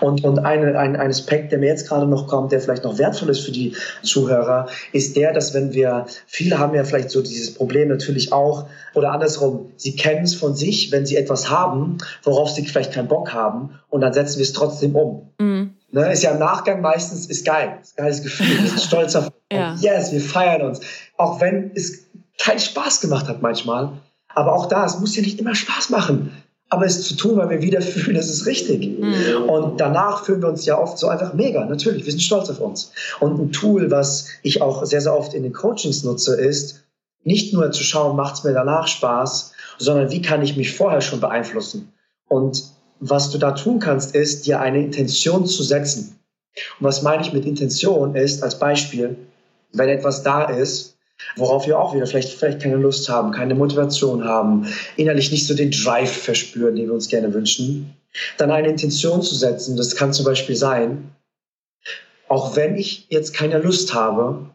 Und, 0.00 0.24
und 0.24 0.40
eine, 0.40 0.78
ein, 0.78 0.96
ein 0.96 1.10
Aspekt, 1.10 1.52
der 1.52 1.60
mir 1.60 1.68
jetzt 1.68 1.88
gerade 1.88 2.06
noch 2.06 2.26
kommt, 2.26 2.52
der 2.52 2.60
vielleicht 2.60 2.84
noch 2.84 2.98
wertvoll 2.98 3.30
ist 3.30 3.40
für 3.40 3.52
die 3.52 3.74
Zuhörer, 4.02 4.68
ist 4.92 5.16
der, 5.16 5.32
dass 5.32 5.54
wenn 5.54 5.72
wir, 5.72 6.06
viele 6.26 6.58
haben 6.58 6.74
ja 6.74 6.84
vielleicht 6.84 7.10
so 7.10 7.22
dieses 7.22 7.54
Problem 7.54 7.88
natürlich 7.88 8.32
auch, 8.32 8.66
oder 8.94 9.12
andersrum, 9.12 9.72
sie 9.76 9.96
kennen 9.96 10.24
es 10.24 10.34
von 10.34 10.54
sich, 10.54 10.92
wenn 10.92 11.06
sie 11.06 11.16
etwas 11.16 11.48
haben, 11.48 11.98
worauf 12.22 12.50
sie 12.50 12.66
vielleicht 12.66 12.92
keinen 12.92 13.08
Bock 13.08 13.32
haben, 13.32 13.78
und 13.88 14.00
dann 14.00 14.12
setzen 14.12 14.38
wir 14.38 14.44
es 14.44 14.52
trotzdem 14.52 14.94
um. 14.94 15.30
Mhm. 15.38 15.74
Ne, 15.90 16.12
ist 16.12 16.22
ja 16.22 16.32
im 16.32 16.38
Nachgang 16.38 16.82
meistens 16.82 17.26
ist 17.26 17.46
geil. 17.46 17.78
Ist 17.80 17.98
ein 17.98 18.04
geiles 18.04 18.22
Gefühl. 18.22 18.46
Wir 18.46 18.68
sind 18.68 18.80
stolz 18.80 19.16
auf. 19.16 19.32
ja. 19.52 19.74
Yes, 19.80 20.12
wir 20.12 20.20
feiern 20.20 20.62
uns. 20.62 20.80
Auch 21.16 21.40
wenn 21.40 21.70
es 21.74 22.06
keinen 22.38 22.60
Spaß 22.60 23.00
gemacht 23.00 23.26
hat 23.26 23.40
manchmal. 23.40 23.92
Aber 24.34 24.52
auch 24.52 24.66
da, 24.66 24.84
es 24.84 25.00
muss 25.00 25.16
ja 25.16 25.22
nicht 25.22 25.40
immer 25.40 25.54
Spaß 25.54 25.88
machen. 25.90 26.30
Aber 26.68 26.84
es 26.84 27.08
zu 27.08 27.16
tun, 27.16 27.38
weil 27.38 27.48
wir 27.48 27.62
wieder 27.62 27.80
fühlen, 27.82 28.16
es 28.16 28.28
ist 28.28 28.44
richtig. 28.44 28.98
Mhm. 28.98 29.48
Und 29.48 29.80
danach 29.80 30.24
fühlen 30.24 30.42
wir 30.42 30.48
uns 30.48 30.66
ja 30.66 30.78
oft 30.78 30.98
so 30.98 31.08
einfach 31.08 31.32
mega. 31.32 31.64
Natürlich, 31.64 32.04
wir 32.04 32.12
sind 32.12 32.20
stolz 32.20 32.50
auf 32.50 32.60
uns. 32.60 32.92
Und 33.20 33.40
ein 33.40 33.52
Tool, 33.52 33.90
was 33.90 34.28
ich 34.42 34.60
auch 34.60 34.84
sehr, 34.84 35.00
sehr 35.00 35.16
oft 35.16 35.32
in 35.32 35.42
den 35.42 35.54
Coachings 35.54 36.04
nutze, 36.04 36.38
ist, 36.38 36.84
nicht 37.24 37.54
nur 37.54 37.70
zu 37.72 37.82
schauen, 37.82 38.14
macht 38.14 38.34
es 38.34 38.44
mir 38.44 38.52
danach 38.52 38.88
Spaß, 38.88 39.52
sondern 39.78 40.10
wie 40.10 40.22
kann 40.22 40.42
ich 40.42 40.56
mich 40.56 40.76
vorher 40.76 41.00
schon 41.00 41.20
beeinflussen? 41.20 41.92
Und 42.28 42.62
was 43.00 43.30
du 43.30 43.38
da 43.38 43.52
tun 43.52 43.78
kannst, 43.78 44.14
ist, 44.14 44.46
dir 44.46 44.60
eine 44.60 44.82
Intention 44.82 45.46
zu 45.46 45.62
setzen. 45.62 46.18
Und 46.80 46.86
was 46.86 47.02
meine 47.02 47.22
ich 47.22 47.32
mit 47.32 47.44
Intention 47.44 48.14
ist, 48.14 48.42
als 48.42 48.58
Beispiel, 48.58 49.16
wenn 49.72 49.88
etwas 49.88 50.22
da 50.22 50.44
ist, 50.44 50.96
worauf 51.36 51.66
wir 51.66 51.78
auch 51.78 51.94
wieder 51.94 52.06
vielleicht, 52.06 52.32
vielleicht 52.32 52.60
keine 52.60 52.76
Lust 52.76 53.08
haben, 53.08 53.32
keine 53.32 53.54
Motivation 53.54 54.24
haben, 54.24 54.66
innerlich 54.96 55.30
nicht 55.30 55.46
so 55.46 55.54
den 55.54 55.70
Drive 55.70 56.10
verspüren, 56.10 56.76
den 56.76 56.86
wir 56.86 56.94
uns 56.94 57.08
gerne 57.08 57.32
wünschen, 57.32 57.94
dann 58.36 58.50
eine 58.50 58.68
Intention 58.68 59.22
zu 59.22 59.34
setzen. 59.34 59.76
Das 59.76 59.94
kann 59.96 60.12
zum 60.12 60.24
Beispiel 60.24 60.56
sein, 60.56 61.12
auch 62.28 62.56
wenn 62.56 62.76
ich 62.76 63.06
jetzt 63.08 63.34
keine 63.34 63.58
Lust 63.58 63.94
habe, 63.94 64.50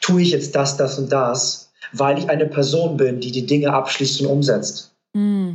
tue 0.00 0.22
ich 0.22 0.32
jetzt 0.32 0.54
das, 0.54 0.76
das 0.76 0.98
und 0.98 1.10
das, 1.10 1.72
weil 1.92 2.18
ich 2.18 2.28
eine 2.28 2.46
Person 2.46 2.96
bin, 2.96 3.20
die 3.20 3.32
die 3.32 3.46
Dinge 3.46 3.72
abschließt 3.72 4.20
und 4.22 4.26
umsetzt. 4.26 4.94
Mm. 5.14 5.52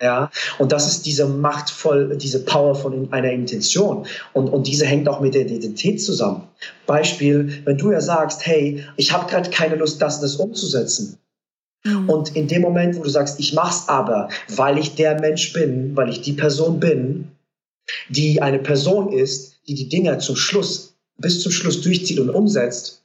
Ja, 0.00 0.30
und 0.58 0.70
das 0.70 0.86
ist 0.86 1.06
diese 1.06 1.26
machtvoll, 1.26 2.16
diese 2.16 2.44
Power 2.44 2.76
von 2.76 3.12
einer 3.12 3.32
Intention. 3.32 4.06
Und, 4.32 4.48
und 4.48 4.68
diese 4.68 4.86
hängt 4.86 5.08
auch 5.08 5.20
mit 5.20 5.34
der 5.34 5.46
Identität 5.46 6.00
zusammen. 6.00 6.46
Beispiel, 6.86 7.62
wenn 7.64 7.78
du 7.78 7.90
ja 7.90 8.00
sagst, 8.00 8.46
hey, 8.46 8.84
ich 8.96 9.12
habe 9.12 9.28
gerade 9.28 9.50
keine 9.50 9.74
Lust, 9.74 10.00
das 10.00 10.16
und 10.16 10.22
das 10.22 10.36
umzusetzen. 10.36 11.18
Mhm. 11.84 12.08
Und 12.08 12.36
in 12.36 12.46
dem 12.46 12.62
Moment, 12.62 12.96
wo 12.96 13.02
du 13.02 13.10
sagst, 13.10 13.40
ich 13.40 13.54
mach's 13.54 13.88
aber, 13.88 14.28
weil 14.48 14.78
ich 14.78 14.94
der 14.94 15.20
Mensch 15.20 15.52
bin, 15.52 15.96
weil 15.96 16.10
ich 16.10 16.20
die 16.20 16.32
Person 16.32 16.78
bin, 16.78 17.32
die 18.08 18.40
eine 18.40 18.60
Person 18.60 19.12
ist, 19.12 19.56
die 19.66 19.74
die 19.74 19.88
Dinge 19.88 20.18
zum 20.18 20.36
Schluss, 20.36 20.94
bis 21.16 21.42
zum 21.42 21.50
Schluss 21.50 21.80
durchzieht 21.80 22.20
und 22.20 22.30
umsetzt. 22.30 23.02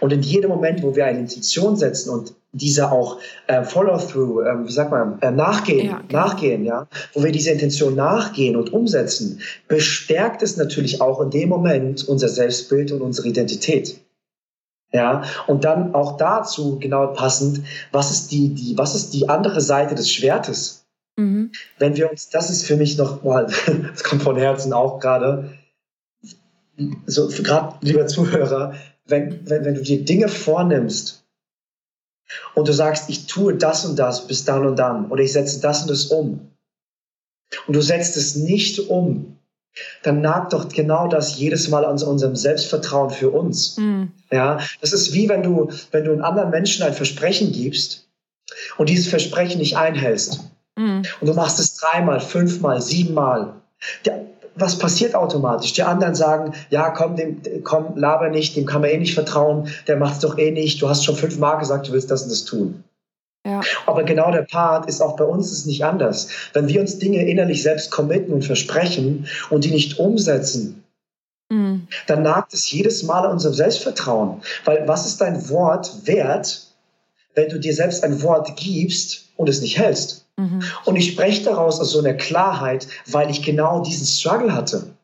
Und 0.00 0.12
in 0.12 0.22
jedem 0.22 0.50
Moment, 0.50 0.82
wo 0.82 0.96
wir 0.96 1.06
eine 1.06 1.20
Intention 1.20 1.76
setzen 1.76 2.10
und 2.10 2.34
dieser 2.54 2.92
auch 2.92 3.18
äh, 3.46 3.62
Follow-through, 3.62 4.40
äh, 4.42 4.66
wie 4.66 4.72
sagt 4.72 4.90
man, 4.90 5.20
äh, 5.20 5.30
nachgehen, 5.30 5.86
ja, 5.86 6.02
genau. 6.06 6.26
nachgehen, 6.26 6.64
ja, 6.64 6.86
wo 7.12 7.22
wir 7.22 7.32
diese 7.32 7.50
Intention 7.50 7.94
nachgehen 7.94 8.56
und 8.56 8.72
umsetzen, 8.72 9.40
bestärkt 9.68 10.42
es 10.42 10.56
natürlich 10.56 11.00
auch 11.00 11.20
in 11.20 11.30
dem 11.30 11.48
Moment 11.48 12.08
unser 12.08 12.28
Selbstbild 12.28 12.92
und 12.92 13.02
unsere 13.02 13.28
Identität. 13.28 14.00
Ja, 14.92 15.24
und 15.48 15.64
dann 15.64 15.92
auch 15.92 16.16
dazu 16.16 16.78
genau 16.78 17.08
passend, 17.08 17.62
was 17.90 18.12
ist 18.12 18.30
die, 18.30 18.54
die, 18.54 18.78
was 18.78 18.94
ist 18.94 19.12
die 19.12 19.28
andere 19.28 19.60
Seite 19.60 19.96
des 19.96 20.08
Schwertes? 20.08 20.86
Mhm. 21.16 21.50
Wenn 21.78 21.96
wir 21.96 22.08
uns, 22.10 22.28
das 22.28 22.48
ist 22.48 22.64
für 22.64 22.76
mich 22.76 22.96
noch 22.96 23.24
mal, 23.24 23.46
das 23.92 24.04
kommt 24.04 24.22
von 24.22 24.36
Herzen 24.36 24.72
auch 24.72 25.00
gerade, 25.00 25.50
so 27.06 27.26
gerade 27.26 27.74
lieber 27.80 28.06
Zuhörer, 28.06 28.74
wenn, 29.06 29.40
wenn, 29.48 29.64
wenn 29.64 29.74
du 29.74 29.82
dir 29.82 30.04
Dinge 30.04 30.28
vornimmst, 30.28 31.23
und 32.54 32.68
du 32.68 32.72
sagst, 32.72 33.08
ich 33.08 33.26
tue 33.26 33.54
das 33.54 33.84
und 33.84 33.98
das 33.98 34.26
bis 34.26 34.44
dann 34.44 34.66
und 34.66 34.76
dann 34.76 35.10
oder 35.10 35.22
ich 35.22 35.32
setze 35.32 35.60
das 35.60 35.82
und 35.82 35.90
das 35.90 36.06
um 36.06 36.50
und 37.66 37.76
du 37.76 37.80
setzt 37.80 38.16
es 38.16 38.36
nicht 38.36 38.78
um, 38.90 39.38
dann 40.02 40.20
nagt 40.20 40.52
doch 40.52 40.68
genau 40.68 41.08
das 41.08 41.36
jedes 41.36 41.68
Mal 41.68 41.84
an 41.84 42.00
unserem 42.02 42.36
Selbstvertrauen 42.36 43.10
für 43.10 43.30
uns. 43.30 43.76
Mhm. 43.76 44.12
Ja, 44.30 44.58
das 44.80 44.92
ist 44.92 45.12
wie 45.12 45.28
wenn 45.28 45.42
du, 45.42 45.70
wenn 45.90 46.04
du 46.04 46.12
einem 46.12 46.24
anderen 46.24 46.50
Menschen 46.50 46.84
ein 46.84 46.94
Versprechen 46.94 47.52
gibst 47.52 48.08
und 48.76 48.88
dieses 48.88 49.08
Versprechen 49.08 49.58
nicht 49.58 49.76
einhältst. 49.76 50.40
Mhm. 50.76 51.02
Und 51.20 51.26
du 51.26 51.34
machst 51.34 51.58
es 51.58 51.76
dreimal, 51.76 52.20
fünfmal, 52.20 52.80
siebenmal. 52.80 53.54
Der, 54.04 54.23
was 54.56 54.78
passiert 54.78 55.14
automatisch? 55.14 55.72
Die 55.72 55.82
anderen 55.82 56.14
sagen, 56.14 56.52
ja, 56.70 56.90
komm, 56.90 57.16
dem, 57.16 57.42
komm, 57.64 57.96
laber 57.96 58.30
nicht, 58.30 58.56
dem 58.56 58.66
kann 58.66 58.80
man 58.80 58.90
eh 58.90 58.98
nicht 58.98 59.14
vertrauen, 59.14 59.68
der 59.86 59.96
macht 59.96 60.14
es 60.14 60.20
doch 60.20 60.38
eh 60.38 60.50
nicht, 60.50 60.80
du 60.80 60.88
hast 60.88 61.04
schon 61.04 61.16
fünfmal 61.16 61.58
gesagt, 61.58 61.88
du 61.88 61.92
willst 61.92 62.10
das 62.10 62.22
und 62.22 62.30
das 62.30 62.44
tun. 62.44 62.84
Ja. 63.46 63.60
Aber 63.86 64.04
genau 64.04 64.30
der 64.30 64.42
Part 64.42 64.88
ist 64.88 65.02
auch 65.02 65.16
bei 65.16 65.24
uns 65.24 65.52
ist 65.52 65.66
nicht 65.66 65.84
anders. 65.84 66.28
Wenn 66.54 66.68
wir 66.68 66.80
uns 66.80 66.98
Dinge 66.98 67.28
innerlich 67.28 67.62
selbst 67.62 67.90
committen 67.90 68.32
und 68.32 68.44
versprechen 68.44 69.26
und 69.50 69.64
die 69.64 69.70
nicht 69.70 69.98
umsetzen, 69.98 70.84
Mhm. 71.50 71.86
Dann 72.06 72.22
nagt 72.22 72.54
es 72.54 72.70
jedes 72.70 73.02
Mal 73.02 73.24
an 73.24 73.32
unserem 73.32 73.54
Selbstvertrauen. 73.54 74.42
Weil 74.64 74.86
was 74.88 75.06
ist 75.06 75.20
dein 75.20 75.48
Wort 75.50 76.06
wert, 76.06 76.66
wenn 77.34 77.48
du 77.48 77.58
dir 77.58 77.74
selbst 77.74 78.02
ein 78.04 78.22
Wort 78.22 78.56
gibst 78.56 79.28
und 79.36 79.48
es 79.48 79.60
nicht 79.60 79.78
hältst? 79.78 80.23
Mhm. 80.36 80.62
Und 80.84 80.96
ich 80.96 81.12
spreche 81.12 81.44
daraus 81.44 81.80
aus 81.80 81.92
so 81.92 82.00
einer 82.00 82.14
Klarheit, 82.14 82.88
weil 83.10 83.30
ich 83.30 83.42
genau 83.42 83.82
diesen 83.82 84.06
Struggle 84.06 84.54
hatte. 84.54 84.94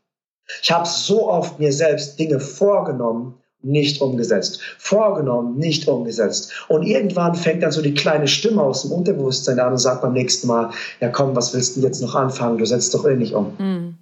Ich 0.62 0.72
habe 0.72 0.87
so 0.87 1.28
oft 1.28 1.59
mir 1.59 1.72
selbst 1.72 2.18
Dinge 2.18 2.41
vorgenommen, 2.41 3.35
nicht 3.62 4.01
umgesetzt. 4.01 4.61
Vorgenommen, 4.78 5.59
nicht 5.59 5.87
umgesetzt. 5.87 6.53
Und 6.68 6.83
irgendwann 6.85 7.35
fängt 7.35 7.62
dann 7.62 7.72
so 7.72 7.83
die 7.83 7.95
kleine 7.95 8.26
Stimme 8.26 8.62
aus 8.62 8.83
dem 8.83 8.93
Unterbewusstsein 8.93 9.61
an 9.61 9.72
und 9.72 9.78
sagt 9.78 10.03
beim 10.03 10.14
nächsten 10.14 10.49
Mal, 10.49 10.70
ja 11.01 11.09
komm, 11.09 11.37
was 11.37 11.53
willst 11.55 11.76
du 11.76 11.81
jetzt 11.81 12.01
noch 12.01 12.14
anfangen? 12.14 12.59
Du 12.59 12.64
setzt 12.64 12.95
doch 12.95 13.05
eh 13.05 13.14
nicht 13.14 13.35
um. 13.35 13.55
Mhm. 13.59 13.95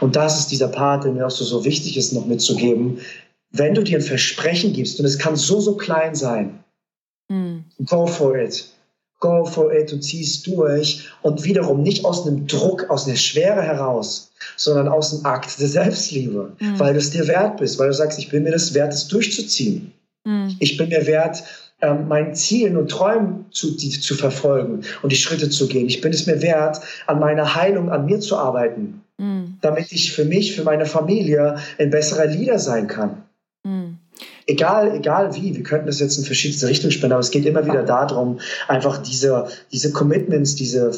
Und 0.00 0.16
das 0.16 0.38
ist 0.38 0.50
dieser 0.50 0.68
Part, 0.68 1.04
der 1.04 1.12
mir 1.12 1.26
auch 1.26 1.30
so, 1.30 1.44
so 1.44 1.64
wichtig 1.64 1.96
ist, 1.96 2.12
noch 2.12 2.26
mitzugeben. 2.26 3.00
Wenn 3.50 3.74
du 3.74 3.82
dir 3.82 3.98
ein 3.98 4.02
Versprechen 4.02 4.72
gibst, 4.72 4.98
und 4.98 5.04
es 5.04 5.18
kann 5.18 5.36
so, 5.36 5.60
so 5.60 5.76
klein 5.76 6.14
sein, 6.14 6.64
mhm. 7.28 7.64
go 7.84 8.06
for 8.06 8.36
it. 8.36 8.73
Go 9.24 9.46
for 9.46 9.72
it 9.72 9.90
und 9.90 10.02
zieh 10.02 10.22
es 10.22 10.42
durch. 10.42 11.08
Und 11.22 11.44
wiederum 11.44 11.82
nicht 11.82 12.04
aus 12.04 12.26
einem 12.26 12.46
Druck, 12.46 12.90
aus 12.90 13.06
einer 13.06 13.16
Schwere 13.16 13.62
heraus, 13.62 14.30
sondern 14.56 14.86
aus 14.86 15.10
dem 15.10 15.24
Akt 15.24 15.58
der 15.58 15.68
Selbstliebe, 15.68 16.52
mhm. 16.60 16.78
weil 16.78 16.92
du 16.92 16.98
es 16.98 17.10
dir 17.10 17.26
wert 17.26 17.56
bist, 17.56 17.78
weil 17.78 17.88
du 17.88 17.94
sagst, 17.94 18.18
ich 18.18 18.28
bin 18.28 18.42
mir 18.42 18.52
das 18.52 18.74
wert, 18.74 18.92
es 18.92 19.08
durchzuziehen. 19.08 19.92
Mhm. 20.24 20.54
Ich 20.58 20.76
bin 20.76 20.90
mir 20.90 21.06
wert, 21.06 21.42
ähm, 21.80 22.06
meinen 22.06 22.34
Zielen 22.34 22.76
und 22.76 22.90
Träumen 22.90 23.46
zu, 23.50 23.74
die, 23.74 23.88
zu 23.88 24.14
verfolgen 24.14 24.82
und 25.02 25.10
die 25.10 25.16
Schritte 25.16 25.48
zu 25.48 25.68
gehen. 25.68 25.86
Ich 25.86 26.02
bin 26.02 26.12
es 26.12 26.26
mir 26.26 26.42
wert, 26.42 26.80
an 27.06 27.18
meiner 27.18 27.54
Heilung, 27.54 27.90
an 27.90 28.04
mir 28.04 28.20
zu 28.20 28.36
arbeiten, 28.36 29.00
mhm. 29.16 29.56
damit 29.62 29.90
ich 29.90 30.12
für 30.12 30.26
mich, 30.26 30.54
für 30.54 30.64
meine 30.64 30.84
Familie 30.84 31.56
ein 31.78 31.88
besserer 31.88 32.26
Leader 32.26 32.58
sein 32.58 32.88
kann. 32.88 33.22
Egal, 34.46 34.94
egal 34.94 35.34
wie, 35.34 35.54
wir 35.54 35.62
könnten 35.62 35.86
das 35.86 36.00
jetzt 36.00 36.18
in 36.18 36.24
verschiedenste 36.24 36.68
Richtungen 36.68 36.92
spinnen, 36.92 37.12
aber 37.12 37.20
es 37.20 37.30
geht 37.30 37.46
immer 37.46 37.64
wieder 37.64 37.82
darum, 37.82 38.40
einfach 38.68 38.98
diese, 38.98 39.48
diese 39.72 39.92
Commitments, 39.92 40.54
diese 40.54 40.92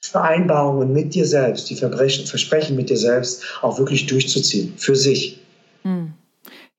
Vereinbarungen 0.00 0.92
mit 0.92 1.14
dir 1.14 1.26
selbst, 1.26 1.68
die 1.70 1.76
Versprechen 1.76 2.76
mit 2.76 2.90
dir 2.90 2.96
selbst 2.96 3.42
auch 3.62 3.78
wirklich 3.78 4.06
durchzuziehen, 4.06 4.74
für 4.76 4.94
sich. 4.94 5.40
Hm. 5.82 6.12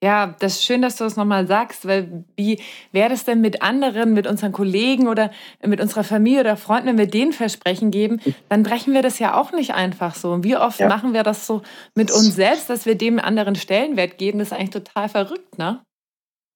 Ja, 0.03 0.35
das 0.39 0.53
ist 0.53 0.63
schön, 0.63 0.83
dass 0.83 0.95
du 0.97 1.05
das 1.05 1.15
nochmal 1.15 1.47
sagst, 1.47 1.87
weil 1.87 2.23
wie 2.35 2.61
wäre 2.91 3.13
es 3.13 3.25
denn 3.25 3.41
mit 3.41 3.63
anderen, 3.63 4.13
mit 4.13 4.27
unseren 4.27 4.51
Kollegen 4.51 5.07
oder 5.07 5.31
mit 5.65 5.81
unserer 5.81 6.03
Familie 6.03 6.41
oder 6.41 6.55
Freunden, 6.55 6.89
wenn 6.89 6.97
wir 6.99 7.07
denen 7.07 7.33
Versprechen 7.33 7.89
geben, 7.89 8.21
dann 8.47 8.61
brechen 8.61 8.93
wir 8.93 9.01
das 9.01 9.17
ja 9.17 9.33
auch 9.33 9.53
nicht 9.53 9.73
einfach 9.73 10.13
so. 10.13 10.33
Und 10.33 10.43
wie 10.43 10.55
oft 10.55 10.79
ja. 10.79 10.87
machen 10.87 11.13
wir 11.13 11.23
das 11.23 11.47
so 11.47 11.63
mit 11.95 12.11
uns 12.11 12.35
selbst, 12.35 12.69
dass 12.69 12.85
wir 12.85 12.93
dem 12.93 13.17
anderen 13.17 13.55
Stellenwert 13.55 14.19
geben? 14.19 14.37
Das 14.37 14.49
ist 14.49 14.53
eigentlich 14.53 14.69
total 14.69 15.09
verrückt, 15.09 15.57
ne? 15.57 15.81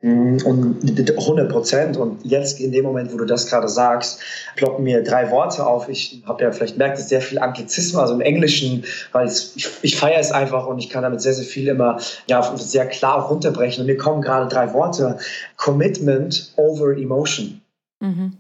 Mhm, 0.02 0.41
und 0.45 0.99
100 1.10 1.52
Prozent. 1.52 1.97
Und 1.97 2.26
jetzt 2.26 2.60
in 2.60 2.72
dem 2.72 2.84
Moment, 2.84 3.14
wo 3.14 3.18
du 3.18 3.26
das 3.26 3.47
gerade 3.47 3.70
sagst, 3.70 4.20
ploppen 4.56 4.84
mir 4.84 5.04
drei 5.04 5.30
Worte 5.30 5.66
auf. 5.66 5.89
Ich 5.89 6.24
habe 6.26 6.43
ja 6.43 6.52
vielleicht 6.52 6.78
merkt, 6.78 6.97
es 6.97 7.10
sehr 7.10 7.22
viel 7.22 7.38
Anglizismus, 7.39 8.02
also 8.02 8.16
im 8.16 8.22
Englischen, 8.22 8.84
weil 9.12 9.28
es, 9.28 9.56
ich, 9.56 9.70
ich 9.84 9.95
feiere 9.95 10.20
es 10.20 10.32
einfach 10.32 10.66
und 10.66 10.80
ich 10.80 10.89
kann 10.89 11.04
damit 11.04 11.22
sehr, 11.22 11.34
sehr 11.34 11.45
viel 11.45 11.68
immer 11.68 11.99
ja, 12.28 12.56
sehr 12.58 12.88
klar 12.88 13.28
runterbrechen. 13.28 13.82
Und 13.82 13.88
mir 13.88 13.97
kommen 13.97 14.22
gerade 14.22 14.47
drei 14.47 14.74
Worte. 14.74 15.18
Commitment 15.56 16.54
over 16.56 16.97
Emotion. 16.97 17.62
Mhm. 17.99 18.34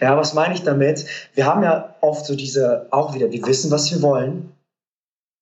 Ja, 0.00 0.16
was 0.16 0.34
meine 0.34 0.54
ich 0.54 0.62
damit? 0.62 1.06
Wir 1.34 1.46
haben 1.46 1.62
ja 1.62 1.94
oft 2.00 2.26
so 2.26 2.34
diese, 2.34 2.86
auch 2.90 3.14
wieder, 3.14 3.30
wir 3.30 3.46
wissen, 3.46 3.70
was 3.70 3.90
wir 3.90 4.02
wollen 4.02 4.52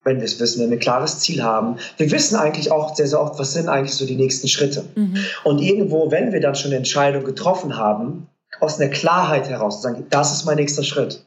wenn 0.04 0.18
wir 0.18 0.24
es 0.24 0.38
wissen, 0.38 0.62
wenn 0.62 0.70
wir 0.70 0.76
ein 0.76 0.80
klares 0.80 1.18
Ziel 1.20 1.42
haben. 1.42 1.76
Wir 1.96 2.10
wissen 2.10 2.36
eigentlich 2.36 2.70
auch 2.70 2.94
sehr, 2.94 3.06
sehr 3.06 3.20
oft, 3.20 3.38
was 3.38 3.52
sind 3.52 3.68
eigentlich 3.68 3.94
so 3.94 4.06
die 4.06 4.16
nächsten 4.16 4.48
Schritte. 4.48 4.84
Mhm. 4.94 5.16
Und 5.44 5.60
irgendwo, 5.60 6.10
wenn 6.10 6.32
wir 6.32 6.40
dann 6.40 6.54
schon 6.54 6.70
eine 6.70 6.76
Entscheidung 6.76 7.24
getroffen 7.24 7.76
haben, 7.76 8.28
aus 8.60 8.80
einer 8.80 8.90
Klarheit 8.90 9.48
heraus 9.48 9.82
sagen, 9.82 10.06
das 10.10 10.32
ist 10.32 10.44
mein 10.44 10.56
nächster 10.56 10.84
Schritt. 10.84 11.24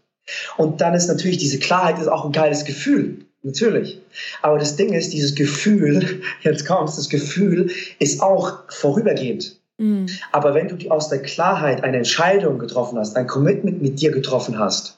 Und 0.58 0.82
dann 0.82 0.94
ist 0.94 1.08
natürlich 1.08 1.38
diese 1.38 1.60
Klarheit 1.60 2.00
ist 2.00 2.08
auch 2.08 2.26
ein 2.26 2.32
geiles 2.32 2.66
Gefühl. 2.66 3.26
Natürlich. 3.44 4.02
Aber 4.42 4.58
das 4.58 4.76
Ding 4.76 4.94
ist, 4.94 5.14
dieses 5.14 5.36
Gefühl, 5.36 6.22
jetzt 6.42 6.66
kommst, 6.66 6.98
das 6.98 7.10
Gefühl 7.10 7.70
ist 8.00 8.22
auch 8.22 8.64
vorübergehend. 8.70 9.60
Mhm. 9.78 10.08
Aber 10.32 10.54
wenn 10.54 10.68
du 10.68 10.90
aus 10.90 11.10
der 11.10 11.22
Klarheit 11.22 11.84
eine 11.84 11.98
Entscheidung 11.98 12.58
getroffen 12.60 12.98
hast, 12.98 13.16
ein 13.16 13.28
Commitment 13.28 13.82
mit 13.82 14.02
dir 14.02 14.12
getroffen 14.12 14.58
hast, 14.60 14.98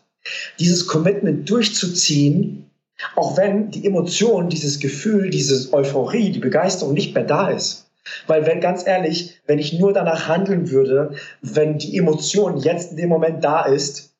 dieses 0.58 0.88
Commitment 0.88 1.50
durchzuziehen, 1.50 2.69
auch 3.16 3.38
wenn 3.38 3.72
die 3.72 3.86
Emotion, 3.86 4.50
dieses 4.50 4.80
Gefühl, 4.80 5.30
diese 5.30 5.72
Euphorie, 5.74 6.32
die 6.32 6.40
Begeisterung 6.40 6.94
nicht 6.94 7.16
mehr 7.16 7.24
da 7.24 7.50
ist. 7.50 7.90
Weil 8.28 8.46
wenn, 8.46 8.60
ganz 8.60 8.86
ehrlich, 8.88 9.40
wenn 9.46 9.60
ich 9.60 9.78
nur 9.78 9.94
danach 9.94 10.28
handeln 10.28 10.72
würde, 10.72 11.16
wenn 11.42 11.78
die 11.78 11.98
Emotion 11.98 12.58
jetzt 12.58 12.92
in 12.92 12.98
dem 12.98 13.10
Moment 13.10 13.44
da 13.44 13.64
ist, 13.64 14.14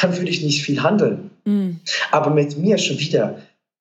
dann 0.00 0.16
würde 0.16 0.30
ich 0.30 0.42
nicht 0.42 0.62
viel 0.62 0.82
handeln. 0.82 1.30
Mhm. 1.44 1.80
Aber 2.10 2.30
mit 2.30 2.58
mir 2.58 2.78
schon 2.78 2.98
wieder 2.98 3.38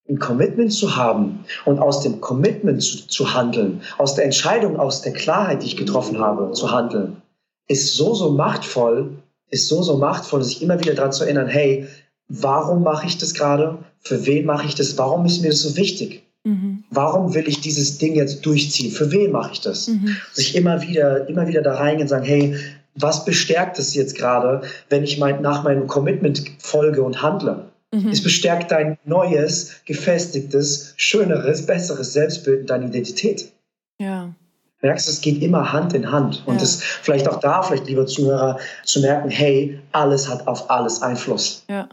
ein 0.09 0.19
Commitment 0.19 0.71
zu 0.71 0.95
haben 0.95 1.45
und 1.65 1.79
aus 1.79 2.01
dem 2.01 2.21
Commitment 2.21 2.83
zu, 2.83 3.07
zu 3.07 3.33
handeln, 3.33 3.81
aus 3.97 4.15
der 4.15 4.25
Entscheidung, 4.25 4.77
aus 4.77 5.01
der 5.01 5.13
Klarheit, 5.13 5.63
die 5.63 5.67
ich 5.67 5.77
getroffen 5.77 6.19
habe, 6.19 6.51
zu 6.51 6.71
handeln, 6.71 7.21
ist 7.67 7.95
so, 7.95 8.13
so 8.13 8.31
machtvoll, 8.31 9.17
ist 9.49 9.67
so, 9.67 9.81
so 9.81 9.97
machtvoll, 9.97 10.43
sich 10.43 10.61
immer 10.61 10.79
wieder 10.79 10.93
daran 10.93 11.13
zu 11.13 11.23
erinnern, 11.23 11.47
hey, 11.47 11.87
warum 12.27 12.83
mache 12.83 13.07
ich 13.07 13.17
das 13.17 13.33
gerade? 13.33 13.79
Für 13.99 14.25
wen 14.25 14.45
mache 14.45 14.67
ich 14.67 14.75
das? 14.75 14.97
Warum 14.97 15.25
ist 15.25 15.41
mir 15.41 15.49
das 15.49 15.61
so 15.61 15.77
wichtig? 15.77 16.23
Mhm. 16.43 16.83
Warum 16.89 17.33
will 17.33 17.47
ich 17.47 17.61
dieses 17.61 17.97
Ding 17.97 18.15
jetzt 18.15 18.45
durchziehen? 18.45 18.91
Für 18.91 19.11
wen 19.11 19.31
mache 19.31 19.53
ich 19.53 19.61
das? 19.61 19.87
Mhm. 19.87 20.15
Sich 20.33 20.55
immer 20.55 20.81
wieder, 20.81 21.27
immer 21.29 21.47
wieder 21.47 21.61
da 21.61 21.75
reingehen 21.75 22.03
und 22.03 22.09
sagen, 22.09 22.25
hey, 22.25 22.55
was 22.95 23.25
bestärkt 23.25 23.79
es 23.79 23.95
jetzt 23.95 24.15
gerade, 24.15 24.61
wenn 24.89 25.03
ich 25.03 25.17
mein, 25.17 25.41
nach 25.41 25.63
meinem 25.63 25.87
Commitment 25.87 26.43
folge 26.59 27.01
und 27.01 27.21
handle? 27.21 27.69
Mhm. 27.91 28.09
Es 28.09 28.21
bestärkt 28.21 28.71
dein 28.71 28.97
neues, 29.05 29.71
gefestigtes, 29.85 30.93
schöneres, 30.97 31.65
besseres 31.65 32.13
Selbstbild, 32.13 32.69
deine 32.69 32.87
Identität. 32.87 33.51
Ja. 33.99 34.33
Merkst 34.81 35.07
du, 35.07 35.11
es 35.11 35.21
geht 35.21 35.41
immer 35.41 35.71
Hand 35.71 35.93
in 35.93 36.11
Hand. 36.11 36.43
Und 36.45 36.55
ja. 36.55 36.61
das 36.61 36.83
vielleicht 36.83 37.29
auch 37.29 37.39
da, 37.39 37.61
vielleicht 37.61 37.87
lieber 37.87 38.05
Zuhörer, 38.05 38.59
zu 38.83 38.99
merken, 38.99 39.29
hey, 39.29 39.79
alles 39.93 40.27
hat 40.27 40.45
auf 40.45 40.69
alles 40.69 41.01
Einfluss. 41.01 41.63
Ja 41.69 41.87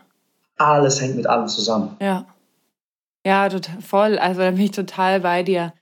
alles 0.60 1.00
hängt 1.00 1.16
mit 1.16 1.26
allem 1.26 1.48
zusammen. 1.48 1.96
Ja. 2.00 2.26
Ja, 3.26 3.48
total, 3.48 3.80
voll. 3.82 4.18
Also 4.18 4.40
da 4.40 4.50
bin 4.50 4.60
ich 4.60 4.70
total 4.70 5.20
bei 5.20 5.42
dir. 5.42 5.74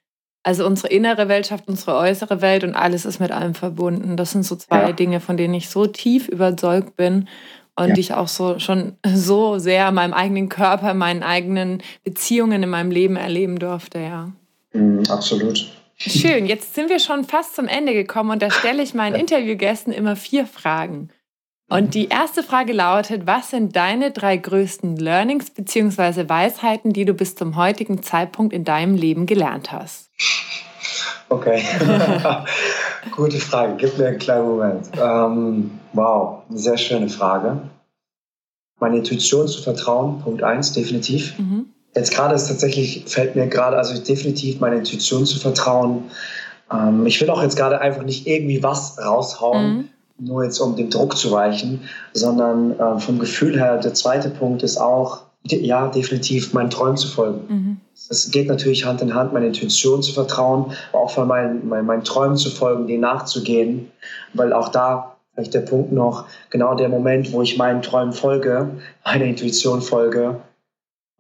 Also 0.43 0.67
unsere 0.67 0.89
innere 0.89 1.29
Welt 1.29 1.47
schafft 1.47 1.69
unsere 1.69 1.97
äußere 1.97 2.41
Welt 2.41 2.65
und 2.65 2.75
alles 2.75 3.05
ist 3.05 3.21
mit 3.21 3.33
allem 3.33 3.55
verbunden. 3.55 4.17
Das 4.17 4.33
sind 4.33 4.45
so 4.45 4.57
zwei 4.57 4.83
ja. 4.83 4.93
Dinge, 4.93 5.21
von 5.21 5.37
denen 5.37 5.55
ich 5.55 5.69
so 5.69 5.87
tief 5.87 6.29
überzeugt 6.29 6.97
bin 6.97 7.29
und 7.77 7.89
ja. 7.89 7.95
die 7.95 8.01
ich 8.01 8.15
auch 8.15 8.29
so 8.29 8.59
schon 8.59 8.97
so 9.07 9.59
sehr 9.59 9.89
in 9.89 9.95
meinem 9.95 10.15
eigenen 10.15 10.49
Körper, 10.49 10.95
meinen 10.95 11.23
eigenen 11.23 11.83
Beziehungen 12.03 12.63
in 12.63 12.71
meinem 12.71 12.91
Leben 12.91 13.17
erleben 13.17 13.59
durfte, 13.59 13.99
ja. 14.01 14.33
Mm, 14.73 15.03
absolut. 15.09 15.71
Schön, 15.97 16.47
jetzt 16.47 16.75
sind 16.75 16.91
wir 16.91 17.01
schon 17.01 17.25
fast 17.25 17.57
zum 17.57 17.67
Ende 17.67 17.93
gekommen 17.93 18.31
und 18.31 18.43
da 18.43 18.51
stelle 18.51 18.83
ich 18.83 18.95
meinen 18.95 19.17
Interviewgästen 19.17 19.93
immer 19.93 20.15
vier 20.17 20.47
Fragen. 20.47 21.11
Und 21.71 21.95
die 21.95 22.09
erste 22.09 22.43
Frage 22.43 22.73
lautet, 22.73 23.27
was 23.27 23.51
sind 23.51 23.77
deine 23.77 24.11
drei 24.11 24.39
größten 24.39 24.97
Learnings 24.97 25.51
bzw. 25.51 26.27
Weisheiten, 26.27 26.95
die 26.95 27.05
du 27.05 27.13
bis 27.13 27.35
zum 27.35 27.57
heutigen 27.57 28.03
Zeitpunkt 28.03 28.55
in 28.55 28.65
deinem 28.65 28.95
Leben 28.95 29.27
gelernt 29.27 29.71
hast? 29.71 30.09
Okay, 31.29 31.63
gute 33.15 33.39
Frage. 33.39 33.75
Gib 33.77 33.99
mir 33.99 34.09
einen 34.09 34.19
kleinen 34.19 34.47
Moment. 34.47 34.89
Ähm, 34.99 35.79
wow, 35.93 36.43
eine 36.49 36.59
sehr 36.59 36.79
schöne 36.79 37.11
Frage. 37.11 37.61
Meine 38.81 38.97
Intuition 38.99 39.47
zu 39.47 39.61
vertrauen, 39.61 40.21
Punkt 40.21 40.43
eins, 40.43 40.73
definitiv. 40.73 41.39
Mhm. 41.39 41.67
Jetzt 41.95 42.15
gerade 42.15 42.35
ist 42.35 42.49
tatsächlich, 42.49 43.05
fällt 43.07 43.37
mir 43.37 43.47
gerade, 43.47 43.77
also 43.77 44.03
definitiv 44.03 44.61
meine 44.61 44.77
Intuition 44.77 45.27
zu 45.27 45.39
vertrauen. 45.39 46.11
Ähm, 46.73 47.05
ich 47.05 47.21
will 47.21 47.29
auch 47.29 47.43
jetzt 47.43 47.57
gerade 47.57 47.79
einfach 47.83 48.05
nicht 48.05 48.27
irgendwie 48.27 48.63
was 48.63 48.97
raushauen. 48.99 49.77
Mhm 49.77 49.89
nur 50.19 50.45
jetzt 50.45 50.59
um 50.61 50.77
dem 50.77 50.91
Druck 50.91 51.17
zu 51.17 51.31
weichen, 51.31 51.83
sondern 52.13 52.79
äh, 52.79 52.99
vom 52.99 53.19
Gefühl 53.19 53.59
her, 53.59 53.79
der 53.79 53.95
zweite 53.95 54.31
Punkt 54.31 54.63
ist 54.63 54.79
auch, 54.79 55.23
ja, 55.45 55.89
definitiv 55.89 56.53
meinen 56.53 56.71
Träumen 56.71 56.97
zu 56.97 57.09
folgen. 57.09 57.41
Mhm. 57.49 57.77
Es 58.11 58.31
geht 58.31 58.49
natürlich 58.49 58.85
Hand 58.85 59.01
in 59.01 59.15
Hand, 59.15 59.33
meiner 59.33 59.47
Intuition 59.47 60.03
zu 60.03 60.13
vertrauen, 60.13 60.73
aber 60.93 61.03
auch 61.03 61.11
von 61.11 61.29
meinen, 61.29 61.69
meinen, 61.69 61.87
meinen 61.87 62.05
Träumen 62.05 62.37
zu 62.37 62.51
folgen, 62.51 62.87
denen 62.87 63.03
nachzugehen, 63.03 63.91
weil 64.35 64.53
auch 64.53 64.69
da 64.69 65.17
vielleicht 65.33 65.55
der 65.55 65.61
Punkt 65.61 65.93
noch, 65.93 66.27
genau 66.51 66.75
der 66.75 66.89
Moment, 66.89 67.33
wo 67.33 67.43
ich 67.43 67.57
meinen 67.57 67.83
Träumen 67.83 68.13
folge, 68.13 68.71
meiner 69.05 69.25
Intuition 69.25 69.81
folge 69.81 70.41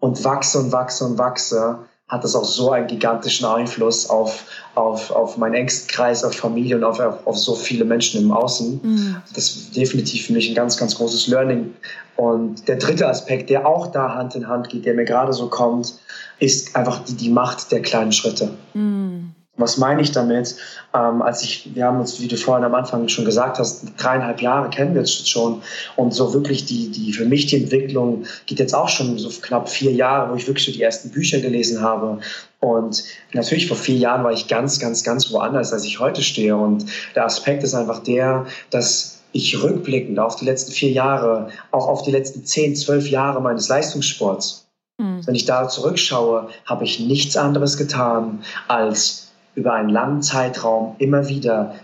und 0.01 0.24
wachse 0.24 0.59
und 0.59 0.72
wachse 0.72 1.05
und 1.05 1.18
wachse, 1.18 1.78
hat 2.09 2.24
das 2.24 2.34
auch 2.34 2.44
so 2.44 2.70
einen 2.70 2.86
gigantischen 2.86 3.46
Einfluss 3.46 4.09
auf, 4.09 4.44
auf, 4.74 5.11
auf 5.11 5.36
meinen 5.36 5.54
engsten 5.54 5.88
Kreis, 5.88 6.24
auf 6.24 6.34
Familie 6.34 6.76
und 6.76 6.84
auf, 6.84 6.98
auf, 7.00 7.26
auf 7.26 7.36
so 7.36 7.54
viele 7.54 7.84
Menschen 7.84 8.22
im 8.22 8.32
Außen. 8.32 8.80
Mhm. 8.82 9.16
Das 9.34 9.50
ist 9.50 9.76
definitiv 9.76 10.26
für 10.26 10.32
mich 10.32 10.48
ein 10.48 10.54
ganz, 10.54 10.76
ganz 10.78 10.94
großes 10.96 11.26
Learning. 11.26 11.74
Und 12.16 12.66
der 12.66 12.76
dritte 12.76 13.06
Aspekt, 13.06 13.50
der 13.50 13.66
auch 13.66 13.88
da 13.88 14.14
Hand 14.14 14.34
in 14.34 14.48
Hand 14.48 14.70
geht, 14.70 14.86
der 14.86 14.94
mir 14.94 15.04
gerade 15.04 15.32
so 15.32 15.48
kommt, 15.48 15.98
ist 16.38 16.74
einfach 16.74 17.04
die, 17.04 17.14
die 17.14 17.30
Macht 17.30 17.70
der 17.70 17.82
kleinen 17.82 18.12
Schritte. 18.12 18.50
Mhm. 18.72 19.34
Was 19.59 19.76
meine 19.76 20.00
ich 20.00 20.12
damit? 20.12 20.56
Ähm, 20.94 21.20
als 21.20 21.42
ich, 21.42 21.70
wir 21.74 21.84
haben 21.84 22.00
uns, 22.00 22.20
wie 22.20 22.28
du 22.28 22.36
vorhin 22.36 22.64
am 22.64 22.74
Anfang 22.74 23.09
schon 23.09 23.24
gesagt 23.24 23.59
hast, 23.59 23.84
dreieinhalb 23.98 24.40
Jahre 24.40 24.70
kennen 24.70 24.94
wir 24.94 25.02
jetzt 25.02 25.28
schon. 25.28 25.62
Und 25.96 26.14
so 26.14 26.32
wirklich 26.32 26.64
die, 26.64 26.90
die, 26.90 27.12
für 27.12 27.24
mich 27.24 27.46
die 27.46 27.62
Entwicklung 27.62 28.24
geht 28.46 28.61
jetzt 28.61 28.74
auch 28.74 28.88
schon 28.88 29.18
so 29.18 29.28
knapp 29.42 29.68
vier 29.68 29.92
Jahre, 29.92 30.30
wo 30.30 30.36
ich 30.36 30.46
wirklich 30.46 30.64
so 30.64 30.72
die 30.72 30.82
ersten 30.82 31.11
Bücher 31.11 31.40
gelesen 31.40 31.82
habe. 31.82 32.20
Und 32.61 33.04
natürlich 33.32 33.66
vor 33.66 33.76
vier 33.76 33.96
Jahren 33.96 34.24
war 34.24 34.32
ich 34.32 34.48
ganz, 34.48 34.78
ganz, 34.78 35.02
ganz 35.04 35.30
woanders, 35.32 35.72
als 35.72 35.84
ich 35.84 35.98
heute 35.98 36.22
stehe. 36.22 36.56
Und 36.56 36.86
der 37.16 37.24
Aspekt 37.24 37.64
ist 37.64 37.74
einfach 37.74 38.02
der, 38.02 38.46
dass 38.70 39.18
ich 39.32 39.62
rückblickend 39.62 40.18
auf 40.18 40.36
die 40.36 40.44
letzten 40.44 40.72
vier 40.72 40.90
Jahre, 40.90 41.50
auch 41.70 41.86
auf 41.86 42.02
die 42.02 42.11
letzten 42.11 42.44
zehn, 42.44 42.74
zwölf 42.74 43.09
Jahre 43.09 43.40
meines 43.40 43.68
Leistungssports, 43.68 44.68
mhm. 44.98 45.26
wenn 45.26 45.34
ich 45.34 45.44
da 45.44 45.68
zurückschaue, 45.68 46.48
habe 46.64 46.84
ich 46.84 47.00
nichts 47.00 47.36
anderes 47.36 47.76
getan, 47.76 48.42
als 48.68 49.28
über 49.59 49.74
einen 49.74 49.88
langen 49.88 50.22
Zeitraum 50.22 50.94
immer 50.98 51.28
wieder 51.28 51.74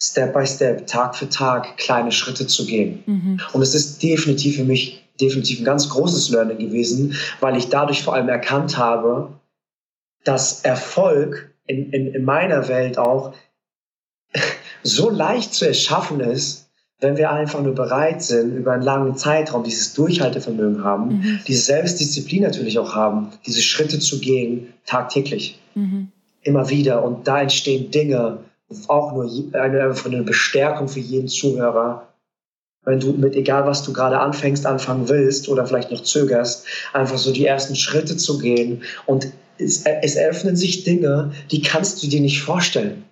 Step 0.00 0.32
by 0.32 0.46
Step, 0.46 0.86
Tag 0.86 1.16
für 1.16 1.28
Tag 1.28 1.76
kleine 1.76 2.12
Schritte 2.12 2.46
zu 2.46 2.64
gehen. 2.64 3.02
Mhm. 3.06 3.40
Und 3.52 3.62
es 3.62 3.74
ist 3.74 4.02
definitiv 4.02 4.56
für 4.56 4.64
mich 4.64 5.04
definitiv 5.20 5.60
ein 5.60 5.64
ganz 5.64 5.88
großes 5.88 6.30
Learning 6.30 6.58
gewesen, 6.58 7.14
weil 7.40 7.56
ich 7.56 7.68
dadurch 7.68 8.02
vor 8.02 8.14
allem 8.14 8.28
erkannt 8.28 8.76
habe, 8.76 9.32
dass 10.24 10.64
Erfolg 10.64 11.54
in, 11.66 11.90
in, 11.92 12.14
in 12.14 12.24
meiner 12.24 12.68
Welt 12.68 12.98
auch 12.98 13.34
so 14.82 15.10
leicht 15.10 15.54
zu 15.54 15.66
erschaffen 15.66 16.20
ist, 16.20 16.68
wenn 17.00 17.16
wir 17.16 17.30
einfach 17.30 17.60
nur 17.60 17.74
bereit 17.74 18.22
sind, 18.22 18.56
über 18.56 18.72
einen 18.72 18.82
langen 18.82 19.16
Zeitraum 19.16 19.64
dieses 19.64 19.94
Durchhaltevermögen 19.94 20.84
haben, 20.84 21.18
mhm. 21.18 21.40
diese 21.46 21.62
Selbstdisziplin 21.62 22.42
natürlich 22.42 22.78
auch 22.78 22.94
haben, 22.94 23.30
diese 23.46 23.62
Schritte 23.62 23.98
zu 23.98 24.20
gehen, 24.20 24.72
tagtäglich. 24.86 25.60
Mhm 25.74 26.10
immer 26.44 26.68
wieder. 26.70 27.02
Und 27.02 27.26
da 27.26 27.40
entstehen 27.40 27.90
Dinge, 27.90 28.38
auch 28.88 29.12
nur 29.12 29.30
eine, 29.52 29.94
eine 30.04 30.22
Bestärkung 30.22 30.88
für 30.88 31.00
jeden 31.00 31.28
Zuhörer. 31.28 32.08
Wenn 32.84 33.00
du 33.00 33.12
mit 33.12 33.34
egal 33.34 33.66
was 33.66 33.82
du 33.82 33.92
gerade 33.92 34.18
anfängst, 34.18 34.66
anfangen 34.66 35.08
willst 35.08 35.48
oder 35.48 35.66
vielleicht 35.66 35.90
noch 35.90 36.02
zögerst, 36.02 36.66
einfach 36.92 37.18
so 37.18 37.32
die 37.32 37.46
ersten 37.46 37.76
Schritte 37.76 38.16
zu 38.16 38.38
gehen. 38.38 38.82
Und 39.06 39.28
es, 39.58 39.84
es 39.84 40.16
eröffnen 40.16 40.56
sich 40.56 40.84
Dinge, 40.84 41.32
die 41.50 41.62
kannst 41.62 42.02
du 42.02 42.08
dir 42.08 42.20
nicht 42.20 42.42
vorstellen. 42.42 43.04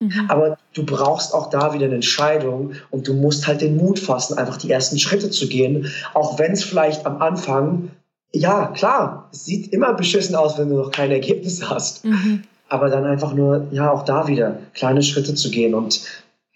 Mhm. 0.00 0.26
Aber 0.28 0.58
du 0.74 0.84
brauchst 0.84 1.34
auch 1.34 1.50
da 1.50 1.72
wieder 1.72 1.86
eine 1.86 1.96
Entscheidung 1.96 2.72
und 2.90 3.08
du 3.08 3.14
musst 3.14 3.46
halt 3.46 3.62
den 3.62 3.76
Mut 3.76 3.98
fassen, 3.98 4.38
einfach 4.38 4.58
die 4.58 4.70
ersten 4.70 4.98
Schritte 4.98 5.30
zu 5.30 5.48
gehen, 5.48 5.90
auch 6.14 6.38
wenn 6.38 6.52
es 6.52 6.62
vielleicht 6.62 7.06
am 7.06 7.20
Anfang, 7.22 7.90
ja 8.32 8.66
klar, 8.68 9.28
es 9.32 9.46
sieht 9.46 9.72
immer 9.72 9.94
beschissen 9.94 10.36
aus, 10.36 10.58
wenn 10.58 10.68
du 10.68 10.76
noch 10.76 10.90
kein 10.90 11.10
Ergebnis 11.10 11.62
hast. 11.68 12.04
Mhm 12.04 12.42
aber 12.68 12.90
dann 12.90 13.04
einfach 13.04 13.34
nur, 13.34 13.68
ja, 13.70 13.90
auch 13.90 14.04
da 14.04 14.28
wieder 14.28 14.58
kleine 14.74 15.02
Schritte 15.02 15.34
zu 15.34 15.50
gehen. 15.50 15.74
Und 15.74 16.00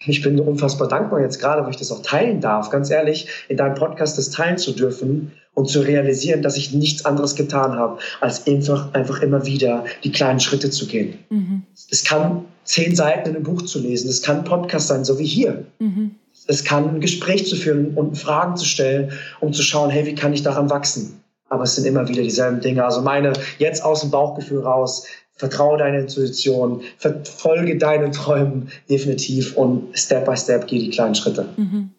ich 0.05 0.21
bin 0.21 0.39
unfassbar 0.39 0.87
dankbar 0.87 1.21
jetzt 1.21 1.39
gerade, 1.39 1.65
wo 1.65 1.69
ich 1.69 1.77
das 1.77 1.91
auch 1.91 2.01
teilen 2.01 2.41
darf, 2.41 2.69
ganz 2.69 2.89
ehrlich, 2.89 3.27
in 3.49 3.57
deinem 3.57 3.75
Podcast 3.75 4.17
das 4.17 4.31
teilen 4.31 4.57
zu 4.57 4.71
dürfen 4.71 5.31
und 5.53 5.69
zu 5.69 5.81
realisieren, 5.81 6.41
dass 6.41 6.57
ich 6.57 6.73
nichts 6.73 7.05
anderes 7.05 7.35
getan 7.35 7.73
habe, 7.73 7.99
als 8.19 8.47
einfach, 8.47 8.93
einfach 8.93 9.21
immer 9.21 9.45
wieder 9.45 9.85
die 10.03 10.11
kleinen 10.11 10.39
Schritte 10.39 10.69
zu 10.69 10.87
gehen. 10.87 11.19
Mhm. 11.29 11.63
Es 11.89 12.03
kann 12.03 12.45
zehn 12.63 12.95
Seiten 12.95 13.29
in 13.29 13.35
einem 13.35 13.43
Buch 13.43 13.63
zu 13.63 13.79
lesen, 13.79 14.09
es 14.09 14.21
kann 14.21 14.39
ein 14.39 14.43
Podcast 14.43 14.87
sein, 14.87 15.03
so 15.03 15.19
wie 15.19 15.25
hier. 15.25 15.65
Mhm. 15.79 16.15
Es 16.47 16.63
kann 16.63 16.89
ein 16.89 17.01
Gespräch 17.01 17.47
zu 17.47 17.55
führen 17.55 17.93
und 17.95 18.17
Fragen 18.17 18.55
zu 18.57 18.65
stellen, 18.65 19.11
um 19.39 19.53
zu 19.53 19.61
schauen, 19.61 19.89
hey, 19.89 20.05
wie 20.05 20.15
kann 20.15 20.33
ich 20.33 20.41
daran 20.41 20.69
wachsen? 20.69 21.21
Aber 21.49 21.63
es 21.63 21.75
sind 21.75 21.85
immer 21.85 22.07
wieder 22.07 22.23
dieselben 22.23 22.61
Dinge. 22.61 22.85
Also 22.85 23.01
meine 23.01 23.33
jetzt 23.57 23.83
aus 23.83 24.01
dem 24.01 24.09
Bauchgefühl 24.09 24.61
raus, 24.61 25.05
vertraue 25.41 25.79
deiner 25.79 25.97
Intuition, 25.97 26.83
verfolge 26.99 27.75
deinen 27.75 28.11
Träumen 28.11 28.69
definitiv 28.87 29.57
und 29.57 29.97
Step 29.97 30.25
by 30.25 30.37
Step 30.37 30.67
geh 30.67 30.77
die 30.77 30.91
kleinen 30.91 31.15
Schritte. 31.15 31.49
Mhm. 31.57 31.89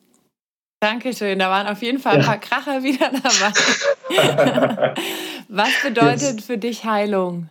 Dankeschön, 0.81 1.41
da 1.41 1.51
waren 1.51 1.67
auf 1.67 1.83
jeden 1.83 1.99
Fall 1.99 2.19
ein 2.19 2.25
paar 2.25 2.39
Kracher 2.39 2.85
wieder 2.85 3.11
dabei. 3.11 4.95
Was 5.49 5.71
bedeutet 5.83 6.35
Jetzt. 6.35 6.45
für 6.45 6.57
dich 6.57 6.85
Heilung? 6.85 7.49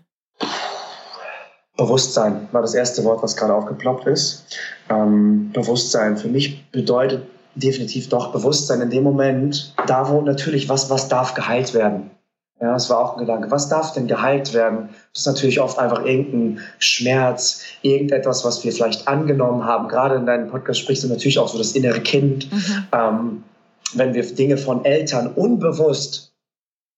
Bewusstsein 1.75 2.47
war 2.53 2.61
das 2.61 2.73
erste 2.73 3.03
Wort, 3.03 3.23
was 3.23 3.35
gerade 3.35 3.53
aufgeploppt 3.53 4.05
ist. 4.05 4.57
Ähm, 4.89 5.51
Bewusstsein 5.51 6.15
für 6.15 6.27
mich 6.27 6.69
bedeutet 6.71 7.23
definitiv 7.55 8.07
doch 8.09 8.31
Bewusstsein 8.31 8.81
in 8.81 8.89
dem 8.89 9.03
Moment, 9.03 9.73
da 9.87 10.09
wo 10.09 10.21
natürlich 10.21 10.69
was, 10.69 10.89
was 10.89 11.07
darf 11.09 11.33
geheilt 11.33 11.73
werden. 11.73 12.11
Ja, 12.61 12.73
das 12.73 12.91
war 12.91 12.99
auch 12.99 13.13
ein 13.13 13.19
Gedanke. 13.21 13.49
Was 13.49 13.69
darf 13.69 13.93
denn 13.93 14.05
geheilt 14.05 14.53
werden? 14.53 14.89
Das 15.13 15.21
ist 15.21 15.25
natürlich 15.25 15.59
oft 15.59 15.79
einfach 15.79 16.05
irgendein 16.05 16.59
Schmerz, 16.77 17.63
irgendetwas, 17.81 18.45
was 18.45 18.63
wir 18.63 18.71
vielleicht 18.71 19.07
angenommen 19.07 19.65
haben. 19.65 19.87
Gerade 19.87 20.15
in 20.15 20.27
deinem 20.27 20.47
Podcast 20.47 20.79
sprichst 20.79 21.03
du 21.03 21.07
natürlich 21.07 21.39
auch 21.39 21.47
so 21.47 21.57
das 21.57 21.71
innere 21.71 22.01
Kind. 22.01 22.51
Mhm. 22.53 22.87
Ähm, 22.91 23.43
wenn 23.93 24.13
wir 24.13 24.23
Dinge 24.35 24.57
von 24.57 24.85
Eltern 24.85 25.33
unbewusst 25.33 26.35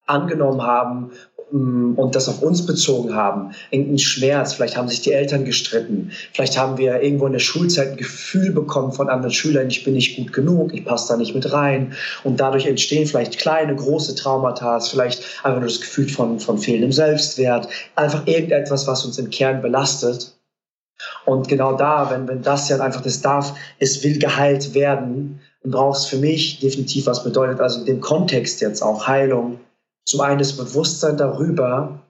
angenommen 0.05 0.61
haben 0.61 1.11
und 1.53 2.15
das 2.15 2.27
auf 2.27 2.41
uns 2.41 2.65
bezogen 2.65 3.13
haben. 3.13 3.51
Irgendein 3.69 3.99
Schmerz, 3.99 4.53
vielleicht 4.53 4.75
haben 4.75 4.87
sich 4.87 5.01
die 5.01 5.11
Eltern 5.11 5.45
gestritten, 5.45 6.09
vielleicht 6.33 6.57
haben 6.57 6.79
wir 6.79 6.99
irgendwo 7.01 7.27
in 7.27 7.33
der 7.33 7.39
Schulzeit 7.39 7.91
ein 7.91 7.97
Gefühl 7.97 8.51
bekommen 8.51 8.91
von 8.91 9.07
anderen 9.07 9.33
Schülern, 9.33 9.67
ich 9.67 9.83
bin 9.83 9.93
nicht 9.93 10.17
gut 10.17 10.33
genug, 10.33 10.73
ich 10.73 10.83
passe 10.83 11.09
da 11.09 11.17
nicht 11.17 11.35
mit 11.35 11.51
rein. 11.53 11.93
Und 12.23 12.39
dadurch 12.39 12.65
entstehen 12.65 13.05
vielleicht 13.05 13.37
kleine, 13.37 13.75
große 13.75 14.15
Traumata, 14.15 14.79
vielleicht 14.79 15.23
einfach 15.43 15.59
nur 15.59 15.69
das 15.69 15.79
Gefühl 15.79 16.09
von, 16.09 16.39
von 16.39 16.57
fehlendem 16.57 16.91
Selbstwert, 16.91 17.67
einfach 17.95 18.25
irgendetwas, 18.25 18.87
was 18.87 19.05
uns 19.05 19.19
im 19.19 19.29
Kern 19.29 19.61
belastet. 19.61 20.35
Und 21.25 21.49
genau 21.49 21.77
da, 21.77 22.09
wenn, 22.09 22.27
wenn 22.27 22.41
das 22.41 22.69
ja 22.69 22.79
einfach 22.79 23.01
das 23.01 23.21
darf, 23.21 23.53
es 23.77 24.03
will 24.03 24.17
geheilt 24.17 24.73
werden, 24.73 25.39
dann 25.61 25.71
braucht 25.71 25.99
es 25.99 26.05
für 26.05 26.17
mich 26.17 26.59
definitiv 26.61 27.05
was 27.05 27.23
bedeutet, 27.23 27.59
also 27.59 27.81
in 27.81 27.85
dem 27.85 28.01
Kontext 28.01 28.59
jetzt 28.61 28.81
auch 28.81 29.05
Heilung, 29.05 29.59
zum 30.05 30.21
einen 30.21 30.39
das 30.39 30.57
Bewusstsein 30.57 31.17
darüber, 31.17 32.03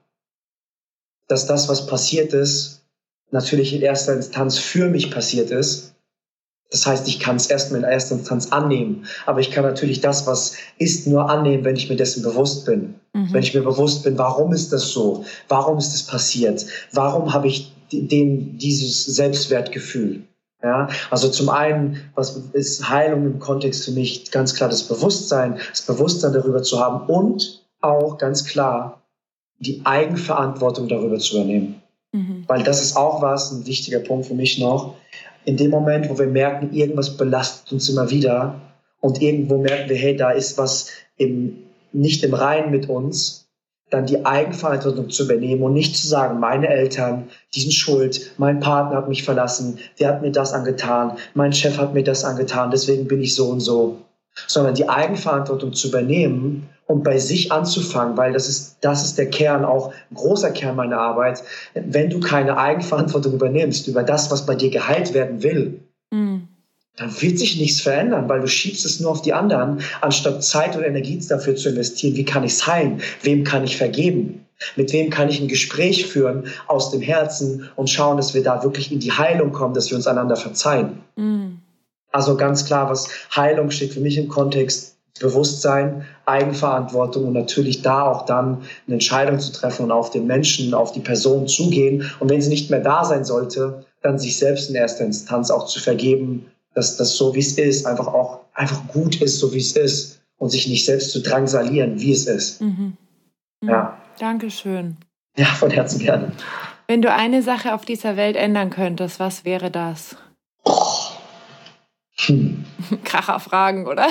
dass 1.28 1.46
das, 1.46 1.68
was 1.68 1.86
passiert 1.86 2.32
ist, 2.32 2.82
natürlich 3.30 3.72
in 3.74 3.82
erster 3.82 4.14
Instanz 4.14 4.58
für 4.58 4.88
mich 4.88 5.10
passiert 5.10 5.50
ist. 5.50 5.94
Das 6.70 6.86
heißt, 6.86 7.06
ich 7.08 7.20
kann 7.20 7.36
es 7.36 7.46
erstmal 7.46 7.80
in 7.80 7.86
erster 7.86 8.16
Instanz 8.16 8.50
annehmen. 8.50 9.06
Aber 9.26 9.40
ich 9.40 9.50
kann 9.50 9.64
natürlich 9.64 10.00
das, 10.00 10.26
was 10.26 10.54
ist, 10.78 11.06
nur 11.06 11.30
annehmen, 11.30 11.64
wenn 11.64 11.76
ich 11.76 11.88
mir 11.88 11.96
dessen 11.96 12.22
bewusst 12.22 12.66
bin. 12.66 12.94
Mhm. 13.12 13.32
Wenn 13.32 13.42
ich 13.42 13.54
mir 13.54 13.62
bewusst 13.62 14.02
bin, 14.02 14.18
warum 14.18 14.52
ist 14.52 14.72
das 14.72 14.90
so? 14.90 15.24
Warum 15.48 15.78
ist 15.78 15.92
das 15.92 16.02
passiert? 16.02 16.66
Warum 16.92 17.32
habe 17.32 17.48
ich 17.48 17.72
den, 17.92 18.58
dieses 18.58 19.04
Selbstwertgefühl? 19.04 20.22
Ja, 20.62 20.88
also 21.10 21.28
zum 21.28 21.50
einen, 21.50 22.10
was 22.14 22.40
ist 22.54 22.88
Heilung 22.88 23.26
im 23.26 23.38
Kontext 23.38 23.84
für 23.84 23.90
mich 23.90 24.30
ganz 24.30 24.54
klar 24.54 24.70
das 24.70 24.84
Bewusstsein, 24.84 25.58
das 25.70 25.82
Bewusstsein 25.82 26.32
darüber 26.32 26.62
zu 26.62 26.80
haben 26.80 27.06
und 27.06 27.63
auch 27.84 28.18
ganz 28.18 28.44
klar 28.44 29.02
die 29.58 29.82
Eigenverantwortung 29.84 30.88
darüber 30.88 31.18
zu 31.18 31.36
übernehmen. 31.36 31.82
Mhm. 32.12 32.44
Weil 32.46 32.62
das 32.62 32.82
ist 32.82 32.96
auch 32.96 33.22
was, 33.22 33.52
ein 33.52 33.66
wichtiger 33.66 34.00
Punkt 34.00 34.26
für 34.26 34.34
mich 34.34 34.58
noch. 34.58 34.94
In 35.44 35.56
dem 35.56 35.70
Moment, 35.70 36.08
wo 36.08 36.18
wir 36.18 36.26
merken, 36.26 36.72
irgendwas 36.72 37.16
belastet 37.16 37.72
uns 37.72 37.88
immer 37.88 38.10
wieder 38.10 38.60
und 39.00 39.20
irgendwo 39.20 39.58
merken 39.58 39.90
wir, 39.90 39.96
hey, 39.96 40.16
da 40.16 40.30
ist 40.30 40.56
was 40.56 40.88
im, 41.16 41.58
nicht 41.92 42.24
im 42.24 42.34
Reinen 42.34 42.70
mit 42.70 42.88
uns, 42.88 43.46
dann 43.90 44.06
die 44.06 44.24
Eigenverantwortung 44.24 45.10
zu 45.10 45.24
übernehmen 45.24 45.62
und 45.62 45.74
nicht 45.74 45.96
zu 45.96 46.08
sagen, 46.08 46.40
meine 46.40 46.68
Eltern, 46.68 47.28
die 47.54 47.60
sind 47.60 47.72
schuld, 47.72 48.32
mein 48.38 48.58
Partner 48.60 48.96
hat 48.96 49.08
mich 49.08 49.22
verlassen, 49.22 49.78
der 50.00 50.08
hat 50.08 50.22
mir 50.22 50.32
das 50.32 50.52
angetan, 50.52 51.18
mein 51.34 51.52
Chef 51.52 51.78
hat 51.78 51.94
mir 51.94 52.02
das 52.02 52.24
angetan, 52.24 52.70
deswegen 52.70 53.06
bin 53.06 53.20
ich 53.20 53.34
so 53.34 53.50
und 53.50 53.60
so. 53.60 53.98
Sondern 54.48 54.74
die 54.74 54.88
Eigenverantwortung 54.88 55.74
zu 55.74 55.88
übernehmen 55.88 56.68
und 56.86 57.02
bei 57.02 57.18
sich 57.18 57.50
anzufangen, 57.50 58.16
weil 58.16 58.32
das 58.32 58.48
ist, 58.48 58.78
das 58.80 59.04
ist 59.04 59.16
der 59.18 59.30
Kern, 59.30 59.64
auch 59.64 59.92
ein 60.10 60.14
großer 60.14 60.50
Kern 60.50 60.76
meiner 60.76 60.98
Arbeit. 60.98 61.42
Wenn 61.74 62.10
du 62.10 62.20
keine 62.20 62.58
Eigenverantwortung 62.58 63.32
übernimmst 63.32 63.88
über 63.88 64.02
das, 64.02 64.30
was 64.30 64.44
bei 64.44 64.54
dir 64.54 64.70
geheilt 64.70 65.14
werden 65.14 65.42
will, 65.42 65.80
mhm. 66.10 66.48
dann 66.96 67.22
wird 67.22 67.38
sich 67.38 67.58
nichts 67.58 67.80
verändern, 67.80 68.28
weil 68.28 68.40
du 68.40 68.46
schiebst 68.46 68.84
es 68.84 69.00
nur 69.00 69.10
auf 69.10 69.22
die 69.22 69.32
anderen, 69.32 69.80
anstatt 70.02 70.44
Zeit 70.44 70.76
und 70.76 70.84
Energie 70.84 71.18
dafür 71.26 71.56
zu 71.56 71.70
investieren. 71.70 72.16
Wie 72.16 72.24
kann 72.24 72.44
ich 72.44 72.52
es 72.52 72.66
heilen? 72.66 73.00
Wem 73.22 73.44
kann 73.44 73.64
ich 73.64 73.76
vergeben? 73.76 74.44
Mit 74.76 74.92
wem 74.92 75.10
kann 75.10 75.28
ich 75.28 75.40
ein 75.40 75.48
Gespräch 75.48 76.06
führen 76.06 76.44
aus 76.66 76.90
dem 76.90 77.00
Herzen 77.00 77.68
und 77.76 77.90
schauen, 77.90 78.16
dass 78.16 78.34
wir 78.34 78.42
da 78.42 78.62
wirklich 78.62 78.92
in 78.92 79.00
die 79.00 79.12
Heilung 79.12 79.52
kommen, 79.52 79.74
dass 79.74 79.90
wir 79.90 79.96
uns 79.96 80.06
einander 80.06 80.36
verzeihen? 80.36 81.00
Mhm. 81.16 81.60
Also 82.12 82.36
ganz 82.36 82.64
klar, 82.64 82.88
was 82.90 83.08
Heilung 83.34 83.70
steht 83.70 83.92
für 83.92 84.00
mich 84.00 84.16
im 84.16 84.28
Kontext 84.28 84.93
Bewusstsein, 85.20 86.04
Eigenverantwortung 86.26 87.26
und 87.26 87.34
natürlich 87.34 87.82
da 87.82 88.02
auch 88.02 88.26
dann 88.26 88.62
eine 88.86 88.94
Entscheidung 88.94 89.38
zu 89.38 89.52
treffen 89.52 89.84
und 89.84 89.92
auf 89.92 90.10
den 90.10 90.26
Menschen, 90.26 90.74
auf 90.74 90.92
die 90.92 91.00
Person 91.00 91.46
zugehen. 91.46 92.10
Und 92.18 92.30
wenn 92.30 92.42
sie 92.42 92.48
nicht 92.48 92.70
mehr 92.70 92.80
da 92.80 93.04
sein 93.04 93.24
sollte, 93.24 93.84
dann 94.02 94.18
sich 94.18 94.36
selbst 94.38 94.70
in 94.70 94.74
erster 94.74 95.04
Instanz 95.04 95.50
auch 95.50 95.66
zu 95.66 95.80
vergeben, 95.80 96.46
dass 96.74 96.96
das 96.96 97.16
so 97.16 97.34
wie 97.34 97.40
es 97.40 97.56
ist, 97.56 97.86
einfach 97.86 98.08
auch 98.08 98.40
einfach 98.54 98.88
gut 98.88 99.20
ist, 99.22 99.38
so 99.38 99.52
wie 99.52 99.58
es 99.58 99.76
ist 99.76 100.20
und 100.38 100.50
sich 100.50 100.66
nicht 100.68 100.84
selbst 100.84 101.12
zu 101.12 101.20
drangsalieren, 101.20 102.00
wie 102.00 102.12
es 102.12 102.26
ist. 102.26 102.60
Mhm. 102.60 102.96
Mhm. 103.60 103.68
Ja. 103.68 103.98
Dankeschön. 104.18 104.96
Ja, 105.36 105.46
von 105.46 105.70
Herzen 105.70 106.00
gerne. 106.00 106.32
Wenn 106.86 107.02
du 107.02 107.10
eine 107.10 107.42
Sache 107.42 107.74
auf 107.74 107.84
dieser 107.84 108.16
Welt 108.16 108.36
ändern 108.36 108.70
könntest, 108.70 109.18
was 109.18 109.44
wäre 109.44 109.70
das? 109.70 110.16
Hm. 112.16 112.64
Kracherfragen, 113.04 113.86
oder? 113.86 114.06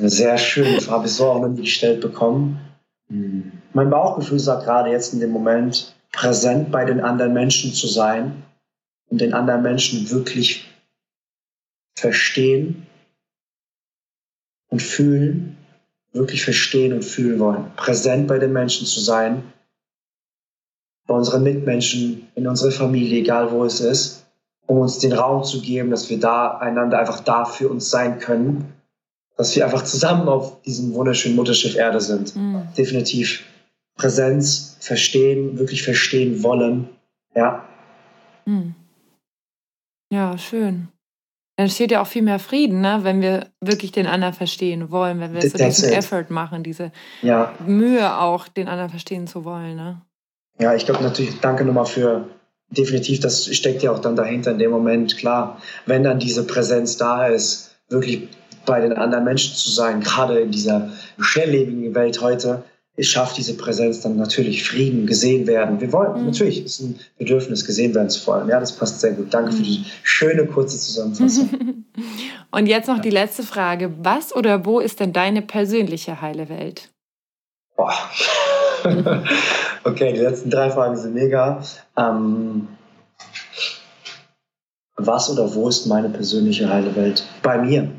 Eine 0.00 0.08
sehr 0.08 0.38
schöne 0.38 0.80
Frage, 0.80 1.08
so 1.08 1.26
auch 1.26 1.42
noch 1.42 1.48
nie 1.48 1.60
gestellt 1.60 2.00
bekommen. 2.00 2.58
Hm. 3.10 3.52
Mein 3.74 3.90
Bauchgefühl 3.90 4.38
sagt 4.38 4.64
gerade 4.64 4.90
jetzt 4.90 5.12
in 5.12 5.20
dem 5.20 5.30
Moment, 5.30 5.94
präsent 6.10 6.72
bei 6.72 6.86
den 6.86 7.00
anderen 7.00 7.34
Menschen 7.34 7.74
zu 7.74 7.86
sein 7.86 8.42
und 9.10 9.20
den 9.20 9.34
anderen 9.34 9.62
Menschen 9.62 10.10
wirklich 10.10 10.66
verstehen 11.94 12.86
und 14.70 14.80
fühlen, 14.80 15.58
wirklich 16.12 16.44
verstehen 16.44 16.94
und 16.94 17.04
fühlen 17.04 17.38
wollen. 17.38 17.70
Präsent 17.76 18.26
bei 18.26 18.38
den 18.38 18.54
Menschen 18.54 18.86
zu 18.86 19.00
sein, 19.00 19.52
bei 21.06 21.14
unseren 21.14 21.42
Mitmenschen, 21.42 22.26
in 22.36 22.46
unserer 22.46 22.70
Familie, 22.70 23.18
egal 23.18 23.52
wo 23.52 23.66
es 23.66 23.80
ist, 23.80 24.24
um 24.66 24.78
uns 24.78 24.98
den 24.98 25.12
Raum 25.12 25.44
zu 25.44 25.60
geben, 25.60 25.90
dass 25.90 26.08
wir 26.08 26.18
da 26.18 26.56
einander 26.56 26.98
einfach 26.98 27.20
da 27.20 27.44
für 27.44 27.68
uns 27.68 27.90
sein 27.90 28.18
können, 28.18 28.79
dass 29.40 29.56
wir 29.56 29.64
einfach 29.64 29.84
zusammen 29.84 30.28
auf 30.28 30.62
diesem 30.62 30.94
wunderschönen 30.94 31.36
Mutterschiff 31.36 31.76
Erde 31.76 32.00
sind. 32.00 32.36
Mhm. 32.36 32.68
Definitiv 32.76 33.44
Präsenz, 33.96 34.76
verstehen, 34.80 35.58
wirklich 35.58 35.82
verstehen 35.82 36.42
wollen. 36.42 36.88
Ja. 37.34 37.68
Mhm. 38.46 38.74
Ja, 40.12 40.36
schön 40.38 40.88
dann 41.60 41.68
steht 41.68 41.90
ja 41.90 42.00
auch 42.00 42.06
viel 42.06 42.22
mehr 42.22 42.38
Frieden, 42.38 42.80
ne? 42.80 43.00
wenn 43.02 43.20
wir 43.20 43.48
wirklich 43.60 43.92
den 43.92 44.06
anderen 44.06 44.32
verstehen 44.32 44.90
wollen, 44.90 45.20
wenn 45.20 45.34
wir 45.34 45.42
so 45.42 45.58
diesen 45.58 45.90
it. 45.90 45.98
Effort 45.98 46.26
machen, 46.30 46.62
diese 46.62 46.90
ja. 47.20 47.52
Mühe 47.66 48.18
auch, 48.18 48.48
den 48.48 48.66
anderen 48.66 48.88
verstehen 48.88 49.26
zu 49.26 49.44
wollen. 49.44 49.76
Ne? 49.76 50.00
Ja, 50.58 50.74
ich 50.74 50.86
glaube 50.86 51.02
natürlich, 51.02 51.38
danke 51.40 51.66
nochmal 51.66 51.84
für 51.84 52.28
definitiv, 52.70 53.20
das 53.20 53.54
steckt 53.54 53.82
ja 53.82 53.92
auch 53.92 53.98
dann 53.98 54.16
dahinter 54.16 54.52
in 54.52 54.58
dem 54.58 54.70
Moment, 54.70 55.18
klar, 55.18 55.60
wenn 55.84 56.02
dann 56.02 56.18
diese 56.18 56.46
Präsenz 56.46 56.96
da 56.96 57.26
ist, 57.26 57.76
wirklich 57.90 58.28
bei 58.66 58.80
den 58.80 58.92
anderen 58.92 59.24
Menschen 59.24 59.54
zu 59.54 59.70
sein, 59.70 60.00
gerade 60.00 60.40
in 60.40 60.50
dieser 60.50 60.90
schnelllebigen 61.18 61.94
Welt 61.94 62.20
heute, 62.20 62.64
schafft 62.98 63.36
diese 63.38 63.56
Präsenz 63.56 64.00
dann 64.00 64.16
natürlich 64.16 64.64
Frieden, 64.64 65.06
gesehen 65.06 65.46
werden. 65.46 65.80
Wir 65.80 65.92
wollen, 65.92 66.20
mhm. 66.20 66.26
natürlich, 66.26 66.64
ist 66.64 66.80
ein 66.80 66.98
Bedürfnis, 67.18 67.64
gesehen 67.64 67.94
werden 67.94 68.10
zu 68.10 68.26
wollen. 68.26 68.48
Ja, 68.48 68.60
das 68.60 68.72
passt 68.72 69.00
sehr 69.00 69.12
gut. 69.12 69.32
Danke 69.32 69.52
mhm. 69.52 69.56
für 69.56 69.62
die 69.62 69.84
schöne, 70.02 70.46
kurze 70.46 70.78
Zusammenfassung. 70.78 71.50
Und 72.50 72.66
jetzt 72.66 72.88
noch 72.88 72.98
die 72.98 73.10
letzte 73.10 73.42
Frage. 73.42 73.92
Was 74.02 74.34
oder 74.34 74.64
wo 74.64 74.80
ist 74.80 75.00
denn 75.00 75.12
deine 75.12 75.42
persönliche 75.42 76.20
heile 76.20 76.48
Welt? 76.48 76.90
Boah. 77.76 77.94
okay, 79.84 80.12
die 80.12 80.20
letzten 80.20 80.50
drei 80.50 80.70
Fragen 80.70 80.96
sind 80.96 81.14
mega. 81.14 81.62
Ähm, 81.96 82.68
was 84.96 85.30
oder 85.30 85.54
wo 85.54 85.68
ist 85.68 85.86
meine 85.86 86.08
persönliche 86.08 86.68
heile 86.68 86.94
Welt? 86.96 87.24
Bei 87.42 87.58
mir. 87.58 87.90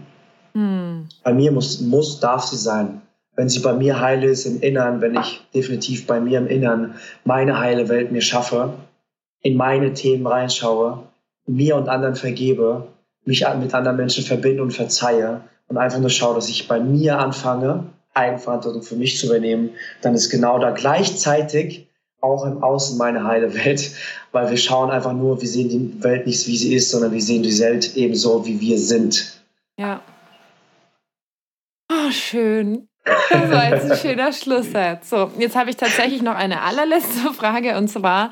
Mhm. 0.53 1.07
Bei 1.23 1.33
mir 1.33 1.51
muss, 1.51 1.81
muss, 1.81 2.19
darf 2.19 2.43
sie 2.43 2.57
sein 2.57 3.01
wenn 3.35 3.49
sie 3.49 3.59
bei 3.59 3.73
mir 3.73 3.99
heile 3.99 4.27
ist 4.27 4.45
im 4.45 4.61
Innern, 4.61 5.01
wenn 5.01 5.15
ich 5.15 5.41
definitiv 5.53 6.05
bei 6.05 6.19
mir 6.19 6.37
im 6.37 6.47
Innern 6.47 6.95
meine 7.23 7.59
heile 7.59 7.89
Welt 7.89 8.11
mir 8.11 8.21
schaffe, 8.21 8.73
in 9.41 9.55
meine 9.57 9.93
Themen 9.93 10.27
reinschaue, 10.27 11.03
mir 11.47 11.75
und 11.75 11.89
anderen 11.89 12.15
vergebe, 12.15 12.87
mich 13.25 13.45
mit 13.59 13.73
anderen 13.73 13.97
Menschen 13.97 14.23
verbinde 14.23 14.61
und 14.61 14.71
verzeihe 14.71 15.41
und 15.67 15.77
einfach 15.77 15.99
nur 15.99 16.09
schaue, 16.09 16.35
dass 16.35 16.49
ich 16.49 16.67
bei 16.67 16.79
mir 16.79 17.17
anfange, 17.17 17.85
Eigenverantwortung 18.13 18.83
für 18.83 18.95
mich 18.95 19.17
zu 19.17 19.27
übernehmen, 19.27 19.71
dann 20.01 20.13
ist 20.13 20.29
genau 20.29 20.59
da 20.59 20.71
gleichzeitig 20.71 21.87
auch 22.19 22.45
im 22.45 22.61
Außen 22.61 22.97
meine 22.97 23.23
heile 23.23 23.53
Welt, 23.55 23.91
weil 24.31 24.49
wir 24.49 24.57
schauen 24.57 24.91
einfach 24.91 25.13
nur, 25.13 25.41
wir 25.41 25.47
sehen 25.47 25.69
die 25.69 26.03
Welt 26.03 26.27
nicht, 26.27 26.45
wie 26.45 26.57
sie 26.57 26.75
ist, 26.75 26.91
sondern 26.91 27.13
wir 27.13 27.21
sehen 27.21 27.41
die 27.41 27.57
Welt 27.59 27.95
ebenso, 27.95 28.45
wie 28.45 28.59
wir 28.59 28.77
sind. 28.77 29.41
Ja. 29.77 30.01
Schön. 32.31 32.87
Das 33.03 33.51
war 33.51 33.69
jetzt 33.69 33.91
ein 33.91 33.97
schöner 34.01 34.31
Schlusssatz. 34.31 35.09
So, 35.09 35.31
jetzt 35.37 35.55
habe 35.55 35.69
ich 35.69 35.75
tatsächlich 35.75 36.21
noch 36.21 36.35
eine 36.35 36.61
allerletzte 36.61 37.33
Frage 37.33 37.77
und 37.77 37.89
zwar, 37.89 38.31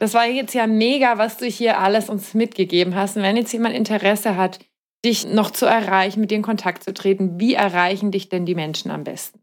das 0.00 0.14
war 0.14 0.26
jetzt 0.26 0.54
ja 0.54 0.66
mega, 0.66 1.18
was 1.18 1.36
du 1.36 1.46
hier 1.46 1.78
alles 1.78 2.08
uns 2.08 2.34
mitgegeben 2.34 2.96
hast. 2.96 3.16
Und 3.16 3.22
wenn 3.22 3.36
jetzt 3.36 3.52
jemand 3.52 3.76
Interesse 3.76 4.36
hat, 4.36 4.58
dich 5.04 5.28
noch 5.28 5.52
zu 5.52 5.66
erreichen, 5.66 6.20
mit 6.20 6.32
dir 6.32 6.36
in 6.36 6.42
Kontakt 6.42 6.82
zu 6.82 6.92
treten, 6.92 7.38
wie 7.38 7.54
erreichen 7.54 8.10
dich 8.10 8.28
denn 8.28 8.44
die 8.44 8.56
Menschen 8.56 8.90
am 8.90 9.04
besten? 9.04 9.40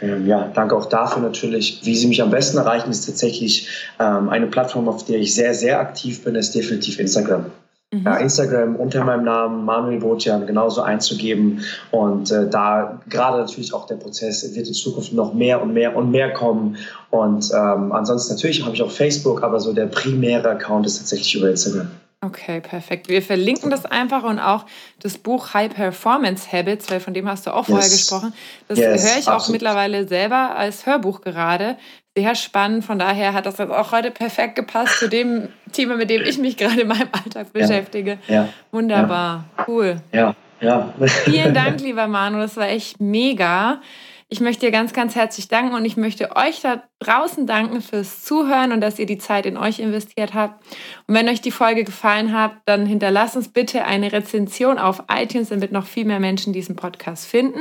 Ähm, 0.00 0.26
ja, 0.26 0.48
danke 0.54 0.74
auch 0.74 0.86
dafür 0.86 1.20
natürlich. 1.20 1.80
Wie 1.84 1.96
Sie 1.96 2.06
mich 2.06 2.22
am 2.22 2.30
besten 2.30 2.56
erreichen, 2.56 2.90
ist 2.90 3.04
tatsächlich 3.04 3.68
ähm, 3.98 4.30
eine 4.30 4.46
Plattform, 4.46 4.88
auf 4.88 5.04
der 5.04 5.18
ich 5.18 5.34
sehr, 5.34 5.52
sehr 5.52 5.80
aktiv 5.80 6.24
bin, 6.24 6.36
ist 6.36 6.54
definitiv 6.54 6.98
Instagram 6.98 7.50
mhm. 7.92 8.06
Instagram 8.06 8.76
unter 8.76 9.04
meinem 9.04 9.24
Namen 9.24 9.64
Manuel 9.64 10.00
Botjan 10.00 10.46
genauso 10.46 10.82
einzugeben. 10.82 11.62
Und 11.90 12.30
äh, 12.30 12.48
da 12.48 13.00
gerade 13.08 13.38
natürlich 13.38 13.72
auch 13.72 13.86
der 13.86 13.96
Prozess 13.96 14.54
wird 14.54 14.66
in 14.66 14.74
Zukunft 14.74 15.12
noch 15.12 15.34
mehr 15.34 15.62
und 15.62 15.72
mehr 15.72 15.96
und 15.96 16.10
mehr 16.10 16.32
kommen. 16.32 16.76
Und 17.10 17.50
ähm, 17.54 17.92
ansonsten 17.92 18.34
natürlich 18.34 18.64
habe 18.64 18.74
ich 18.74 18.82
auch 18.82 18.90
Facebook, 18.90 19.42
aber 19.42 19.60
so 19.60 19.72
der 19.72 19.86
primäre 19.86 20.50
Account 20.50 20.86
ist 20.86 20.98
tatsächlich 20.98 21.34
über 21.34 21.50
Instagram. 21.50 21.90
Okay, 22.22 22.60
perfekt. 22.60 23.08
Wir 23.08 23.22
verlinken 23.22 23.70
das 23.70 23.84
einfach 23.84 24.24
und 24.24 24.40
auch 24.40 24.64
das 25.00 25.18
Buch 25.18 25.54
High 25.54 25.72
Performance 25.72 26.50
Habits, 26.50 26.90
weil 26.90 26.98
von 26.98 27.14
dem 27.14 27.28
hast 27.28 27.46
du 27.46 27.54
auch 27.54 27.66
vorher 27.66 27.84
yes. 27.84 27.92
gesprochen. 27.92 28.32
Das 28.68 28.78
yes, 28.78 29.02
höre 29.02 29.18
ich 29.20 29.28
absolut. 29.28 29.40
auch 29.40 29.48
mittlerweile 29.50 30.08
selber 30.08 30.56
als 30.56 30.86
Hörbuch 30.86 31.20
gerade 31.20 31.76
sehr 32.16 32.34
spannend. 32.34 32.84
Von 32.84 32.98
daher 32.98 33.32
hat 33.34 33.46
das 33.46 33.58
jetzt 33.58 33.70
auch 33.70 33.92
heute 33.92 34.10
perfekt 34.10 34.56
gepasst 34.56 34.98
zu 34.98 35.08
dem 35.08 35.48
Thema, 35.72 35.96
mit 35.96 36.10
dem 36.10 36.22
ich 36.22 36.38
mich 36.38 36.56
gerade 36.56 36.80
in 36.80 36.88
meinem 36.88 37.08
Alltag 37.12 37.52
beschäftige. 37.52 38.18
Ja, 38.26 38.34
ja, 38.34 38.48
Wunderbar, 38.72 39.44
ja. 39.58 39.64
cool. 39.68 40.00
Ja, 40.12 40.34
ja. 40.60 40.94
Vielen 41.24 41.54
Dank, 41.54 41.80
lieber 41.82 42.06
Manu, 42.06 42.38
das 42.38 42.56
war 42.56 42.68
echt 42.68 43.00
mega. 43.00 43.80
Ich 44.28 44.40
möchte 44.40 44.66
dir 44.66 44.72
ganz, 44.72 44.92
ganz 44.92 45.14
herzlich 45.14 45.46
danken 45.46 45.74
und 45.74 45.84
ich 45.84 45.96
möchte 45.96 46.34
euch 46.34 46.60
da 46.60 46.82
draußen 46.98 47.46
danken 47.46 47.80
fürs 47.80 48.24
Zuhören 48.24 48.72
und 48.72 48.80
dass 48.80 48.98
ihr 48.98 49.06
die 49.06 49.18
Zeit 49.18 49.46
in 49.46 49.56
euch 49.56 49.78
investiert 49.78 50.34
habt. 50.34 50.64
Und 51.06 51.14
wenn 51.14 51.28
euch 51.28 51.40
die 51.40 51.52
Folge 51.52 51.84
gefallen 51.84 52.36
hat, 52.36 52.52
dann 52.64 52.86
hinterlasst 52.86 53.36
uns 53.36 53.52
bitte 53.52 53.84
eine 53.84 54.12
Rezension 54.12 54.78
auf 54.78 55.04
iTunes, 55.08 55.50
damit 55.50 55.70
noch 55.70 55.86
viel 55.86 56.06
mehr 56.06 56.18
Menschen 56.18 56.52
diesen 56.52 56.74
Podcast 56.74 57.26
finden. 57.26 57.60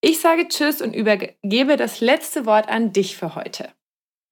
Ich 0.00 0.20
sage 0.20 0.46
Tschüss 0.46 0.80
und 0.80 0.94
übergebe 0.94 1.76
das 1.76 2.00
letzte 2.00 2.46
Wort 2.46 2.68
an 2.68 2.92
dich 2.92 3.16
für 3.16 3.34
heute. 3.34 3.70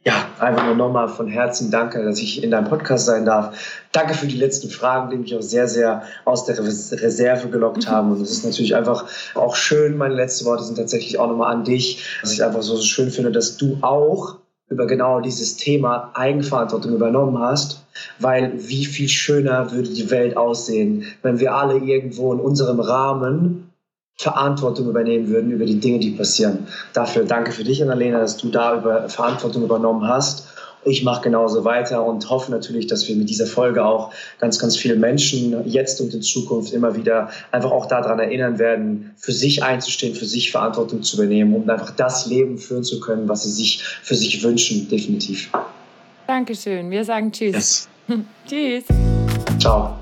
Ja, 0.07 0.24
einfach 0.38 0.64
nur 0.64 0.76
nochmal 0.76 1.09
von 1.09 1.26
Herzen 1.26 1.72
danke, 1.72 2.04
dass 2.04 2.20
ich 2.20 2.44
in 2.44 2.52
deinem 2.52 2.68
Podcast 2.68 3.07
sein 3.07 3.24
darf. 3.24 3.59
Danke 3.90 4.14
für 4.14 4.28
die 4.28 4.36
letzten 4.36 4.70
Fragen, 4.70 5.11
die 5.11 5.16
mich 5.16 5.34
auch 5.34 5.42
sehr, 5.42 5.66
sehr 5.66 6.04
aus 6.24 6.44
der 6.44 6.57
Reserve 6.61 7.48
gelockt 7.48 7.88
mhm. 7.88 7.90
haben. 7.90 8.12
Und 8.12 8.20
es 8.20 8.30
ist 8.30 8.44
natürlich 8.44 8.76
einfach 8.76 9.07
auch 9.34 9.57
schön, 9.57 9.96
meine 9.96 10.14
letzten 10.14 10.44
Worte 10.44 10.62
sind 10.62 10.76
tatsächlich 10.76 11.18
auch 11.18 11.26
nochmal 11.26 11.52
an 11.52 11.64
dich, 11.64 12.20
dass 12.20 12.32
ich 12.32 12.44
einfach 12.44 12.62
so, 12.62 12.76
so 12.76 12.84
schön 12.84 13.11
finde, 13.11 13.32
dass 13.32 13.57
du 13.57 13.78
auch 13.80 14.36
über 14.68 14.86
genau 14.86 15.18
dieses 15.18 15.57
Thema 15.57 16.12
Eigenverantwortung 16.14 16.94
übernommen 16.94 17.40
hast, 17.40 17.84
weil 18.20 18.52
wie 18.54 18.84
viel 18.84 19.09
schöner 19.09 19.72
würde 19.72 19.88
die 19.88 20.09
Welt 20.12 20.36
aussehen, 20.36 21.04
wenn 21.22 21.40
wir 21.40 21.52
alle 21.52 21.78
irgendwo 21.78 22.32
in 22.32 22.38
unserem 22.38 22.78
Rahmen 22.78 23.65
Verantwortung 24.18 24.88
übernehmen 24.88 25.28
würden 25.28 25.50
über 25.50 25.66
die 25.66 25.78
Dinge, 25.78 25.98
die 25.98 26.10
passieren. 26.12 26.66
Dafür 26.92 27.24
danke 27.24 27.52
für 27.52 27.64
dich, 27.64 27.82
Annalena, 27.82 28.20
dass 28.20 28.36
du 28.36 28.48
da 28.48 28.78
über 28.78 29.08
Verantwortung 29.08 29.62
übernommen 29.62 30.08
hast. 30.08 30.48
Ich 30.84 31.02
mache 31.02 31.22
genauso 31.22 31.64
weiter 31.64 32.04
und 32.04 32.30
hoffe 32.30 32.52
natürlich, 32.52 32.86
dass 32.86 33.08
wir 33.08 33.16
mit 33.16 33.28
dieser 33.28 33.46
Folge 33.46 33.84
auch 33.84 34.12
ganz, 34.38 34.58
ganz 34.60 34.76
viele 34.76 34.94
Menschen 34.94 35.66
jetzt 35.68 36.00
und 36.00 36.14
in 36.14 36.22
Zukunft 36.22 36.72
immer 36.72 36.94
wieder 36.94 37.28
einfach 37.50 37.72
auch 37.72 37.86
daran 37.86 38.20
erinnern 38.20 38.60
werden, 38.60 39.12
für 39.16 39.32
sich 39.32 39.64
einzustehen, 39.64 40.14
für 40.14 40.26
sich 40.26 40.52
Verantwortung 40.52 41.02
zu 41.02 41.16
übernehmen, 41.16 41.54
um 41.54 41.68
einfach 41.68 41.90
das 41.90 42.26
Leben 42.26 42.56
führen 42.56 42.84
zu 42.84 43.00
können, 43.00 43.28
was 43.28 43.42
sie 43.42 43.50
sich 43.50 43.82
für 43.82 44.14
sich 44.14 44.44
wünschen, 44.44 44.88
definitiv. 44.88 45.50
Dankeschön. 46.28 46.88
Wir 46.90 47.04
sagen 47.04 47.32
Tschüss. 47.32 47.54
Yes. 47.54 47.88
tschüss. 48.48 48.84
Ciao. 49.58 49.96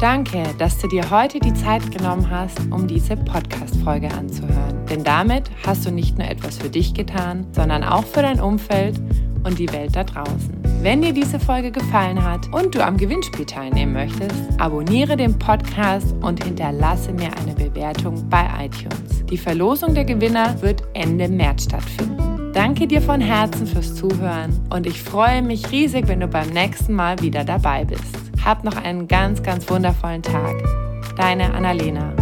Danke, 0.00 0.42
dass 0.56 0.78
du 0.78 0.88
dir 0.88 1.10
heute 1.10 1.38
die 1.38 1.52
Zeit 1.52 1.90
genommen 1.92 2.30
hast, 2.30 2.58
um 2.70 2.86
diese 2.86 3.18
Podcast-Folge 3.18 4.10
anzuhören. 4.10 4.86
Denn 4.88 5.04
damit 5.04 5.50
hast 5.66 5.84
du 5.84 5.90
nicht 5.90 6.16
nur 6.16 6.26
etwas 6.26 6.56
für 6.56 6.70
dich 6.70 6.94
getan, 6.94 7.46
sondern 7.52 7.84
auch 7.84 8.04
für 8.04 8.22
dein 8.22 8.40
Umfeld 8.40 8.98
und 9.44 9.58
die 9.58 9.70
Welt 9.74 9.94
da 9.94 10.04
draußen. 10.04 10.58
Wenn 10.80 11.02
dir 11.02 11.12
diese 11.12 11.38
Folge 11.38 11.70
gefallen 11.70 12.24
hat 12.24 12.50
und 12.50 12.74
du 12.74 12.82
am 12.82 12.96
Gewinnspiel 12.96 13.44
teilnehmen 13.44 13.92
möchtest, 13.92 14.34
abonniere 14.56 15.18
den 15.18 15.38
Podcast 15.38 16.14
und 16.22 16.42
hinterlasse 16.42 17.12
mir 17.12 17.28
eine 17.36 17.52
Bewertung 17.54 18.26
bei 18.30 18.48
iTunes. 18.58 19.26
Die 19.26 19.36
Verlosung 19.36 19.94
der 19.94 20.06
Gewinner 20.06 20.62
wird 20.62 20.82
Ende 20.94 21.28
März 21.28 21.64
stattfinden. 21.64 22.52
Danke 22.54 22.86
dir 22.86 23.02
von 23.02 23.20
Herzen 23.20 23.66
fürs 23.66 23.94
Zuhören 23.96 24.58
und 24.70 24.86
ich 24.86 25.02
freue 25.02 25.42
mich 25.42 25.70
riesig, 25.70 26.08
wenn 26.08 26.20
du 26.20 26.26
beim 26.26 26.48
nächsten 26.48 26.94
Mal 26.94 27.20
wieder 27.20 27.44
dabei 27.44 27.84
bist. 27.84 28.29
Hab 28.44 28.64
noch 28.64 28.76
einen 28.76 29.06
ganz, 29.06 29.42
ganz 29.42 29.68
wundervollen 29.68 30.22
Tag. 30.22 30.54
Deine 31.16 31.52
Annalena. 31.54 32.14